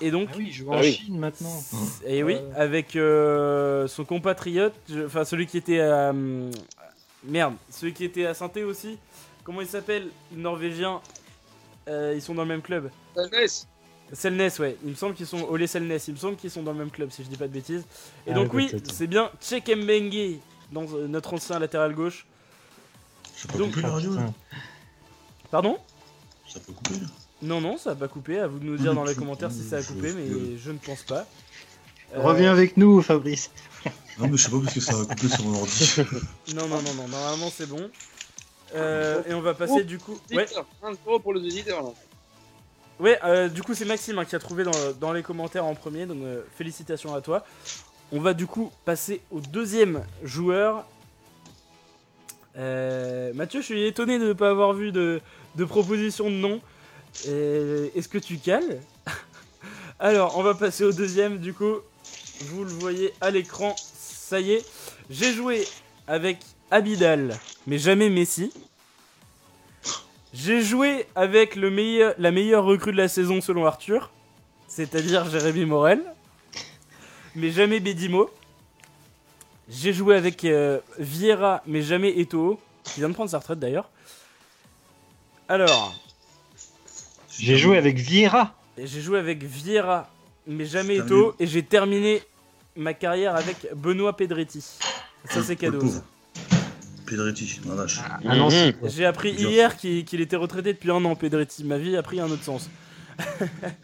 [0.02, 1.64] Et donc, ah oui, il joue en ah Chine maintenant.
[2.06, 4.73] Et oui, avec euh, son compatriote,
[5.06, 6.14] enfin celui qui était à.
[7.23, 8.98] merde, celui qui était à saint aussi.
[9.43, 11.02] Comment il s'appelle Norvégien?
[11.88, 12.89] Euh, ils sont dans le même club.
[14.13, 14.77] Selnes, ouais.
[14.83, 15.43] Il me semble qu'ils sont.
[15.49, 17.47] Olé Selnes, il me semble qu'ils sont dans le même club, si je dis pas
[17.47, 17.83] de bêtises.
[18.27, 20.39] Et ah, donc, oui, c'est bien Tchek Mbengue,
[20.71, 22.25] dans euh, notre ancien latéral gauche.
[23.35, 24.25] Ça peut couper la radio là
[25.49, 25.77] Pardon?
[26.47, 27.07] Ça peut couper là
[27.41, 28.39] Non, non, ça a pas coupé.
[28.39, 30.77] À vous de nous dire dans les commentaires si ça a coupé, mais je ne
[30.77, 31.25] pense pas.
[32.13, 33.49] Reviens avec nous, Fabrice.
[34.19, 35.95] non, mais je sais pas parce que ça a coupé sur mon ordi.
[36.53, 37.89] non, non, non, non, normalement c'est bon.
[38.73, 40.19] Euh, et on va passer du coup.
[40.31, 40.45] Ouais.
[41.23, 41.89] pour le éditeur là.
[43.01, 44.63] Ouais, euh, du coup c'est Maxime hein, qui a trouvé
[44.99, 47.43] dans, les commentaires en premier, donc euh, félicitations à toi.
[48.11, 50.85] On va du coup passer au deuxième joueur.
[52.55, 55.19] Mathieu, je suis étonné de ne pas avoir vu de,
[55.55, 56.61] de proposition de nom.
[57.25, 58.81] Est-ce que tu cales?
[59.99, 61.77] Alors, on va passer au deuxième, du coup.
[62.41, 64.65] Vous le voyez à l'écran, ça y est.
[65.09, 65.65] J'ai joué
[66.07, 66.37] avec
[66.69, 68.51] Abidal, mais jamais Messi.
[70.33, 74.11] J'ai joué avec le meilleur, la meilleure recrue de la saison selon Arthur,
[74.67, 76.01] c'est-à-dire Jérémy Morel,
[77.35, 78.29] mais jamais Bedimo.
[79.67, 83.89] J'ai joué avec euh, Vieira, mais jamais Eto'o, qui vient de prendre sa retraite d'ailleurs.
[85.49, 85.93] Alors.
[87.37, 88.53] J'ai joué avec Vieira.
[88.77, 90.09] J'ai joué avec Vieira,
[90.47, 92.21] mais jamais Eto'o, et j'ai terminé
[92.77, 94.63] ma carrière avec Benoît Pedretti.
[95.29, 95.81] Ça c'est cadeau.
[97.11, 97.99] Pedretti, vache.
[98.25, 98.73] Ah, mhm.
[98.85, 101.65] J'ai appris hier qu'il était retraité depuis un an, Pedretti.
[101.65, 102.69] Ma vie a pris un autre sens.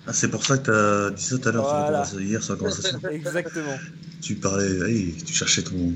[0.07, 2.59] ah, c'est pour ça que tu as dit ça tout à l'heure, hier sur la
[2.59, 2.99] conversation.
[3.11, 3.77] Exactement.
[4.21, 5.93] Tu parlais, tu cherchais ton.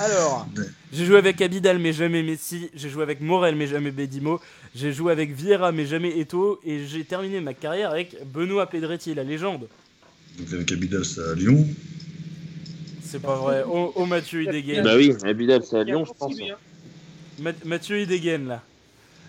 [0.00, 0.48] Alors,
[0.92, 4.40] j'ai joué avec Abidal mais jamais Messi, j'ai joué avec Morel mais jamais Bedimo,
[4.74, 9.14] j'ai joué avec Vieira mais jamais Eto, et j'ai terminé ma carrière avec Benoît Pedretti,
[9.14, 9.68] la légende.
[10.38, 11.66] Donc avec Abidal, c'est à Lyon
[13.12, 13.62] c'est pas vrai.
[13.68, 14.82] Oh, oh Mathieu, il dégaine.
[14.82, 16.34] Bah oui, Abidal, c'est à Lyon, je pense.
[17.64, 18.62] Mathieu, il dégaine là.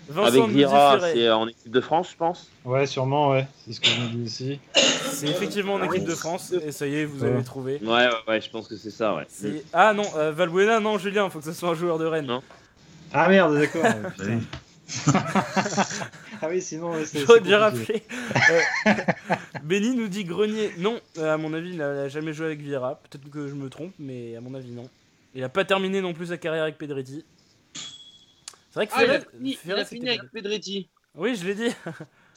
[0.08, 2.50] Vincent Avec Vira, c'est en équipe de France, je pense.
[2.64, 3.46] Ouais, sûrement, ouais.
[3.64, 4.60] C'est ce que je me dis aussi.
[4.74, 7.80] C'est effectivement en équipe de France, et ça y est, vous avez trouvé.
[7.82, 9.26] Ouais, ouais, ouais, je pense que c'est ça, ouais.
[9.72, 12.26] Ah non, euh, Valbuena, non, Julien, faut que ce soit un joueur de Rennes.
[12.26, 12.42] Non.
[13.12, 13.84] Ah merde, d'accord.
[16.42, 17.20] ah oui, sinon, c'est.
[17.20, 18.02] J'aurais bien rappelé.
[18.50, 18.92] Euh,
[19.62, 20.72] Benny nous dit Grenier.
[20.78, 23.00] Non, euh, à mon avis, il n'a jamais joué avec Vieira.
[23.02, 24.88] Peut-être que je me trompe, mais à mon avis, non.
[25.34, 27.24] Il n'a pas terminé non plus sa carrière avec Pedretti.
[28.74, 29.04] C'est vrai que ah,
[29.40, 30.88] il a fini, avec Pedretti.
[31.14, 31.70] Oui, je l'ai dit.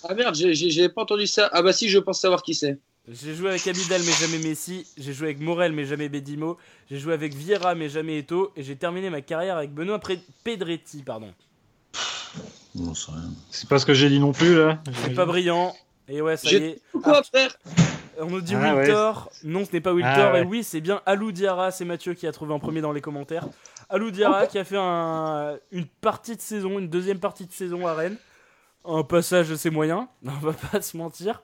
[0.07, 1.49] ah merde, j'ai pas entendu ça.
[1.51, 2.77] Ah bah si, je pense savoir qui c'est.
[3.09, 6.57] J'ai joué avec Abidal mais jamais Messi, j'ai joué avec Morel mais jamais Bedimo,
[6.91, 9.97] j'ai joué avec Vieira mais jamais Eto, et j'ai terminé ma carrière avec Benoît
[10.43, 11.34] Pedretti, pardon.
[13.49, 14.84] c'est pas ce que j'ai dit non plus là.
[15.05, 15.73] C'est pas brillant.
[16.09, 16.81] Et ouais, ça y est.
[17.01, 17.57] Quoi, frère?
[18.19, 19.30] On nous dit ah, Wiltor.
[19.43, 20.31] Non, ce n'est pas Wiltor.
[20.34, 21.72] Ah, et oui, c'est bien Alou Diarra.
[21.72, 23.47] C'est Mathieu qui a trouvé en premier dans les commentaires.
[23.89, 27.93] Alou Diarra qui a fait une partie de saison, une deuxième partie de saison à
[27.93, 28.18] Rennes.
[28.85, 31.43] Un passage de ses moyens, on va pas se mentir.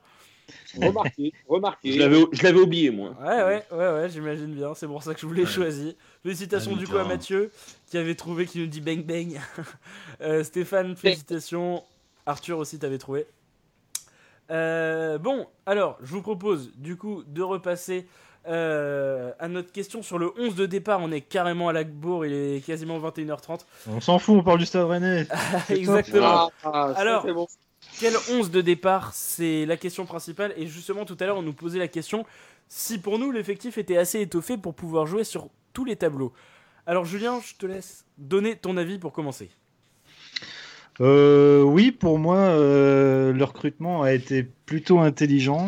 [0.76, 1.92] Remarqué, remarqué.
[1.92, 3.16] Je l'avais oublié, moi.
[3.20, 4.74] Ouais, ouais, ouais, ouais j'imagine bien.
[4.74, 5.96] C'est pour ça que je vous l'ai choisi.
[6.22, 7.50] Félicitations du coup à Mathieu,
[7.86, 9.40] qui avait trouvé, qui nous dit bang bang.
[10.20, 11.82] Euh, Stéphane, félicitations.
[12.26, 13.26] Arthur aussi, t'avais trouvé.
[14.50, 18.06] Euh, bon, alors, je vous propose du coup de repasser
[18.46, 22.32] euh, à notre question sur le 11 de départ, on est carrément à Lagbourg, il
[22.32, 23.60] est quasiment 21h30.
[23.88, 25.26] On s'en fout, on parle du Stade Rennais.
[25.70, 26.50] Exactement.
[26.62, 27.26] Ah, Alors,
[27.98, 30.52] quel 11 de départ C'est la question principale.
[30.56, 32.26] Et justement, tout à l'heure, on nous posait la question
[32.68, 36.32] si pour nous l'effectif était assez étoffé pour pouvoir jouer sur tous les tableaux.
[36.86, 39.50] Alors, Julien, je te laisse donner ton avis pour commencer.
[41.00, 45.66] Euh, oui, pour moi, euh, le recrutement a été plutôt intelligent.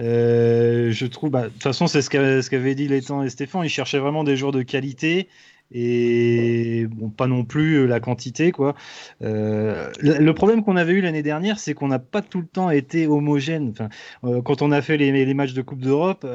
[0.00, 2.10] Euh, je trouve, bah, de toute façon, c'est ce
[2.50, 3.64] qu'avaient dit Létan et Stéphane.
[3.64, 5.28] Ils cherchaient vraiment des joueurs de qualité
[5.70, 8.74] et bon, pas non plus la quantité, quoi.
[9.22, 12.70] Euh, le, problème qu'on avait eu l'année dernière, c'est qu'on n'a pas tout le temps
[12.70, 13.74] été homogène.
[14.24, 16.26] Euh, quand on a fait les, les matchs de Coupe d'Europe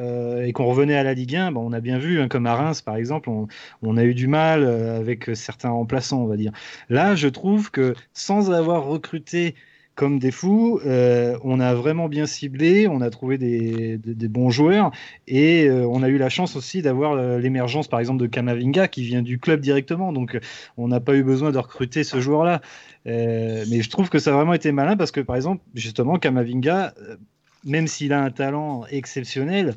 [0.44, 2.56] et qu'on revenait à la Ligue 1, bah, on a bien vu, hein, comme à
[2.56, 3.48] Reims par exemple, on,
[3.82, 6.52] on a eu du mal avec certains remplaçants, on va dire.
[6.90, 9.56] Là, je trouve que sans avoir recruté
[9.96, 10.80] comme des fous.
[10.86, 14.92] Euh, on a vraiment bien ciblé, on a trouvé des, bons joueurs
[15.28, 18.88] et euh, on a eu la chance aussi d'avoir euh, l'émergence par exemple de Kamavinga
[18.88, 20.12] qui vient du club directement.
[20.12, 20.40] Donc
[20.78, 22.62] on n'a pas eu besoin de recruter ce joueur-là.
[23.06, 26.94] mais je trouve que ça a vraiment été malin parce que par exemple justement Kamavinga,
[27.64, 29.76] même s'il a un talent exceptionnel,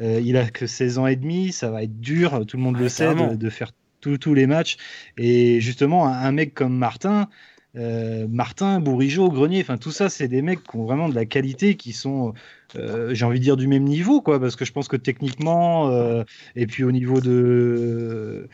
[0.00, 2.88] il a que 16 ans et demi, ça va être dur, tout le monde le
[2.88, 4.76] sait, de, faire tous les matchs.
[5.16, 7.28] Et justement, un mec comme Martin,
[7.76, 11.26] euh, Martin, Bourigeau, Grenier, enfin tout ça, c'est des mecs qui ont vraiment de la
[11.26, 12.32] qualité, qui sont,
[12.76, 15.90] euh, j'ai envie de dire, du même niveau, quoi, parce que je pense que techniquement,
[15.90, 16.24] euh,
[16.56, 18.48] et puis au niveau de,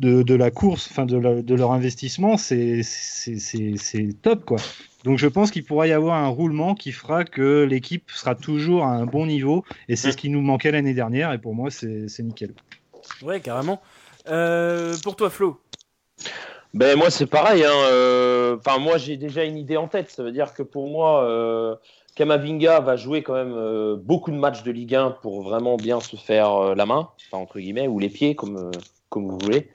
[0.00, 2.82] de, la course, enfin de, de, leur investissement, c'est
[4.22, 4.58] top, quoi.
[5.04, 8.84] Donc je pense qu'il pourra y avoir un roulement qui fera que l'équipe sera toujours
[8.84, 11.70] à un bon niveau, et c'est ce qui nous manquait l'année dernière, et pour moi,
[11.70, 12.54] c'est nickel.
[13.22, 13.80] Ouais, carrément.
[14.24, 15.60] pour toi, Flo?
[16.74, 17.64] Ben moi c'est pareil.
[17.64, 20.10] Hein, euh, enfin moi j'ai déjà une idée en tête.
[20.10, 21.74] Ça veut dire que pour moi, euh,
[22.14, 26.00] Kamavinga va jouer quand même euh, beaucoup de matchs de Ligue 1 pour vraiment bien
[26.00, 28.70] se faire la main, entre guillemets, ou les pieds comme
[29.08, 29.70] comme vous voulez,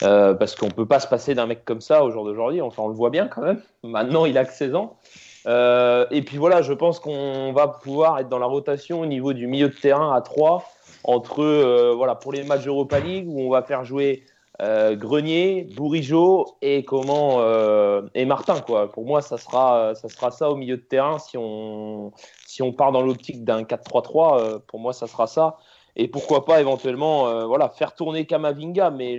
[0.00, 2.60] parce qu'on peut pas se passer d'un mec comme ça au jour d'aujourd'hui.
[2.60, 3.62] Enfin on le voit bien quand même.
[3.82, 4.98] Maintenant il a que 16 ans.
[5.46, 9.46] et puis voilà, je pense qu'on va pouvoir être dans la rotation au niveau du
[9.46, 10.62] milieu de terrain à 3
[11.04, 14.24] entre voilà pour les matchs Europa League où on va faire jouer
[14.62, 18.90] euh, Grenier, Bourigeau et comment euh, et Martin quoi.
[18.92, 19.94] Pour moi, ça sera
[20.30, 22.12] ça au milieu de terrain si on
[22.46, 24.38] si on part dans l'optique d'un 4-3-3.
[24.38, 25.56] Euh, pour moi, ça sera ça.
[25.96, 29.18] Et pourquoi pas éventuellement voilà faire tourner Kamavinga, mais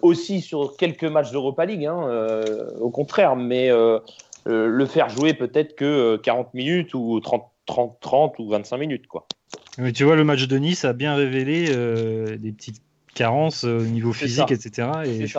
[0.00, 1.84] aussi sur quelques matchs d'Europa League.
[1.84, 2.42] Hein,
[2.80, 3.70] au contraire, mais
[4.46, 9.26] le faire jouer peut-être que 40 minutes ou 30 30 30 ou 25 minutes quoi.
[9.76, 11.66] Mais tu vois, le match de Nice a bien révélé
[12.38, 12.80] des petites
[13.14, 14.88] carence euh, au niveau physique, etc.
[15.04, 15.38] Et je,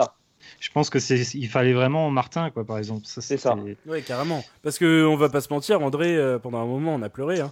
[0.60, 3.02] je, pense que c'est, il fallait vraiment Martin, quoi, par exemple.
[3.04, 3.56] c'est ça.
[3.86, 4.44] Oui, carrément.
[4.62, 7.40] Parce que on va pas se mentir, André, euh, pendant un moment, on a pleuré.
[7.40, 7.50] Hein.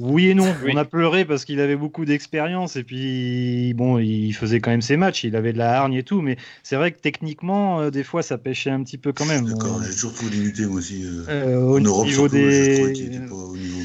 [0.00, 0.52] Oui et non.
[0.66, 4.82] On a pleuré parce qu'il avait beaucoup d'expérience et puis bon, il faisait quand même
[4.82, 7.90] ses matchs, il avait de la hargne et tout, mais c'est vrai que techniquement, euh,
[7.90, 9.46] des fois, ça pêchait un petit peu quand même.
[9.46, 11.06] D'accord, j'ai toujours trouvé limité moi aussi.
[11.28, 12.90] au niveau des...
[13.28, 13.80] pas au niveau.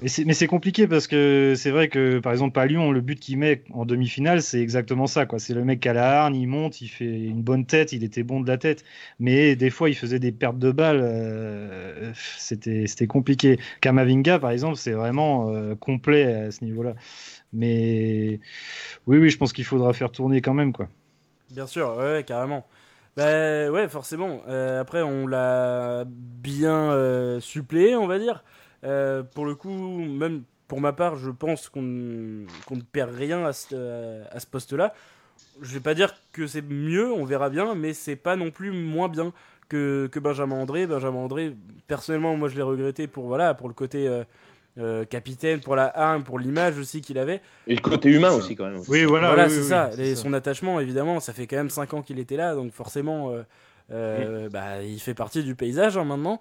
[0.00, 3.38] Mais c'est compliqué parce que c'est vrai que par exemple à Lyon, le but qu'il
[3.38, 5.26] met en demi-finale, c'est exactement ça.
[5.38, 8.22] C'est le mec a la hargne, il monte, il fait une bonne tête, il était
[8.22, 8.84] bon de la tête.
[9.18, 11.00] Mais des fois, il faisait des pertes de balles.
[11.02, 13.58] Euh, c'était compliqué.
[13.80, 16.94] Kamavinga, par exemple, c'est vraiment euh, complet à ce niveau-là.
[17.52, 18.40] Mais
[19.06, 20.88] oui, oui, je pense qu'il faudra faire tourner quand même, quoi.
[21.50, 22.66] Bien sûr, ouais, carrément.
[23.16, 24.42] Bah ouais, forcément.
[24.46, 28.44] Euh, après, on l'a bien euh, suppléé, on va dire.
[28.84, 32.46] Euh, pour le coup, même pour ma part, je pense qu'on ne
[32.92, 34.94] perd rien à ce, à ce poste-là.
[35.60, 38.70] Je vais pas dire que c'est mieux, on verra bien, mais c'est pas non plus
[38.70, 39.32] moins bien
[39.68, 40.86] que, que Benjamin André.
[40.86, 41.54] Benjamin André,
[41.86, 44.08] personnellement, moi je l'ai regretté pour, voilà, pour le côté
[44.78, 47.40] euh, capitaine, pour la arme, pour l'image aussi qu'il avait.
[47.66, 48.80] Et le côté humain aussi, quand même.
[48.86, 49.90] Oui, voilà, voilà c'est ça.
[50.14, 53.42] Son attachement, évidemment, ça fait quand même 5 ans qu'il était là, donc forcément, euh,
[53.90, 56.40] euh, bah, il fait partie du paysage hein, maintenant.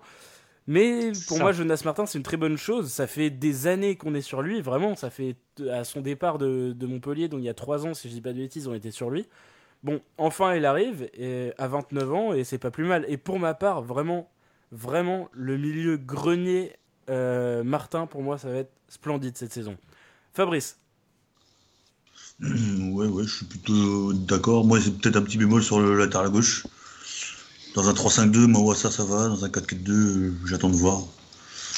[0.68, 2.91] Mais pour moi, Jonas Martin, c'est une très bonne chose.
[2.91, 4.95] Ça fait des années qu'on est sur lui, vraiment.
[4.95, 5.38] Ça fait
[5.72, 8.22] à son départ de, de Montpellier, donc il y a 3 ans, si je dis
[8.22, 9.27] pas de bêtises, on était sur lui.
[9.84, 13.06] Bon, enfin, il arrive et, à 29 ans et c'est pas plus mal.
[13.07, 14.30] Et pour ma part, vraiment,
[14.72, 16.73] vraiment, le milieu grenier
[17.10, 19.77] euh, Martin, pour moi, ça va être splendide cette saison.
[20.34, 20.80] Fabrice
[22.41, 24.65] Ouais, ouais, je suis plutôt d'accord.
[24.65, 26.68] Moi, c'est peut-être un petit bémol sur le latéral gauche.
[27.77, 29.27] Dans un 3-5-2, moi, ça, ça va.
[29.27, 31.03] Dans un 4-4-2, j'attends de voir.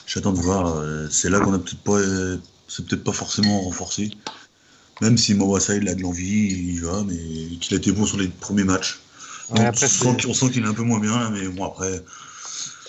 [0.07, 0.77] J'attends de voir.
[0.77, 1.99] Euh, c'est là qu'on a peut-être pas,
[2.69, 4.09] c'est peut-être pas forcément renforcé.
[5.01, 7.17] Même si Mawassa, il a de l'envie, il va, mais
[7.59, 9.01] qu'il a été bon sur les premiers matchs.
[9.49, 12.01] on, sent, qu'il est un peu moins bien, mais bon, après,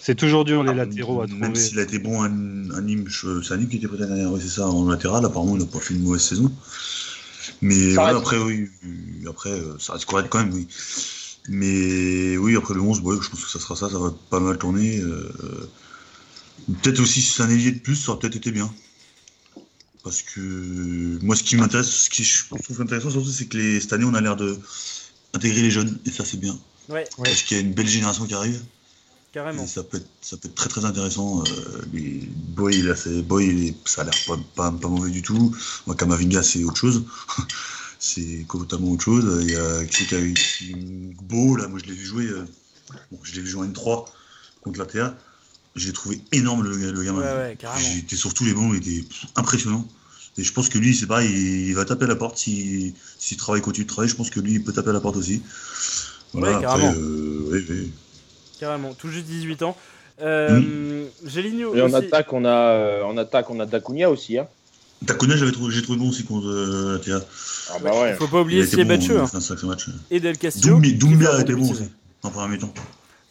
[0.00, 1.40] c'est toujours dur les latéraux à trouver.
[1.40, 4.60] Même s'il a été bon à, Nîmes, c'est Nîmes qui était peut-être derrière, oui, c'est
[4.60, 5.24] ça, en latéral.
[5.24, 6.52] Apparemment, il n'a pas fait une mauvaise saison.
[7.60, 8.70] Mais après, oui,
[9.28, 10.68] après, euh, ça reste correct quand même, oui.
[11.48, 14.58] Mais oui, après le 11, je pense que ça sera ça, ça va pas mal
[14.58, 15.00] tourner.
[15.00, 15.30] Euh,
[16.82, 18.72] peut-être aussi si c'est un ailier de plus, ça aurait peut-être été bien.
[20.02, 23.80] Parce que moi, ce qui m'intéresse, ce qui je trouve intéressant surtout, c'est que les,
[23.80, 24.58] cette année, on a l'air de
[25.34, 26.58] intégrer les jeunes, et ça, c'est bien.
[26.88, 27.06] Ouais.
[27.16, 28.62] Parce qu'il y a une belle génération qui arrive.
[29.32, 29.64] Carrément.
[29.64, 31.44] ça peut, être, ça peut être très très intéressant.
[31.44, 32.82] Euh, les Boy,
[33.22, 35.54] Boy ça a l'air pas, pas, mauvais du tout.
[35.86, 37.04] Moi, Kamavinga, c'est autre chose.
[38.01, 39.39] C'est totalement autre chose.
[39.43, 40.35] Il y a qui qui a eu
[41.22, 42.24] Beau, là, moi je l'ai vu jouer.
[42.24, 42.44] Euh,
[43.12, 44.06] bon, je l'ai vu jouer en N3
[44.62, 45.14] contre la TA.
[45.77, 47.20] J'ai trouvé énorme le, le gamin.
[47.20, 49.06] Ouais, J'étais sur tous les bancs, il était
[49.36, 49.86] impressionnant.
[50.39, 51.31] Et je pense que lui, c'est pareil,
[51.68, 52.39] il, va taper à la porte.
[52.39, 55.01] S'il si, travaille, continue de travailler, je pense que lui, il peut taper à la
[55.01, 55.43] porte aussi.
[56.32, 57.86] Voilà, ouais, après, euh,
[58.59, 58.94] carrément.
[58.94, 59.77] Tout juste 18 ans.
[60.22, 61.74] Euh, Géligno.
[61.74, 64.39] Et en attaque, on a, euh, en attaque, on a Dacunia aussi.
[64.39, 64.48] Hein.
[65.02, 67.01] Dacunia, j'avais trouvé, j'ai trouvé bon aussi contre euh.
[67.72, 68.14] Ah bah ouais.
[68.14, 69.18] Faut pas oublier Siebatcheux.
[69.18, 69.77] Bon, hein.
[70.10, 70.81] Et Del Castillo.
[70.81, 71.90] Doumbia a été bon aussi,
[72.22, 72.74] en première mi-temps.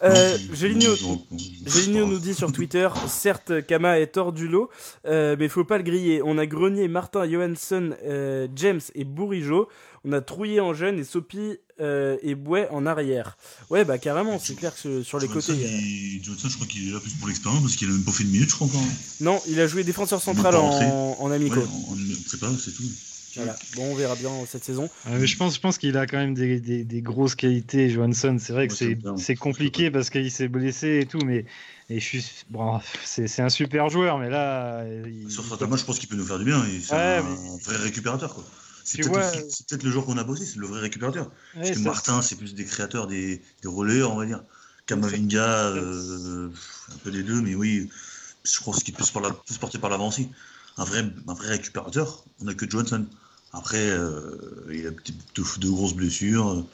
[0.01, 4.69] Euh, Géligno, nous dit sur Twitter, certes Kama est hors du lot,
[5.05, 6.21] euh, mais faut pas le griller.
[6.23, 9.67] On a Grenier, Martin, Johansson, euh, James et Bourigeau.
[10.05, 13.37] On a Trouillé en jeune et Sopi euh, et Bouet en arrière.
[13.69, 15.53] Ouais, bah carrément, c'est clair que sur les côtés.
[16.21, 18.23] Johnson, je crois qu'il est là plus pour l'expérience parce qu'il a même pas fait
[18.23, 18.83] une minute, je crois encore.
[19.21, 21.59] Non, il a joué défenseur central en, en amico.
[21.59, 22.83] Ouais, en, c'est tout.
[23.35, 23.55] Voilà.
[23.75, 24.89] Bon, on verra bien cette saison.
[25.07, 28.37] Euh, je pense, je pense qu'il a quand même des, des, des grosses qualités, Johansson.
[28.39, 31.45] C'est vrai que c'est compliqué parce qu'il s'est blessé et tout, mais
[31.91, 34.83] et je suis bon, c'est un super joueur, mais là.
[35.07, 35.29] Il...
[35.31, 36.63] Sur certains matchs, je pense qu'il peut nous faire du bien.
[36.83, 38.43] C'est un, vrai récupérateur, quoi.
[38.89, 41.31] C'est peut-être le joueur qu'on a bossé, c'est le vrai récupérateur.
[41.53, 44.43] Parce que Martin, c'est plus des créateurs, des, des relayeurs, on va dire.
[44.87, 46.49] Kamavinga, euh,
[46.91, 47.89] un peu des deux, mais oui,
[48.43, 49.11] je pense qu'il peut se,
[49.59, 50.29] porter par l'avant aussi.
[50.77, 53.05] Un vrai, un vrai récupérateur, on n'a que Johnson.
[53.53, 54.35] Après, euh,
[54.71, 54.97] il a de,
[55.35, 56.65] de, grosses blessures.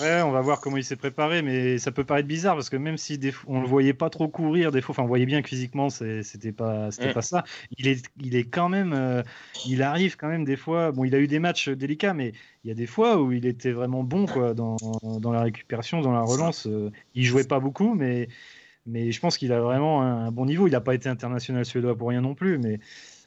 [0.00, 2.76] Ouais, on va voir comment il s'est préparé, mais ça peut paraître bizarre parce que
[2.76, 5.40] même si des on le voyait pas trop courir, des fois, enfin, on voyait bien
[5.40, 7.14] que physiquement, c'était pas, c'était mm.
[7.14, 7.44] pas ça.
[7.78, 9.22] Il est, il est quand même, euh,
[9.66, 10.92] il arrive quand même des fois.
[10.92, 12.32] Bon, il a eu des matchs délicats, mais
[12.64, 16.02] il y a des fois où il était vraiment bon, quoi, dans, dans la récupération,
[16.02, 16.66] dans la relance.
[16.66, 18.28] Euh, il jouait pas beaucoup, mais,
[18.86, 20.66] mais je pense qu'il a vraiment un, bon niveau.
[20.66, 22.78] Il n'a pas été international suédois pour rien non plus, mais,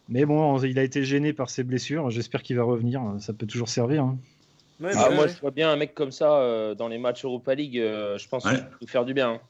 [0.10, 2.12] mais bon, il a été gêné par ses blessures.
[2.12, 3.02] J'espère qu'il va revenir.
[3.20, 4.04] Ça peut toujours servir.
[4.04, 4.20] Hein.
[4.84, 7.78] Ah, moi, je vois bien un mec comme ça euh, dans les matchs Europa League.
[7.78, 9.34] Euh, je pense qu'il peut faire du bien.
[9.34, 9.42] Hein.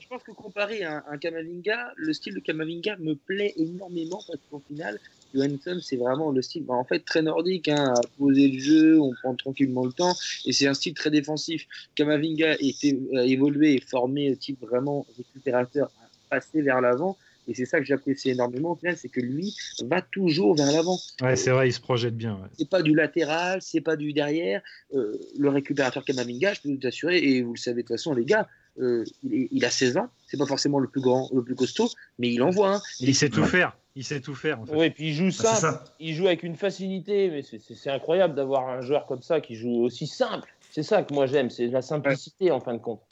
[0.00, 4.40] Je pense que comparé à un, Kamavinga, le style de Kamavinga me plaît énormément parce
[4.50, 4.98] qu'au final,
[5.34, 9.00] Johansson, c'est vraiment le style, bah, en fait, très nordique, hein, à poser le jeu,
[9.00, 10.14] on prend tranquillement le temps,
[10.46, 11.66] et c'est un style très défensif.
[11.94, 17.16] Kamavinga a évolué et formé type vraiment récupérateur, à passer vers l'avant.
[17.50, 20.98] Et c'est ça que j'apprécie énormément au final, c'est que lui va toujours vers l'avant.
[21.20, 22.38] Ouais, c'est vrai, il se projette bien.
[22.56, 24.62] C'est pas du latéral, c'est pas du derrière.
[24.94, 28.14] Euh, le récupérateur Kamavinga, je peux vous assurer, et vous le savez de toute façon,
[28.14, 28.46] les gars,
[28.78, 31.88] euh, il, a 16 ans, c'est pas forcément le plus grand, le plus costaud,
[32.20, 32.76] mais il envoie.
[32.76, 32.80] Hein.
[33.00, 33.76] Il sait tout faire.
[33.96, 34.60] Il sait tout faire.
[34.60, 34.76] En fait.
[34.76, 35.84] Oui, puis il joue ah, ça.
[35.98, 39.82] Il joue avec une facilité, mais c'est incroyable d'avoir un joueur comme ça qui joue
[39.82, 40.48] aussi simple.
[40.70, 43.02] C'est ça que moi j'aime, c'est la simplicité en fin de compte.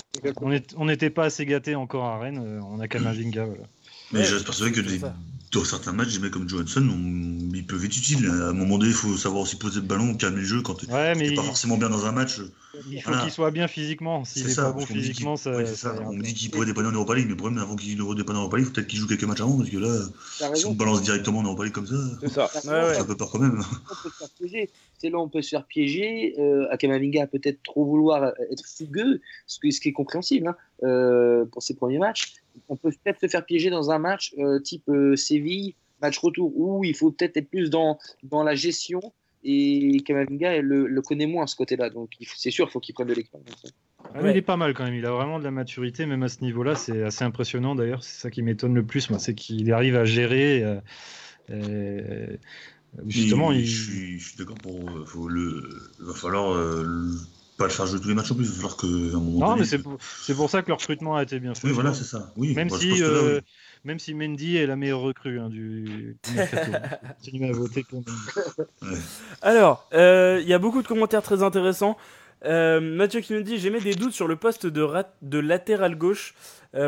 [0.76, 3.44] On n'était pas assez gâté encore à Rennes, euh, on a Kamavinga.
[3.44, 3.64] Voilà.
[4.12, 4.80] Mais je reste persuadé que
[5.52, 6.86] dans certains matchs, des mecs comme Johansson,
[7.54, 8.26] ils peuvent être utiles.
[8.26, 10.74] À un moment donné, il faut savoir aussi poser le ballon, calmer le jeu quand
[10.74, 12.40] tu n'es pas forcément bien dans un match.
[12.90, 14.24] Il faut qu'il soit bien physiquement.
[14.24, 15.52] S'il n'est pas bon physiquement, ça.
[16.06, 18.14] On me dit qu'il pourrait dépanner en Europa League, mais le problème, avant qu'il ne
[18.14, 20.54] dépanne en Europa League, il faut peut-être qu'il joue quelques matchs avant, parce que là,
[20.54, 22.94] si on balance directement en Europa League comme ça, ça.
[22.94, 23.62] ça peut peur quand même.
[25.00, 26.34] C'est là où on peut se faire piéger.
[26.38, 31.74] Euh, Akamavinga peut-être trop vouloir être fougueux, ce, qui est compréhensible hein, euh, pour ses
[31.74, 32.34] premiers matchs
[32.68, 36.52] on peut peut-être se faire piéger dans un match euh, type euh, Séville, match retour,
[36.56, 39.00] où il faut peut-être être plus dans, dans la gestion.
[39.44, 41.90] Et Kamavinga le, le connaît moins ce côté-là.
[41.90, 43.72] Donc c'est sûr, il faut qu'il prenne de l'expérience.
[44.14, 44.94] Ah, Il est pas mal quand même.
[44.94, 46.74] Il a vraiment de la maturité, même à ce niveau-là.
[46.74, 48.02] C'est assez impressionnant d'ailleurs.
[48.02, 50.80] C'est ça qui m'étonne le plus, moi, c'est qu'il arrive à gérer.
[51.50, 52.36] Euh,
[53.06, 53.64] justement, il...
[53.64, 55.28] je suis, d'accord pour.
[55.28, 55.68] le,
[56.00, 56.56] il va falloir
[57.58, 58.44] pas le faire jouer tous les matchs en plus.
[58.44, 58.86] Il va falloir que.
[58.86, 59.98] Un moment non, mais c'est pour,
[60.36, 61.66] pour, ça que le recrutement a été bien fait.
[61.66, 62.32] Oui, voilà, c'est ça.
[62.36, 63.40] Oui, même, si, euh,
[63.84, 66.40] même si Mendy est la meilleure recrue hein, du, du
[67.44, 69.02] à voter pour Mendy.
[69.42, 71.98] Alors, euh, il y a beaucoup de commentaires très intéressants.
[72.44, 75.38] Euh, Mathieu qui nous dit J'ai mis des doutes sur le poste de, rat de
[75.38, 76.34] latéral gauche.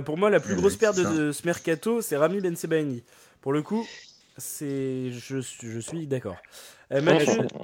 [0.06, 3.02] pour moi, la plus grosse perte de, ce mercato, c'est Rami Bensebaini.
[3.40, 3.84] Pour le coup,
[4.38, 6.36] c'est je, je suis d'accord.
[6.92, 7.00] Euh,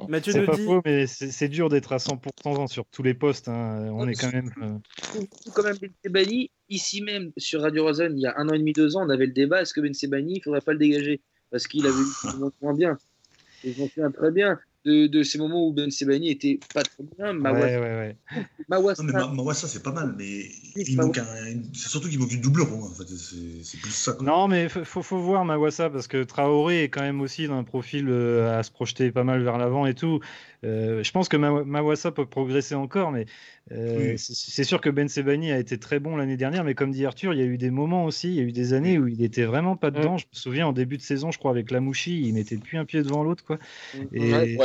[0.09, 3.49] Mathieu, c'est pas faux, mais c'est dur d'être à 100% sur tous les postes.
[3.49, 3.91] Hein.
[3.93, 4.53] On est quand même.
[4.63, 5.23] Euh...
[5.53, 5.77] Quand même,
[6.09, 6.27] Ben
[6.69, 9.11] ici même sur Radio Rosen, il y a un an et demi, deux ans, on
[9.11, 11.21] avait le débat est-ce que Ben Sebani, il faudrait pas le dégager?
[11.51, 12.99] Parce qu'il avait eu moins bien.
[13.65, 17.03] Et je m'en souviens très bien de, ces moments où Ben Sebani était pas très
[17.17, 17.33] bien.
[17.33, 18.47] Mawassa, ouais, ouais, ouais.
[18.69, 20.47] Mawassa, Mawassa c'est pas mal, mais
[20.77, 21.25] il manque un,
[21.73, 22.89] c'est surtout qu'il manque une doublure pour moi.
[22.89, 23.05] En fait.
[23.09, 24.17] c'est, plus ça.
[24.21, 27.65] Non, mais faut, faut voir Mawassa parce que Traoré est quand même aussi dans un
[27.65, 30.21] profil euh, à se projeter pas mal vers l'avant et tout.
[30.67, 33.27] Euh, je pense que Mawassa peut progresser encore, mais
[33.73, 36.65] euh, c'est sûr que Ben Sebani a été très bon l'année dernière.
[36.65, 38.53] Mais comme dit Arthur, il y a eu des moments aussi, il y a eu
[38.53, 40.17] des années où il était vraiment pas dedans.
[40.17, 42.85] Je me souviens en début de saison, je crois, avec Lamouchi, il mettait plus un
[42.85, 43.45] pied devant l'autre.
[43.45, 43.59] quoi.
[44.13, 44.59] Et,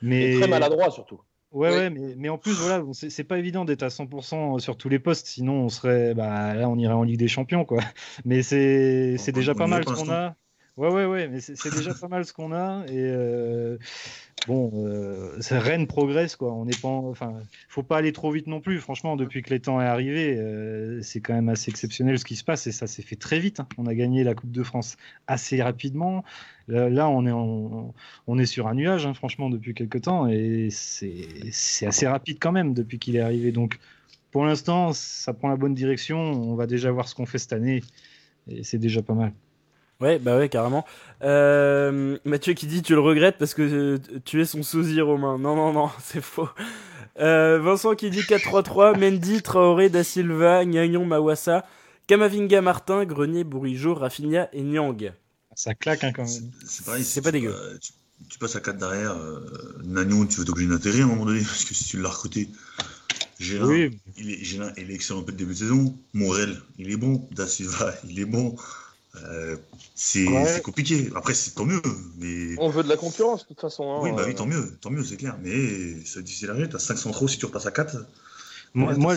[0.00, 0.38] Mais...
[0.38, 1.20] très maladroit surtout.
[1.50, 4.88] Ouais, ouais, mais, mais, en plus, voilà, c'est pas évident d'être à 100% sur tous
[4.88, 7.82] les postes, sinon on serait, bah, là, on irait en Ligue des Champions, quoi.
[8.24, 10.34] Mais c'est déjà pas mal ce qu'on a.
[10.78, 12.86] Ouais, ouais, ouais, mais c'est déjà pas mal ce qu'on a.
[12.86, 13.76] Et euh,
[14.46, 16.54] bon, euh, Rennes progresse, quoi.
[16.54, 17.34] On n'est pas, enfin,
[17.68, 18.78] faut pas aller trop vite non plus.
[18.78, 22.36] Franchement, depuis que les temps est arrivé, euh, c'est quand même assez exceptionnel ce qui
[22.36, 23.60] se passe et ça s'est fait très vite.
[23.60, 23.68] Hein.
[23.76, 24.96] On a gagné la Coupe de France
[25.26, 26.24] assez rapidement.
[26.68, 27.92] Là, on est,
[28.26, 32.52] on est sur un nuage, hein, franchement, depuis quelques temps et c'est assez rapide quand
[32.52, 33.52] même depuis qu'il est arrivé.
[33.52, 33.78] Donc,
[34.30, 36.18] pour l'instant, ça prend la bonne direction.
[36.18, 37.82] On va déjà voir ce qu'on fait cette année
[38.48, 39.32] et c'est déjà pas mal.
[40.02, 40.84] Ouais, bah ouais, carrément.
[41.22, 45.38] Euh, Mathieu qui dit tu le regrettes parce que euh, tu es son sosie romain.
[45.38, 46.48] Non, non, non, c'est faux.
[47.20, 51.64] Euh, Vincent qui dit 4-3-3, Mendy, Traoré, Da Silva, Nyagnon, Mawassa,
[52.08, 55.12] Kamavinga, Martin, Grenier, Bourigeau, Rafinha et Nyang.
[55.54, 56.50] Ça claque hein, quand même.
[56.66, 57.54] C'est pareil, c'est pas dégueu.
[58.28, 59.16] tu, passes à 4 derrière,
[59.84, 62.48] Nagnon, tu vas t'obliger d'intégrer à un moment donné parce que si tu l'as recruté.
[63.38, 63.90] Gélin, oui.
[64.16, 65.96] il, est, Gélin, il est excellent depuis le début de saison.
[66.12, 67.28] Morel, il est bon.
[67.32, 68.56] Da Silva, il est bon.
[69.16, 69.56] Euh,
[69.94, 71.10] c'est compliqué.
[71.14, 71.82] Après, c'est tant mieux.
[72.18, 72.56] Mais...
[72.58, 73.90] On veut de la concurrence, de toute façon.
[73.90, 75.36] Hein, oui, bah oui, tant mieux, tant mieux, c'est clair.
[75.42, 77.96] Mais ça dit, c'est la tu as 5 centraux si tu repasses à 4.
[78.74, 79.16] Moi, moi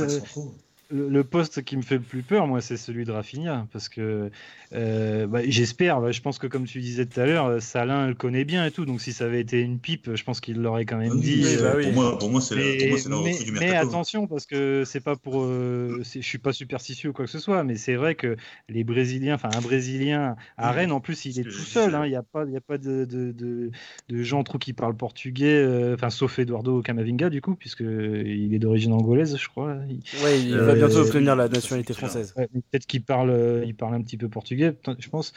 [0.90, 3.68] le, poste qui me fait le plus peur, moi, c'est celui de Rafinha.
[3.72, 4.30] Parce que
[4.74, 8.14] euh, bah, j'espère, bah, je pense que comme tu disais tout à l'heure, Salin le
[8.14, 8.86] connaît bien et tout.
[8.86, 11.44] Donc si ça avait été une pipe, je pense qu'il l'aurait quand même dit.
[11.46, 15.00] Euh, bah pour, moi, pour moi, c'est la, mais, du Mais attention, parce que c'est
[15.00, 15.44] pas pour.
[15.44, 18.36] Euh, je suis pas superstitieux ou quoi que ce soit, mais c'est vrai que
[18.70, 21.96] les Brésiliens, enfin un Brésilien à Rennes, en plus, il est tout seul.
[21.96, 22.06] Hein.
[22.06, 23.72] Il n'y a pas, y a pas de, de, de,
[24.10, 28.94] de, gens trop qui parlent portugais, enfin sauf Eduardo Camavinga, du coup, puisqu'il est d'origine
[28.94, 29.76] angolaise, je crois.
[30.24, 32.34] Ouais, il va bientôt obtenir la nationalité française.
[32.36, 35.34] Peut-être qu'il parle, il parle un petit peu portugais, je pense.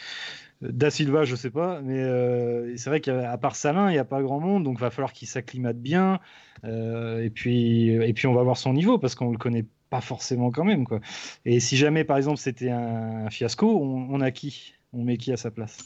[0.60, 4.04] Da Silva, je sais pas, mais euh, c'est vrai qu'à part Salin, il n'y a
[4.04, 6.18] pas grand monde, donc il va falloir qu'il s'acclimate bien.
[6.64, 10.00] Euh, et, puis, et puis on va voir son niveau parce qu'on le connaît pas
[10.00, 10.84] forcément quand même.
[10.84, 11.00] Quoi.
[11.44, 14.74] Et si jamais, par exemple, c'était un, fiasco, on, a qui?
[14.92, 15.78] On met qui à sa place?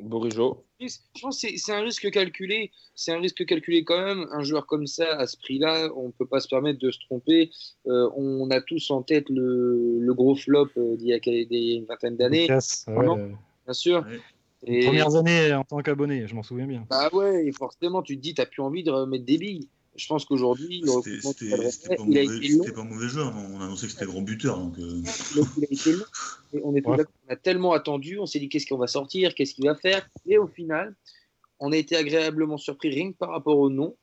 [0.00, 0.64] Bourigeau.
[0.80, 0.86] Je
[1.20, 2.70] pense que c'est un risque calculé.
[2.94, 4.26] C'est un risque calculé quand même.
[4.32, 6.98] Un joueur comme ça, à ce prix-là, on ne peut pas se permettre de se
[7.00, 7.50] tromper.
[7.86, 11.84] Euh, on a tous en tête le, le gros flop euh, d'il y a une
[11.84, 12.46] vingtaine d'années.
[12.46, 14.04] bien sûr.
[14.64, 16.84] Les premières années en tant qu'abonné, je m'en souviens bien.
[16.90, 19.68] Bah ouais, forcément, tu te dis, tu n'as plus envie de remettre des billes
[19.98, 20.82] je pense qu'aujourd'hui,
[21.22, 23.34] c'était pas, mauvais, pas mauvais joueur.
[23.36, 24.58] On a annoncé que c'était grand buteur.
[24.58, 25.02] Donc, euh.
[25.56, 26.04] il a été long.
[26.62, 26.96] on, est on
[27.28, 28.18] a tellement attendu.
[28.20, 30.08] On s'est dit qu'est-ce qu'on va sortir, qu'est-ce qu'il va faire?
[30.26, 30.94] Et au final,
[31.58, 33.96] on a été agréablement surpris rien que par rapport au nom.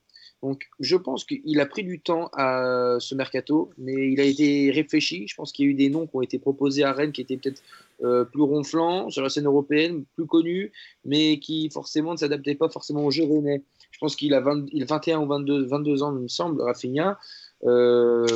[0.45, 4.69] Donc, je pense qu'il a pris du temps à ce mercato, mais il a été
[4.69, 5.27] réfléchi.
[5.27, 7.22] Je pense qu'il y a eu des noms qui ont été proposés à Rennes qui
[7.22, 7.63] étaient peut-être
[8.03, 10.72] euh, plus ronflants sur la scène européenne, plus connus,
[11.03, 13.63] mais qui forcément ne s'adaptaient pas forcément au jeu rennais.
[13.89, 17.17] Je pense qu'il a, 21 ou 22, 22 ans, il me semble, Rafinha.
[17.63, 18.27] Euh,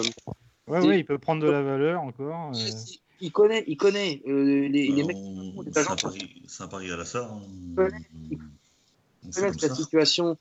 [0.67, 2.53] ouais, ouais, il peut prendre de la valeur encore.
[2.55, 2.69] Euh.
[3.21, 5.15] Il connaît, il connaît les, les mecs.
[6.47, 7.29] C'est un pari à la ça.
[7.69, 7.75] Il
[9.31, 10.39] connaît la situation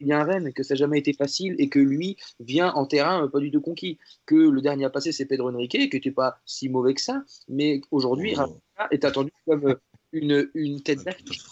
[0.00, 2.72] il y a un Rennes, que ça n'a jamais été facile et que lui vient
[2.72, 3.98] en terrain euh, pas du tout conquis.
[4.24, 7.00] Que le dernier à passer, c'est Pedro Enrique, que tu n'es pas si mauvais que
[7.00, 8.58] ça, mais aujourd'hui, oh.
[8.90, 9.74] est attendu comme euh,
[10.12, 11.44] une, une tête d'affiche.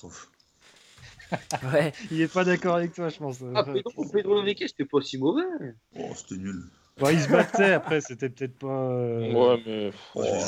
[1.72, 1.92] ouais.
[2.10, 3.38] Il n'est pas d'accord avec toi, je pense.
[3.54, 5.42] Ah, Pedro, Pedro Enrique, c'était pas si mauvais.
[5.98, 6.64] Oh, c'était nul.
[7.10, 8.90] il se battait après, c'était peut-être pas.
[8.90, 9.90] Euh, ouais, mais.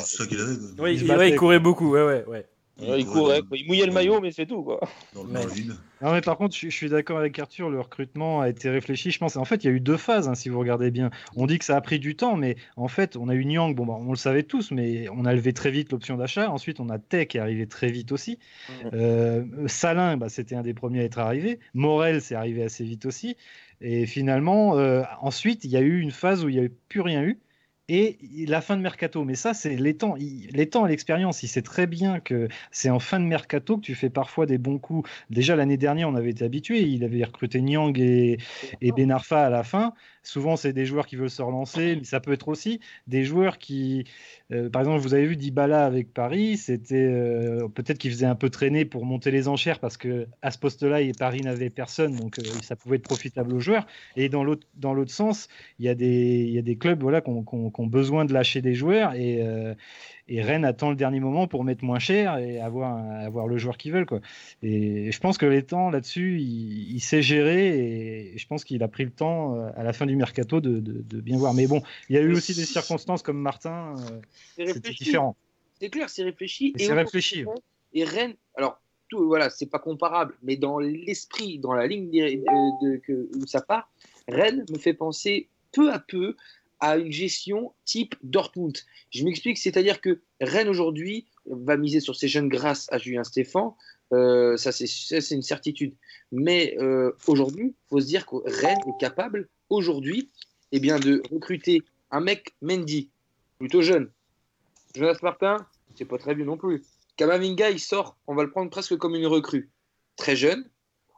[0.03, 0.55] c'est ça qu'il avait.
[0.79, 2.45] Oui, il, il, courait beaucoup, ouais, ouais, ouais
[2.79, 4.63] il courait, il mouillait le maillot, mais c'est tout.
[4.63, 4.79] Quoi.
[6.01, 9.09] Non, mais par contre, je, suis d'accord avec Arthur, le recrutement a été réfléchi.
[9.09, 11.09] Je pense, en fait, il y a eu deux phases, hein, si vous regardez bien.
[11.35, 13.73] On dit que ça a pris du temps, mais en fait, on a eu Nyang,
[13.73, 16.51] bon, bah, on le savait tous, mais on a levé très vite l'option d'achat.
[16.51, 18.37] Ensuite, on a Tech qui est arrivé très vite aussi.
[18.93, 21.59] Euh, Salin, bah, c'était un des premiers à être arrivé.
[21.73, 23.35] Morel, c'est arrivé assez vite aussi.
[23.81, 27.01] Et finalement, euh, ensuite, il y a eu une phase où il n'y a plus
[27.01, 27.39] rien eu
[27.89, 29.23] et la fin de mercato.
[29.23, 31.43] Mais ça, c'est les temps, les temps et l'expérience.
[31.43, 34.57] Il sait très bien que c'est en fin de mercato que tu fais parfois des
[34.57, 35.09] bons coups.
[35.29, 36.81] Déjà l'année dernière, on avait été habitué.
[36.81, 38.37] Il avait recruté Nyang et,
[38.81, 39.93] et Benarfa à la fin.
[40.27, 43.57] Souvent, c'est des joueurs qui veulent se relancer, mais ça peut être aussi des joueurs
[43.59, 44.03] qui,
[44.51, 48.35] euh, par exemple, vous avez vu Dybala avec Paris, c'était euh, peut-être qu'il faisait un
[48.35, 52.39] peu traîner pour monter les enchères parce que à ce poste-là, Paris n'avait personne, donc
[52.39, 53.87] euh, ça pouvait être profitable aux joueurs.
[54.17, 55.47] Et dans l'autre dans l'autre sens,
[55.79, 58.73] il y a des y a des clubs voilà qui ont besoin de lâcher des
[58.73, 59.41] joueurs et
[60.29, 63.77] et Rennes attend le dernier moment pour mettre moins cher et avoir, avoir le joueur
[63.77, 64.05] qu'ils veulent.
[64.05, 64.19] Quoi.
[64.61, 67.79] Et je pense que les temps là-dessus, il, sait gérer
[68.33, 70.79] et je pense qu'il a pris le temps euh, à la fin du mercato de,
[70.79, 71.53] de, bien voir.
[71.53, 75.35] Mais bon, il y a eu aussi des circonstances comme Martin, euh, c'était différent.
[75.79, 76.73] C'est clair, c'est réfléchi.
[76.77, 77.45] Et c'est réfléchi.
[77.93, 82.97] Et Rennes, alors tout, voilà, c'est pas comparable, mais dans l'esprit, dans la ligne de,
[82.97, 83.89] que, où ça part,
[84.27, 86.35] Rennes me fait penser peu à peu
[86.79, 88.77] à une gestion type Dortmund.
[89.11, 93.75] Je m'explique, c'est-à-dire que Rennes aujourd'hui va miser sur ses jeunes grâce à Julien Stéphan.
[94.13, 95.95] Euh, ça, c'est une certitude.
[96.31, 100.29] Mais euh, aujourd'hui, il faut se dire que Rennes est capable, aujourd'hui,
[100.71, 101.81] eh de recruter
[102.11, 103.09] un mec Mendy,
[103.57, 104.09] plutôt jeune.
[104.95, 106.83] Jonas Martin, c'est pas très bien non plus.
[107.17, 109.69] Kamavinga, il sort, on va le prendre presque comme une recrue.
[110.15, 110.69] Très jeune.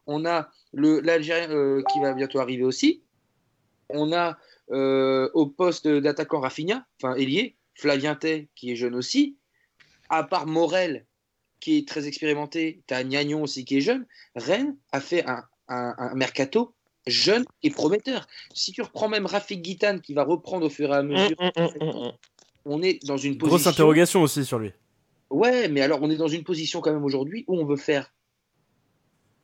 [0.08, 3.04] On a l'Algérien euh, qui va bientôt arriver aussi.
[3.90, 4.38] On a
[4.72, 9.38] euh, au poste d'attaquant Rafinha, enfin ailier, Flavien Tay, qui est jeune aussi.
[10.10, 11.06] À part Morel,
[11.60, 14.06] qui est très expérimenté, tu as Gnagnon aussi qui est jeune.
[14.36, 15.44] Rennes a fait un,
[16.16, 16.74] mercato
[17.06, 18.28] jeune et prometteur.
[18.54, 21.62] Si tu reprends même Rafik Guitane, qui va reprendre au fur et à mesure, mm,
[21.62, 22.12] mm, mm,
[22.66, 23.58] on est dans une position.
[23.58, 24.72] Grosse interrogation aussi sur lui.
[25.30, 28.12] Ouais, mais alors on est dans une position quand même aujourd'hui où on veut faire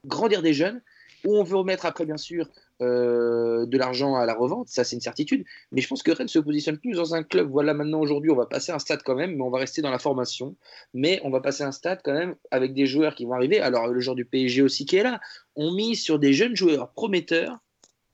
[0.05, 0.81] grandir des jeunes,
[1.23, 2.49] où on veut remettre après, bien sûr,
[2.81, 5.45] euh, de l'argent à la revente, ça c'est une certitude.
[5.71, 7.49] Mais je pense que Rennes se positionne plus dans un club.
[7.49, 9.91] Voilà, maintenant aujourd'hui, on va passer un stade quand même, mais on va rester dans
[9.91, 10.55] la formation.
[10.93, 13.59] Mais on va passer un stade quand même avec des joueurs qui vont arriver.
[13.59, 15.19] Alors le joueur du PSG aussi qui est là.
[15.55, 17.59] On mise sur des jeunes joueurs prometteurs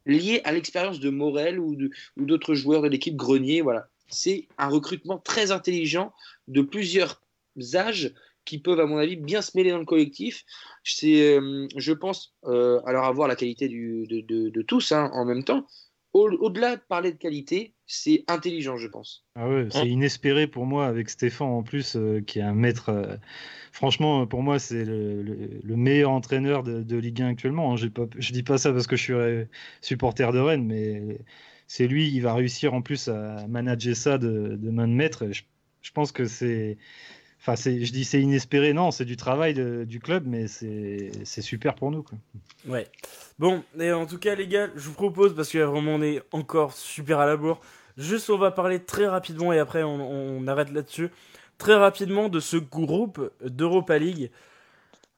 [0.06, 1.76] liés à l'expérience de Morel ou
[2.18, 3.62] d'autres joueurs de l'équipe Grenier.
[3.62, 6.14] Voilà, c'est un recrutement très intelligent
[6.48, 7.22] de plusieurs
[7.74, 8.14] âges
[8.46, 10.44] qui peuvent, à mon avis, bien se mêler dans le collectif.
[10.84, 15.44] C'est, euh, je pense, euh, alors avoir la qualité du, de, tous hein, en même
[15.44, 15.66] temps.
[16.14, 19.26] Au-delà de parler de qualité, c'est intelligent, je pense.
[19.36, 23.18] Ah ouais, c'est inespéré pour moi avec Stéphane en plus, euh, qui est un maître.
[23.72, 27.74] franchement, pour moi, c'est le, meilleur entraîneur de, Ligue 1 actuellement.
[27.74, 27.88] Hein.
[27.96, 29.48] Pas, je dis pas ça parce que je suis
[29.80, 31.20] supporter de Rennes, mais
[31.68, 35.30] c'est lui qui va réussir en plus à manager ça de, main de maître.
[35.32, 36.78] je pense que c'est
[37.44, 39.56] Enfin, je dis c'est inespéré, non, c'est du travail
[39.86, 42.06] du club, mais c'est super pour nous.
[42.68, 42.88] Ouais.
[43.40, 46.22] Bon, et en tout cas, les gars, je vous propose, parce que vraiment on est
[46.32, 47.60] encore super à la bourre,
[47.98, 51.10] juste on va parler très rapidement et après on, arrête là-dessus.
[51.58, 54.30] Très rapidement de ce groupe d'Europa League.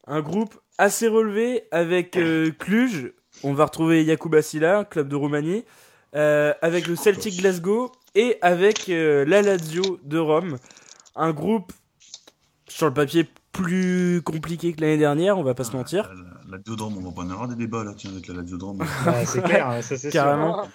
[0.08, 3.12] Un groupe assez relevé avec euh, Cluj,
[3.44, 5.66] on va retrouver Jakub Asila, club de Roumanie,
[6.16, 10.58] euh, avec le Celtic Glasgow et avec euh, la Lazio de Rome.
[11.16, 11.74] Un groupe
[12.68, 16.10] sur le papier plus compliqué que l'année dernière, on va pas se mentir.
[16.50, 18.84] La, la, on va pas en avoir des débats là, tiens, avec la Ladiodrome.
[19.26, 20.68] c'est clair, ça c'est Carrément.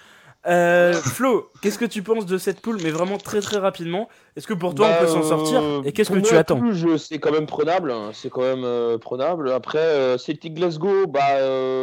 [0.49, 4.09] Euh, Flo, qu'est-ce que tu penses de cette poule, mais vraiment très très rapidement?
[4.35, 6.59] Est-ce que pour toi on peut s'en bah, sortir Et qu'est-ce que tu attends?
[6.97, 8.09] C'est quand même prenable, hein.
[8.13, 9.51] c'est quand même euh, prenable.
[9.51, 11.37] Après, euh, Celtic Glasgow, bah,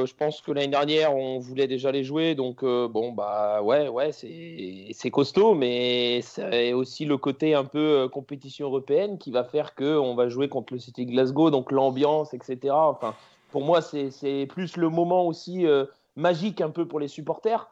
[0.05, 4.11] je pense que l'année dernière on voulait déjà les jouer, donc bon bah ouais ouais
[4.13, 9.97] c'est costaud, mais c'est aussi le côté un peu compétition européenne qui va faire que
[9.97, 12.59] on va jouer contre le Celtic Glasgow, donc l'ambiance, etc.
[12.73, 13.15] Enfin,
[13.53, 15.67] pour moi c'est plus le moment aussi
[16.17, 17.69] magique un peu pour les supporters.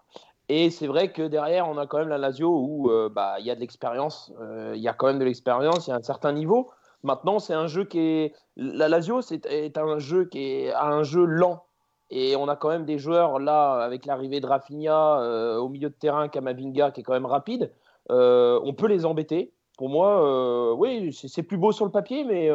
[0.48, 3.46] Et c'est vrai que derrière, on a quand même la Lazio où euh, bah, il
[3.46, 5.96] y a de l'expérience, euh, il y a quand même de l'expérience, il y a
[5.96, 6.70] un certain niveau.
[7.02, 8.34] Maintenant, c'est un jeu qui est.
[8.56, 11.64] La Lazio c'est, est un jeu qui est un jeu lent.
[12.10, 15.88] Et on a quand même des joueurs là, avec l'arrivée de Rafinha euh, au milieu
[15.88, 17.72] de terrain, Kamavinga qui est quand même rapide.
[18.10, 19.52] on peut les embêter.
[19.78, 22.50] Pour moi, oui, c'est, plus beau sur le papier, mais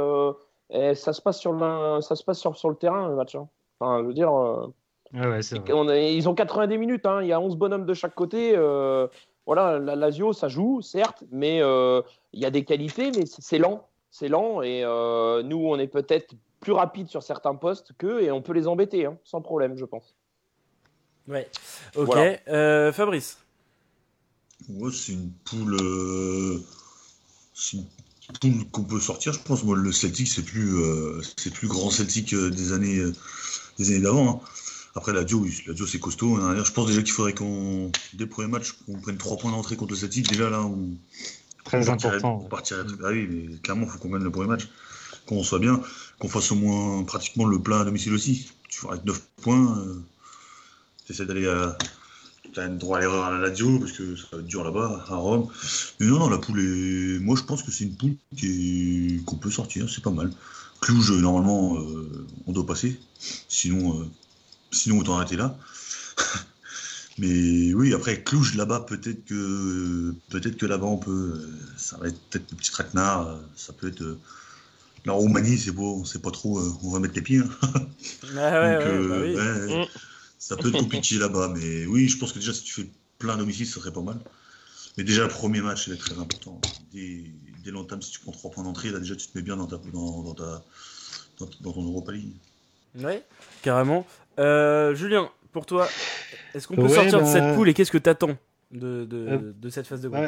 [0.70, 3.36] eh, ça se passe sur le, ça se passe sur, sur le terrain, le match.
[3.36, 3.50] Hein.
[3.80, 4.32] Enfin, je veux dire
[5.14, 7.22] ils ont 90 minutes, hein.
[7.22, 8.54] il y a 11 bonhommes de chaque côté.
[8.56, 9.08] Euh,
[9.46, 12.02] voilà, la Lazio, ça joue, certes, mais euh,
[12.34, 13.88] il y a des qualités, mais c'est lent.
[14.12, 18.32] C'est lent et euh, nous, on est peut-être plus rapide sur certains postes qu'eux et
[18.32, 20.16] on peut les embêter, hein, sans problème, je pense.
[21.28, 21.48] Ouais,
[21.96, 22.16] ok.
[22.92, 23.38] Fabrice
[24.68, 25.78] C'est une poule.
[27.54, 27.86] C'est une
[28.42, 29.64] poule qu'on peut sortir, je pense.
[29.64, 30.76] Moi, le Celtic, c'est plus,
[31.38, 33.00] c'est plus grand Celtic des années,
[33.78, 34.42] des années d'avant.
[34.44, 34.50] Hein.
[34.96, 36.38] Après, la Dio, oui, la Dio c'est costaud.
[36.38, 36.64] Hein.
[36.64, 39.76] Je pense déjà qu'il faudrait qu'on, dès le premier match, qu'on prenne 3 points d'entrée
[39.76, 40.28] contre le Celtic.
[40.30, 40.90] Déjà là, on,
[41.70, 42.42] Très important.
[42.44, 44.68] On partirait, ah oui, mais clairement, il faut qu'on gagne le premier match.
[45.28, 45.82] Qu'on soit bien,
[46.18, 48.50] qu'on fasse au moins pratiquement le plein à domicile aussi.
[48.70, 49.78] Tu feras avec 9 points.
[49.78, 50.02] Euh,
[51.06, 51.78] tu essaies d'aller à.
[52.52, 55.06] Tu as droit à l'erreur à la Lazio parce que ça va être dur là-bas,
[55.08, 55.48] à Rome.
[56.00, 57.20] Mais non, non, la poule est.
[57.20, 58.16] Moi, je pense que c'est une poule
[59.26, 60.32] qu'on peut sortir, c'est pas mal.
[60.82, 63.00] Cluj, normalement, euh, on doit passer.
[63.20, 64.06] Sinon, euh,
[64.72, 65.58] Sinon, autant arrêter là.
[67.18, 72.20] Mais oui, après Clouche là-bas, peut-être que peut-être que là-bas on peut, ça va être
[72.30, 74.18] peut-être le petit traquenard, ça peut être
[75.06, 77.42] la Roumanie, c'est beau, c'est pas trop, on va mettre les pieds.
[80.38, 83.36] Ça peut être compliqué là-bas, mais oui, je pense que déjà si tu fais plein
[83.36, 84.20] domicile, ça serait pas mal.
[84.98, 86.62] Mais déjà le premier match, c'est très important.
[86.94, 87.26] Dès,
[87.64, 89.68] dès l'entame, si tu prends trois points d'entrée, là déjà tu te mets bien dans
[89.68, 90.64] ta dans, dans ta
[91.40, 92.34] dans, ton Europa League.
[92.96, 93.20] Oui,
[93.62, 94.06] carrément.
[94.40, 95.88] Euh, Julien, pour toi,
[96.54, 98.38] est-ce qu'on peut sortir de cette bah, poule et qu'est-ce que tu attends
[98.72, 100.26] de, euh, de, cette phase de groupe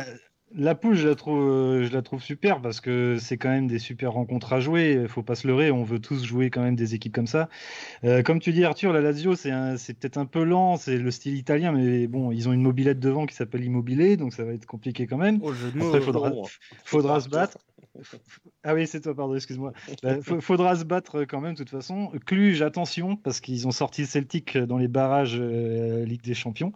[0.54, 3.68] La poule, je la, trouve, euh, je la trouve super parce que c'est quand même
[3.68, 5.00] des super rencontres à jouer.
[5.04, 7.48] Il faut pas se leurrer, on veut tous jouer quand même des équipes comme ça.
[8.26, 9.52] comme tu dis, Arthur, la Lazio, c'est
[9.94, 13.26] peut-être un peu lent, c'est le style italien, mais bon, ils ont une mobilette devant
[13.26, 15.40] qui s'appelle Immobilier, donc ça va être compliqué quand même.
[15.42, 16.32] Oh, Après, faudra,
[16.84, 17.58] faudra se battre.
[18.64, 19.74] Ah oui, c'est toi, pardon, excuse-moi.
[20.04, 22.12] Bah, faudra se battre quand même, de toute façon.
[22.28, 26.72] Cluj, attention, parce qu'ils ont sorti Celtic dans les barrages euh, Ligue des Champions.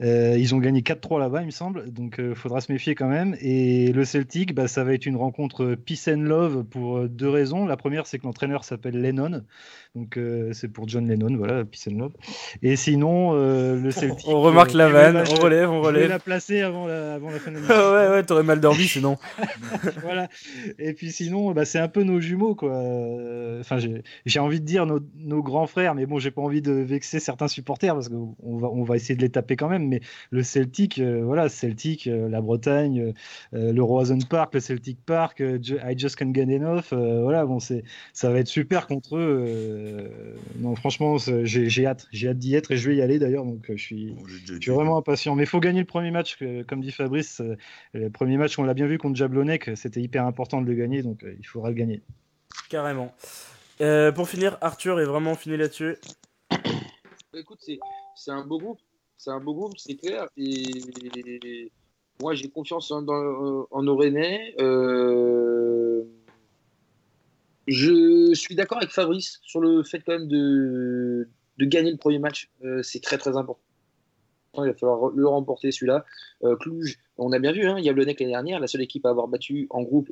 [0.00, 3.08] Euh, ils ont gagné 4-3 là-bas, il me semble, donc euh, faudra se méfier quand
[3.08, 3.36] même.
[3.40, 7.66] Et le Celtic, bah, ça va être une rencontre peace and love pour deux raisons.
[7.66, 9.42] La première, c'est que l'entraîneur s'appelle Lennon,
[9.96, 10.18] donc
[10.52, 12.12] c'est pour John Lennon, voilà, peace and love.
[12.62, 14.28] Et sinon, le Celtic.
[14.28, 16.02] On remarque la vanne, on relève, on relève.
[16.02, 18.86] Je vais la placer avant la, avant la fin de Ouais, ouais, t'aurais mal dormi
[18.86, 19.18] sinon.
[20.02, 20.28] voilà.
[20.78, 22.72] Et puis sinon, bah, c'est un peu nos jumeaux, quoi.
[23.60, 23.78] Enfin,
[24.26, 27.20] j'ai envie de dire nos, nos, grands frères, mais bon, j'ai pas envie de vexer
[27.20, 29.88] certains supporters parce qu'on va, on va essayer de les taper quand même.
[29.88, 30.00] Mais
[30.30, 33.12] le Celtic, euh, voilà, Celtic, euh, la Bretagne,
[33.54, 37.84] euh, le Roison Park, le Celtic Park, I Just Can't Get Enough, voilà, bon, c'est,
[38.12, 40.34] ça va être super contre eux.
[40.58, 43.66] non, franchement, j'ai hâte, j'ai hâte d'y être et je vais y aller d'ailleurs, donc
[43.68, 44.14] je suis,
[44.46, 45.34] je suis vraiment impatient.
[45.34, 47.42] Mais il faut gagner le premier match, comme dit Fabrice,
[47.92, 51.02] le premier match, on l'a bien vu contre Jablonec, c'était hyper important de le gagner,
[51.02, 52.02] donc il faudra le gagner.
[52.68, 53.12] Carrément.
[53.80, 55.96] Euh, pour finir, Arthur est vraiment fini là-dessus.
[57.34, 57.60] Écoute,
[58.14, 58.80] c'est un beau groupe.
[59.16, 60.28] C'est un beau groupe, c'est clair.
[60.36, 61.70] Et
[62.20, 63.86] moi, j'ai confiance en, en
[64.60, 66.04] euh,
[67.66, 71.28] je suis d'accord avec Fabrice sur le fait quand même de,
[71.58, 72.50] de gagner le premier match.
[72.64, 73.62] Euh, c'est très très important.
[74.64, 76.04] Il va falloir le remporter celui-là.
[76.60, 79.66] Cluj, on a bien vu, hein, Yablonec l'année dernière, la seule équipe à avoir battu
[79.70, 80.10] en groupe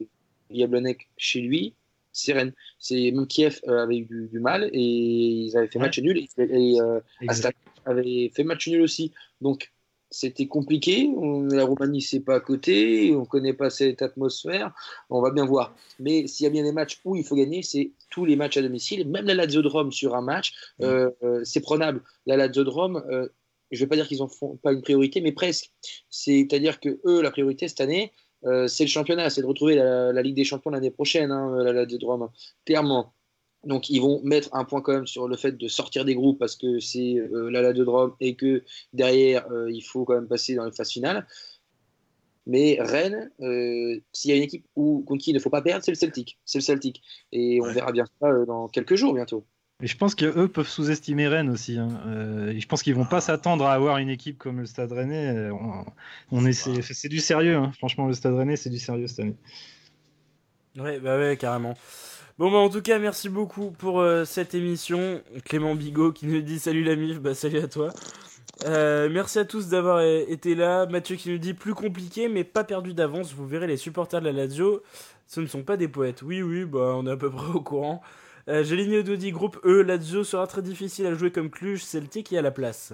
[0.51, 1.75] Yablonec chez lui
[2.17, 2.53] c'est Rennes.
[2.79, 6.29] C'est même Kiev euh, avait eu du, mal et ils avaient fait match nul et,
[6.39, 7.01] et euh,
[7.85, 9.13] avait fait match nul aussi.
[9.41, 9.73] Donc
[10.11, 11.11] c'était compliqué.
[11.51, 14.73] la Roumanie c'est pas à côté, on connaît pas cette atmosphère.
[15.11, 15.77] On va bien voir.
[16.01, 18.57] Mais s'il y a bien des matchs où il faut gagner, c'est tous les matchs
[18.57, 19.09] à domicile.
[19.09, 21.11] Même la Lazio de Rome sur un match, euh,
[21.45, 22.03] c'est prenable.
[22.25, 23.29] La Lazio de Rome.
[23.71, 25.73] Je vais pas dire qu'ils en font pas une priorité, mais presque.
[26.11, 28.13] C'est-à-dire que eux, la priorité cette année,
[28.45, 31.73] euh, c'est le championnat, c'est de retrouver la, Ligue des Champions l'année prochaine, hein, la,
[31.73, 32.31] la, Rome,
[32.65, 33.13] clairement.
[33.67, 36.39] Donc ils vont mettre un point quand même sur le fait de sortir des groupes
[36.39, 38.63] parce que c'est euh, la de Drôme et que
[38.93, 41.27] derrière euh, il faut quand même passer dans les phases finales.
[42.47, 45.63] Mais Rennes, euh, s'il y a une équipe où, contre qui il ne faut pas
[45.63, 46.39] perdre, c'est le Celtic.
[46.45, 47.03] C'est le Celtic.
[47.33, 49.45] Et on verra bien ça dans quelques jours bientôt.
[49.83, 51.77] Et je pense qu'eux peuvent sous-estimer Rennes aussi.
[51.79, 51.89] Hein.
[52.57, 55.51] je pense qu'ils vont pas s'attendre à avoir une équipe comme le Stade Rennais.
[56.31, 57.57] On, est, c'est, du sérieux.
[57.57, 57.73] Hein.
[57.77, 59.37] Franchement, le Stade Rennais, c'est du sérieux cette année.
[60.79, 61.75] Ouais, bah ouais, carrément.
[62.39, 65.23] Bon bah en tout cas merci beaucoup pour euh, cette émission.
[65.47, 67.95] Clément Bigot qui nous dit salut la mif, bah salut à toi.
[68.67, 70.85] Euh, merci à tous d'avoir été là.
[70.85, 73.33] Mathieu qui nous dit plus compliqué mais pas perdu d'avance.
[73.33, 74.83] Vous verrez les supporters de la Lazio,
[75.27, 76.21] ce ne sont pas des poètes.
[76.21, 78.03] Oui oui bah on est à peu près au courant.
[78.49, 82.39] Euh, Géligne Dodi, groupe E, Lazio sera très difficile à jouer comme Cluj, Celtic qui
[82.39, 82.93] a la place.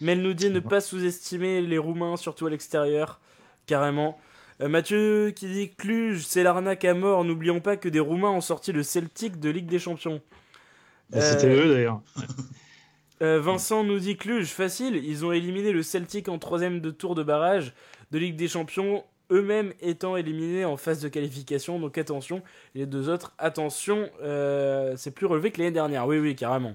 [0.00, 3.20] Mel nous dit ne pas sous-estimer les Roumains, surtout à l'extérieur,
[3.66, 4.18] carrément.
[4.60, 7.24] Euh, Mathieu qui dit Cluj, c'est l'arnaque à mort.
[7.24, 10.22] N'oublions pas que des Roumains ont sorti le Celtic de Ligue des Champions.
[11.10, 12.00] Bah, c'était eux d'ailleurs.
[13.22, 14.96] Euh, Vincent nous dit Cluj, facile.
[14.96, 17.72] Ils ont éliminé le Celtic en troisième de tour de barrage
[18.10, 21.78] de Ligue des Champions, eux-mêmes étant éliminés en phase de qualification.
[21.78, 22.42] Donc attention,
[22.74, 26.06] les deux autres, attention, euh, c'est plus relevé que l'année dernière.
[26.06, 26.74] Oui, oui, carrément.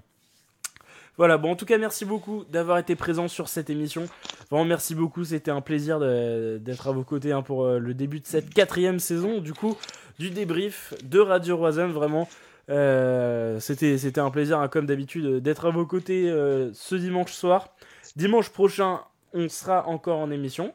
[1.17, 4.05] Voilà, bon, en tout cas, merci beaucoup d'avoir été présent sur cette émission.
[4.49, 5.23] Vraiment, merci beaucoup.
[5.23, 8.99] C'était un plaisir d'être à vos côtés hein, pour euh, le début de cette quatrième
[8.99, 9.77] saison, du coup,
[10.17, 11.91] du débrief de Radio Roisen.
[11.91, 12.29] Vraiment,
[12.69, 16.29] euh, c'était un plaisir, hein, comme d'habitude, d'être à vos côtés
[16.73, 17.69] ce dimanche soir.
[18.15, 19.01] Dimanche prochain,
[19.33, 20.73] on sera encore en émission.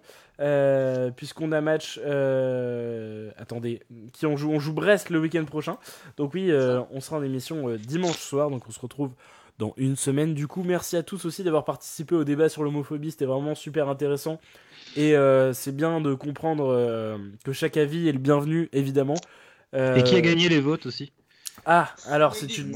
[1.16, 1.98] Puisqu'on a match
[3.36, 3.80] attendez
[4.12, 5.78] qui on joue on joue Brest le week-end prochain
[6.16, 6.52] donc oui
[6.90, 9.12] on sera en émission dimanche soir donc on se retrouve
[9.58, 10.34] dans une semaine.
[10.34, 13.88] Du coup, merci à tous aussi d'avoir participé au débat sur l'homophobie, c'était vraiment super
[13.88, 14.40] intéressant.
[14.96, 19.16] Et euh, c'est bien de comprendre euh, que chaque avis est le bienvenu, évidemment.
[19.74, 21.12] Et qui a euh, gagné les votes aussi?
[21.66, 22.74] Ah, alors c'est une...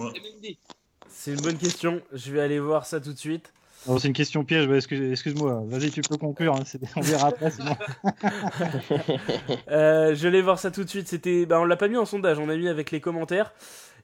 [1.10, 3.52] C'est une bonne question, je vais aller voir ça tout de suite.
[3.86, 6.64] C'est une question piège, excuse-moi, vas-y, tu peux conclure, hein,
[6.96, 7.50] on verra après.
[9.68, 12.38] je vais voir ça tout de suite, c'était, bah, on l'a pas mis en sondage,
[12.38, 13.52] on a mis avec les commentaires.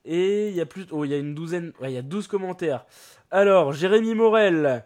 [0.05, 2.29] Et il y a plus, oh, il y a une douzaine, il y a 12
[2.29, 2.85] commentaires.
[3.31, 4.85] Alors, Jérémy Morel,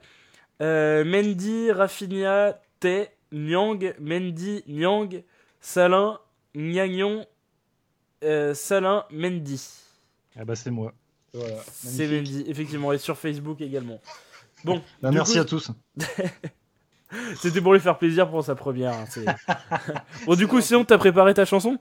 [0.63, 5.23] euh, Mendy, Rafinha, Té, Nyang, Mendy, Nyang,
[5.61, 6.19] Salin,
[6.55, 7.27] Nyagnon,
[8.23, 9.61] euh, Salin, Mendy.
[10.39, 10.93] Ah bah c'est moi.
[11.67, 14.01] c'est Mendy, effectivement, et sur Facebook également.
[14.65, 14.83] Bon.
[15.03, 15.71] Bah, merci à tous.
[17.37, 18.93] C'était pour lui faire plaisir pour sa première.
[18.93, 19.07] Hein,
[20.27, 21.79] bon, du coup, sinon, t'as préparé ta chanson?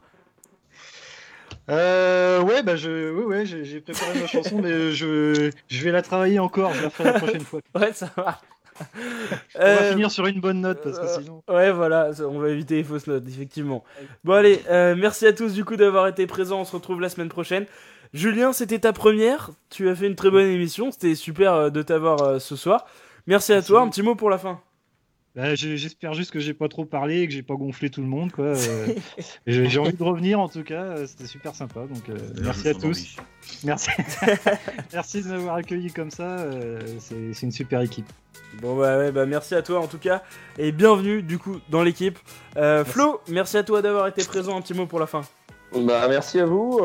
[1.69, 6.01] Euh, ouais, bah je, ouais, ouais, j'ai préparé ma chanson, mais je, je vais la
[6.01, 6.73] travailler encore.
[6.73, 7.59] Je la ferai la prochaine fois.
[7.75, 8.39] Ouais, ça va.
[9.55, 11.43] On va euh, finir sur une bonne note parce que euh, sinon.
[11.49, 13.83] Ouais, voilà, on va éviter les fausses notes, effectivement.
[14.23, 16.61] Bon, allez, euh, merci à tous du coup d'avoir été présents.
[16.61, 17.65] On se retrouve la semaine prochaine.
[18.13, 19.51] Julien, c'était ta première.
[19.69, 20.91] Tu as fait une très bonne émission.
[20.91, 22.85] C'était super de t'avoir ce soir.
[23.27, 23.81] Merci à toi.
[23.81, 24.61] Un petit mot pour la fin.
[25.37, 28.07] Bah, j'espère juste que j'ai pas trop parlé et que j'ai pas gonflé tout le
[28.07, 28.31] monde.
[28.31, 28.53] Quoi.
[29.47, 31.81] Euh, j'ai envie de revenir en tout cas, euh, c'était super sympa.
[31.81, 33.15] Donc euh, merci à tous.
[33.63, 33.91] Merci.
[34.93, 36.45] merci de m'avoir accueilli comme ça.
[36.99, 38.07] C'est une super équipe.
[38.61, 40.23] Bon bah ouais bah merci à toi en tout cas
[40.57, 42.17] et bienvenue du coup dans l'équipe.
[42.85, 44.57] Flo, merci à toi d'avoir été présent.
[44.57, 45.21] Un petit mot pour la fin.
[45.73, 46.81] Bah merci à vous,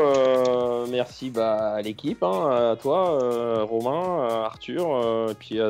[0.90, 3.18] merci bah, à l'équipe, hein, à toi,
[3.62, 5.60] Romain, Arthur, et puis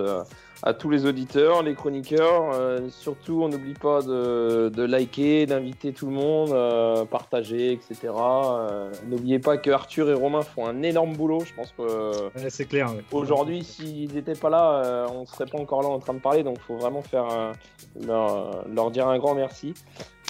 [0.62, 2.52] à tous les auditeurs, les chroniqueurs.
[2.54, 8.12] Euh, surtout, on n'oublie pas de, liker, d'inviter tout le monde, euh, partager, etc.
[8.14, 11.40] Euh, n'oubliez pas que Arthur et Romain font un énorme boulot.
[11.40, 12.92] Je pense que c'est clair.
[13.10, 16.44] Aujourd'hui, s'ils n'étaient pas là, on ne serait pas encore là en train de parler.
[16.44, 17.52] Donc, il faut vraiment faire
[18.00, 19.74] leur, dire un grand merci.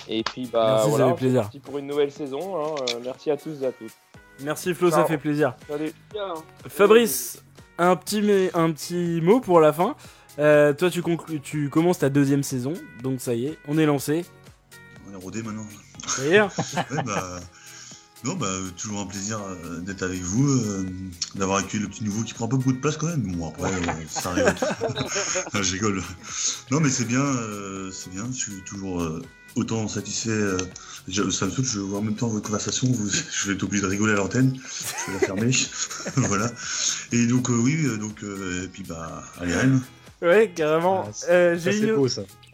[0.09, 1.43] Et puis, bah merci, voilà, plaisir.
[1.43, 2.65] Merci pour une nouvelle saison.
[2.65, 2.75] Hein.
[3.05, 3.93] merci à tous et à toutes.
[4.41, 5.55] Merci Flo, ça fait plaisir.
[5.69, 5.93] Salut.
[6.69, 7.43] Fabrice,
[7.79, 9.95] un petit, un petit mot pour la fin.
[10.39, 11.03] Euh, toi, tu,
[11.43, 12.73] tu commences ta deuxième saison,
[13.03, 14.25] donc ça y est, on est lancé.
[15.09, 15.67] On est rodé maintenant.
[16.19, 16.51] D'ailleurs
[17.05, 17.41] bah,
[18.25, 20.87] Non, bah, toujours un plaisir euh, d'être avec vous, euh,
[21.35, 23.21] d'avoir accueilli le petit nouveau qui prend un peu beaucoup de place quand même.
[23.37, 23.71] Bon, après,
[24.09, 24.55] ça arrive.
[25.63, 26.03] je rigole.
[26.71, 27.25] Non, mais c'est bien,
[27.93, 29.07] c'est bien, je suis toujours
[29.57, 30.57] autant satisfait.
[31.09, 32.89] ça me saoule, je vois en même temps votre conversation,
[33.31, 35.51] je vais être obligé de rigoler à l'antenne, je vais la fermer.
[36.29, 36.51] voilà.
[37.13, 39.81] Et donc, oui, donc, et puis, bah, allez, Rennes.
[40.23, 41.05] Ouais, carrément.
[41.29, 41.59] Ah, euh,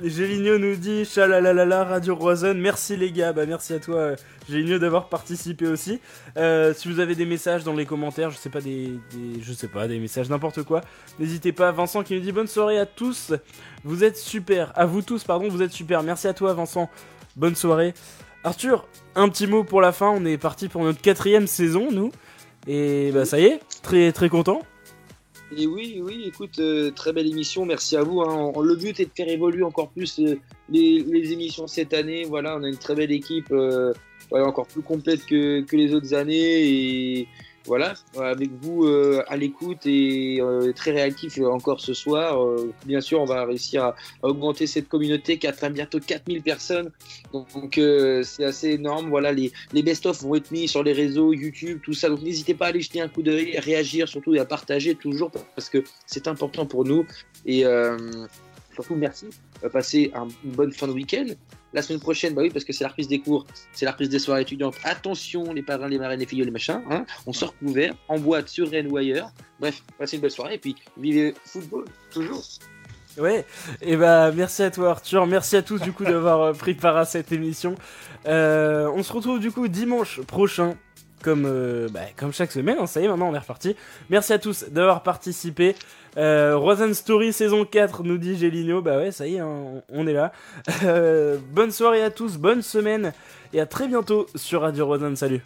[0.01, 2.55] Géligno nous dit Chalalalala, Radio Roison.
[2.55, 4.13] Merci les gars, bah merci à toi,
[4.49, 6.01] Géligno, d'avoir participé aussi.
[6.39, 8.99] Euh, si vous avez des messages dans les commentaires, je sais pas, des,
[9.43, 10.81] je sais pas, des messages, n'importe quoi,
[11.19, 11.71] n'hésitez pas.
[11.71, 13.35] Vincent qui nous dit bonne soirée à tous.
[13.85, 14.73] Vous êtes super.
[14.75, 16.03] À vous tous, pardon, vous êtes super.
[16.03, 16.89] Merci à toi, Vincent.
[17.37, 17.93] Bonne soirée.
[18.45, 20.09] Arthur, un petit mot pour la fin.
[20.09, 22.13] On est parti pour notre quatrième saison, nous.
[22.67, 24.63] Et bah ça y est, très très content.
[25.57, 28.21] Et oui, oui, écoute, euh, très belle émission, merci à vous.
[28.21, 28.53] Hein.
[28.63, 30.39] Le but est de faire évoluer encore plus euh,
[30.69, 32.25] les, émissions cette année.
[32.25, 33.95] Voilà, on a une très belle équipe, euh,
[34.31, 37.27] encore plus complète que, les autres années.
[37.69, 42.43] Voilà, avec vous euh, à l'écoute et euh, très réactif encore ce soir.
[42.43, 46.91] Euh, bien sûr, on va réussir à, augmenter cette communauté qui atteint bientôt 4000 personnes.
[47.33, 47.79] Donc,
[48.25, 49.11] c'est assez énorme.
[49.11, 52.09] Voilà, les, les best-of vont être mis sur les réseaux, YouTube, tout ça.
[52.09, 54.95] Donc n'hésitez pas à aller jeter un coup d'œil, à réagir surtout et à partager
[54.95, 57.07] toujours parce que c'est important pour nous.
[57.45, 57.65] Et
[58.83, 59.27] surtout, merci.
[59.73, 60.13] Passez
[60.45, 61.27] une bonne fin de week-end.
[61.73, 64.09] La semaine prochaine, bah oui, parce que c'est la reprise des cours, c'est la reprise
[64.09, 64.77] des soirées étudiantes.
[64.85, 66.83] Attention, les parrains, les marraines, les filles, les machins.
[66.91, 69.31] Hein on sort couvert, en boîte, sur Rennes ou ailleurs.
[69.61, 72.43] Bref, passez une belle soirée et puis vivez football, toujours.
[73.19, 73.45] Ouais,
[73.83, 76.97] et bah merci à toi Arthur, merci à tous du coup d'avoir euh, pris part
[76.97, 77.75] à cette émission.
[78.27, 80.77] Euh, on se retrouve du coup dimanche prochain
[81.23, 82.87] comme, euh, bah, comme chaque semaine, hein.
[82.87, 83.77] ça y est maintenant on est reparti.
[84.11, 85.75] Merci à tous d'avoir participé.
[86.17, 88.83] Euh, Story saison 4 nous dit Géligno.
[88.83, 90.33] Bah ouais, ça y est, hein, on est là.
[90.85, 93.13] Euh, bonne soirée à tous, bonne semaine
[93.53, 95.17] et à très bientôt sur Radio Rosen.
[95.17, 95.43] Salut.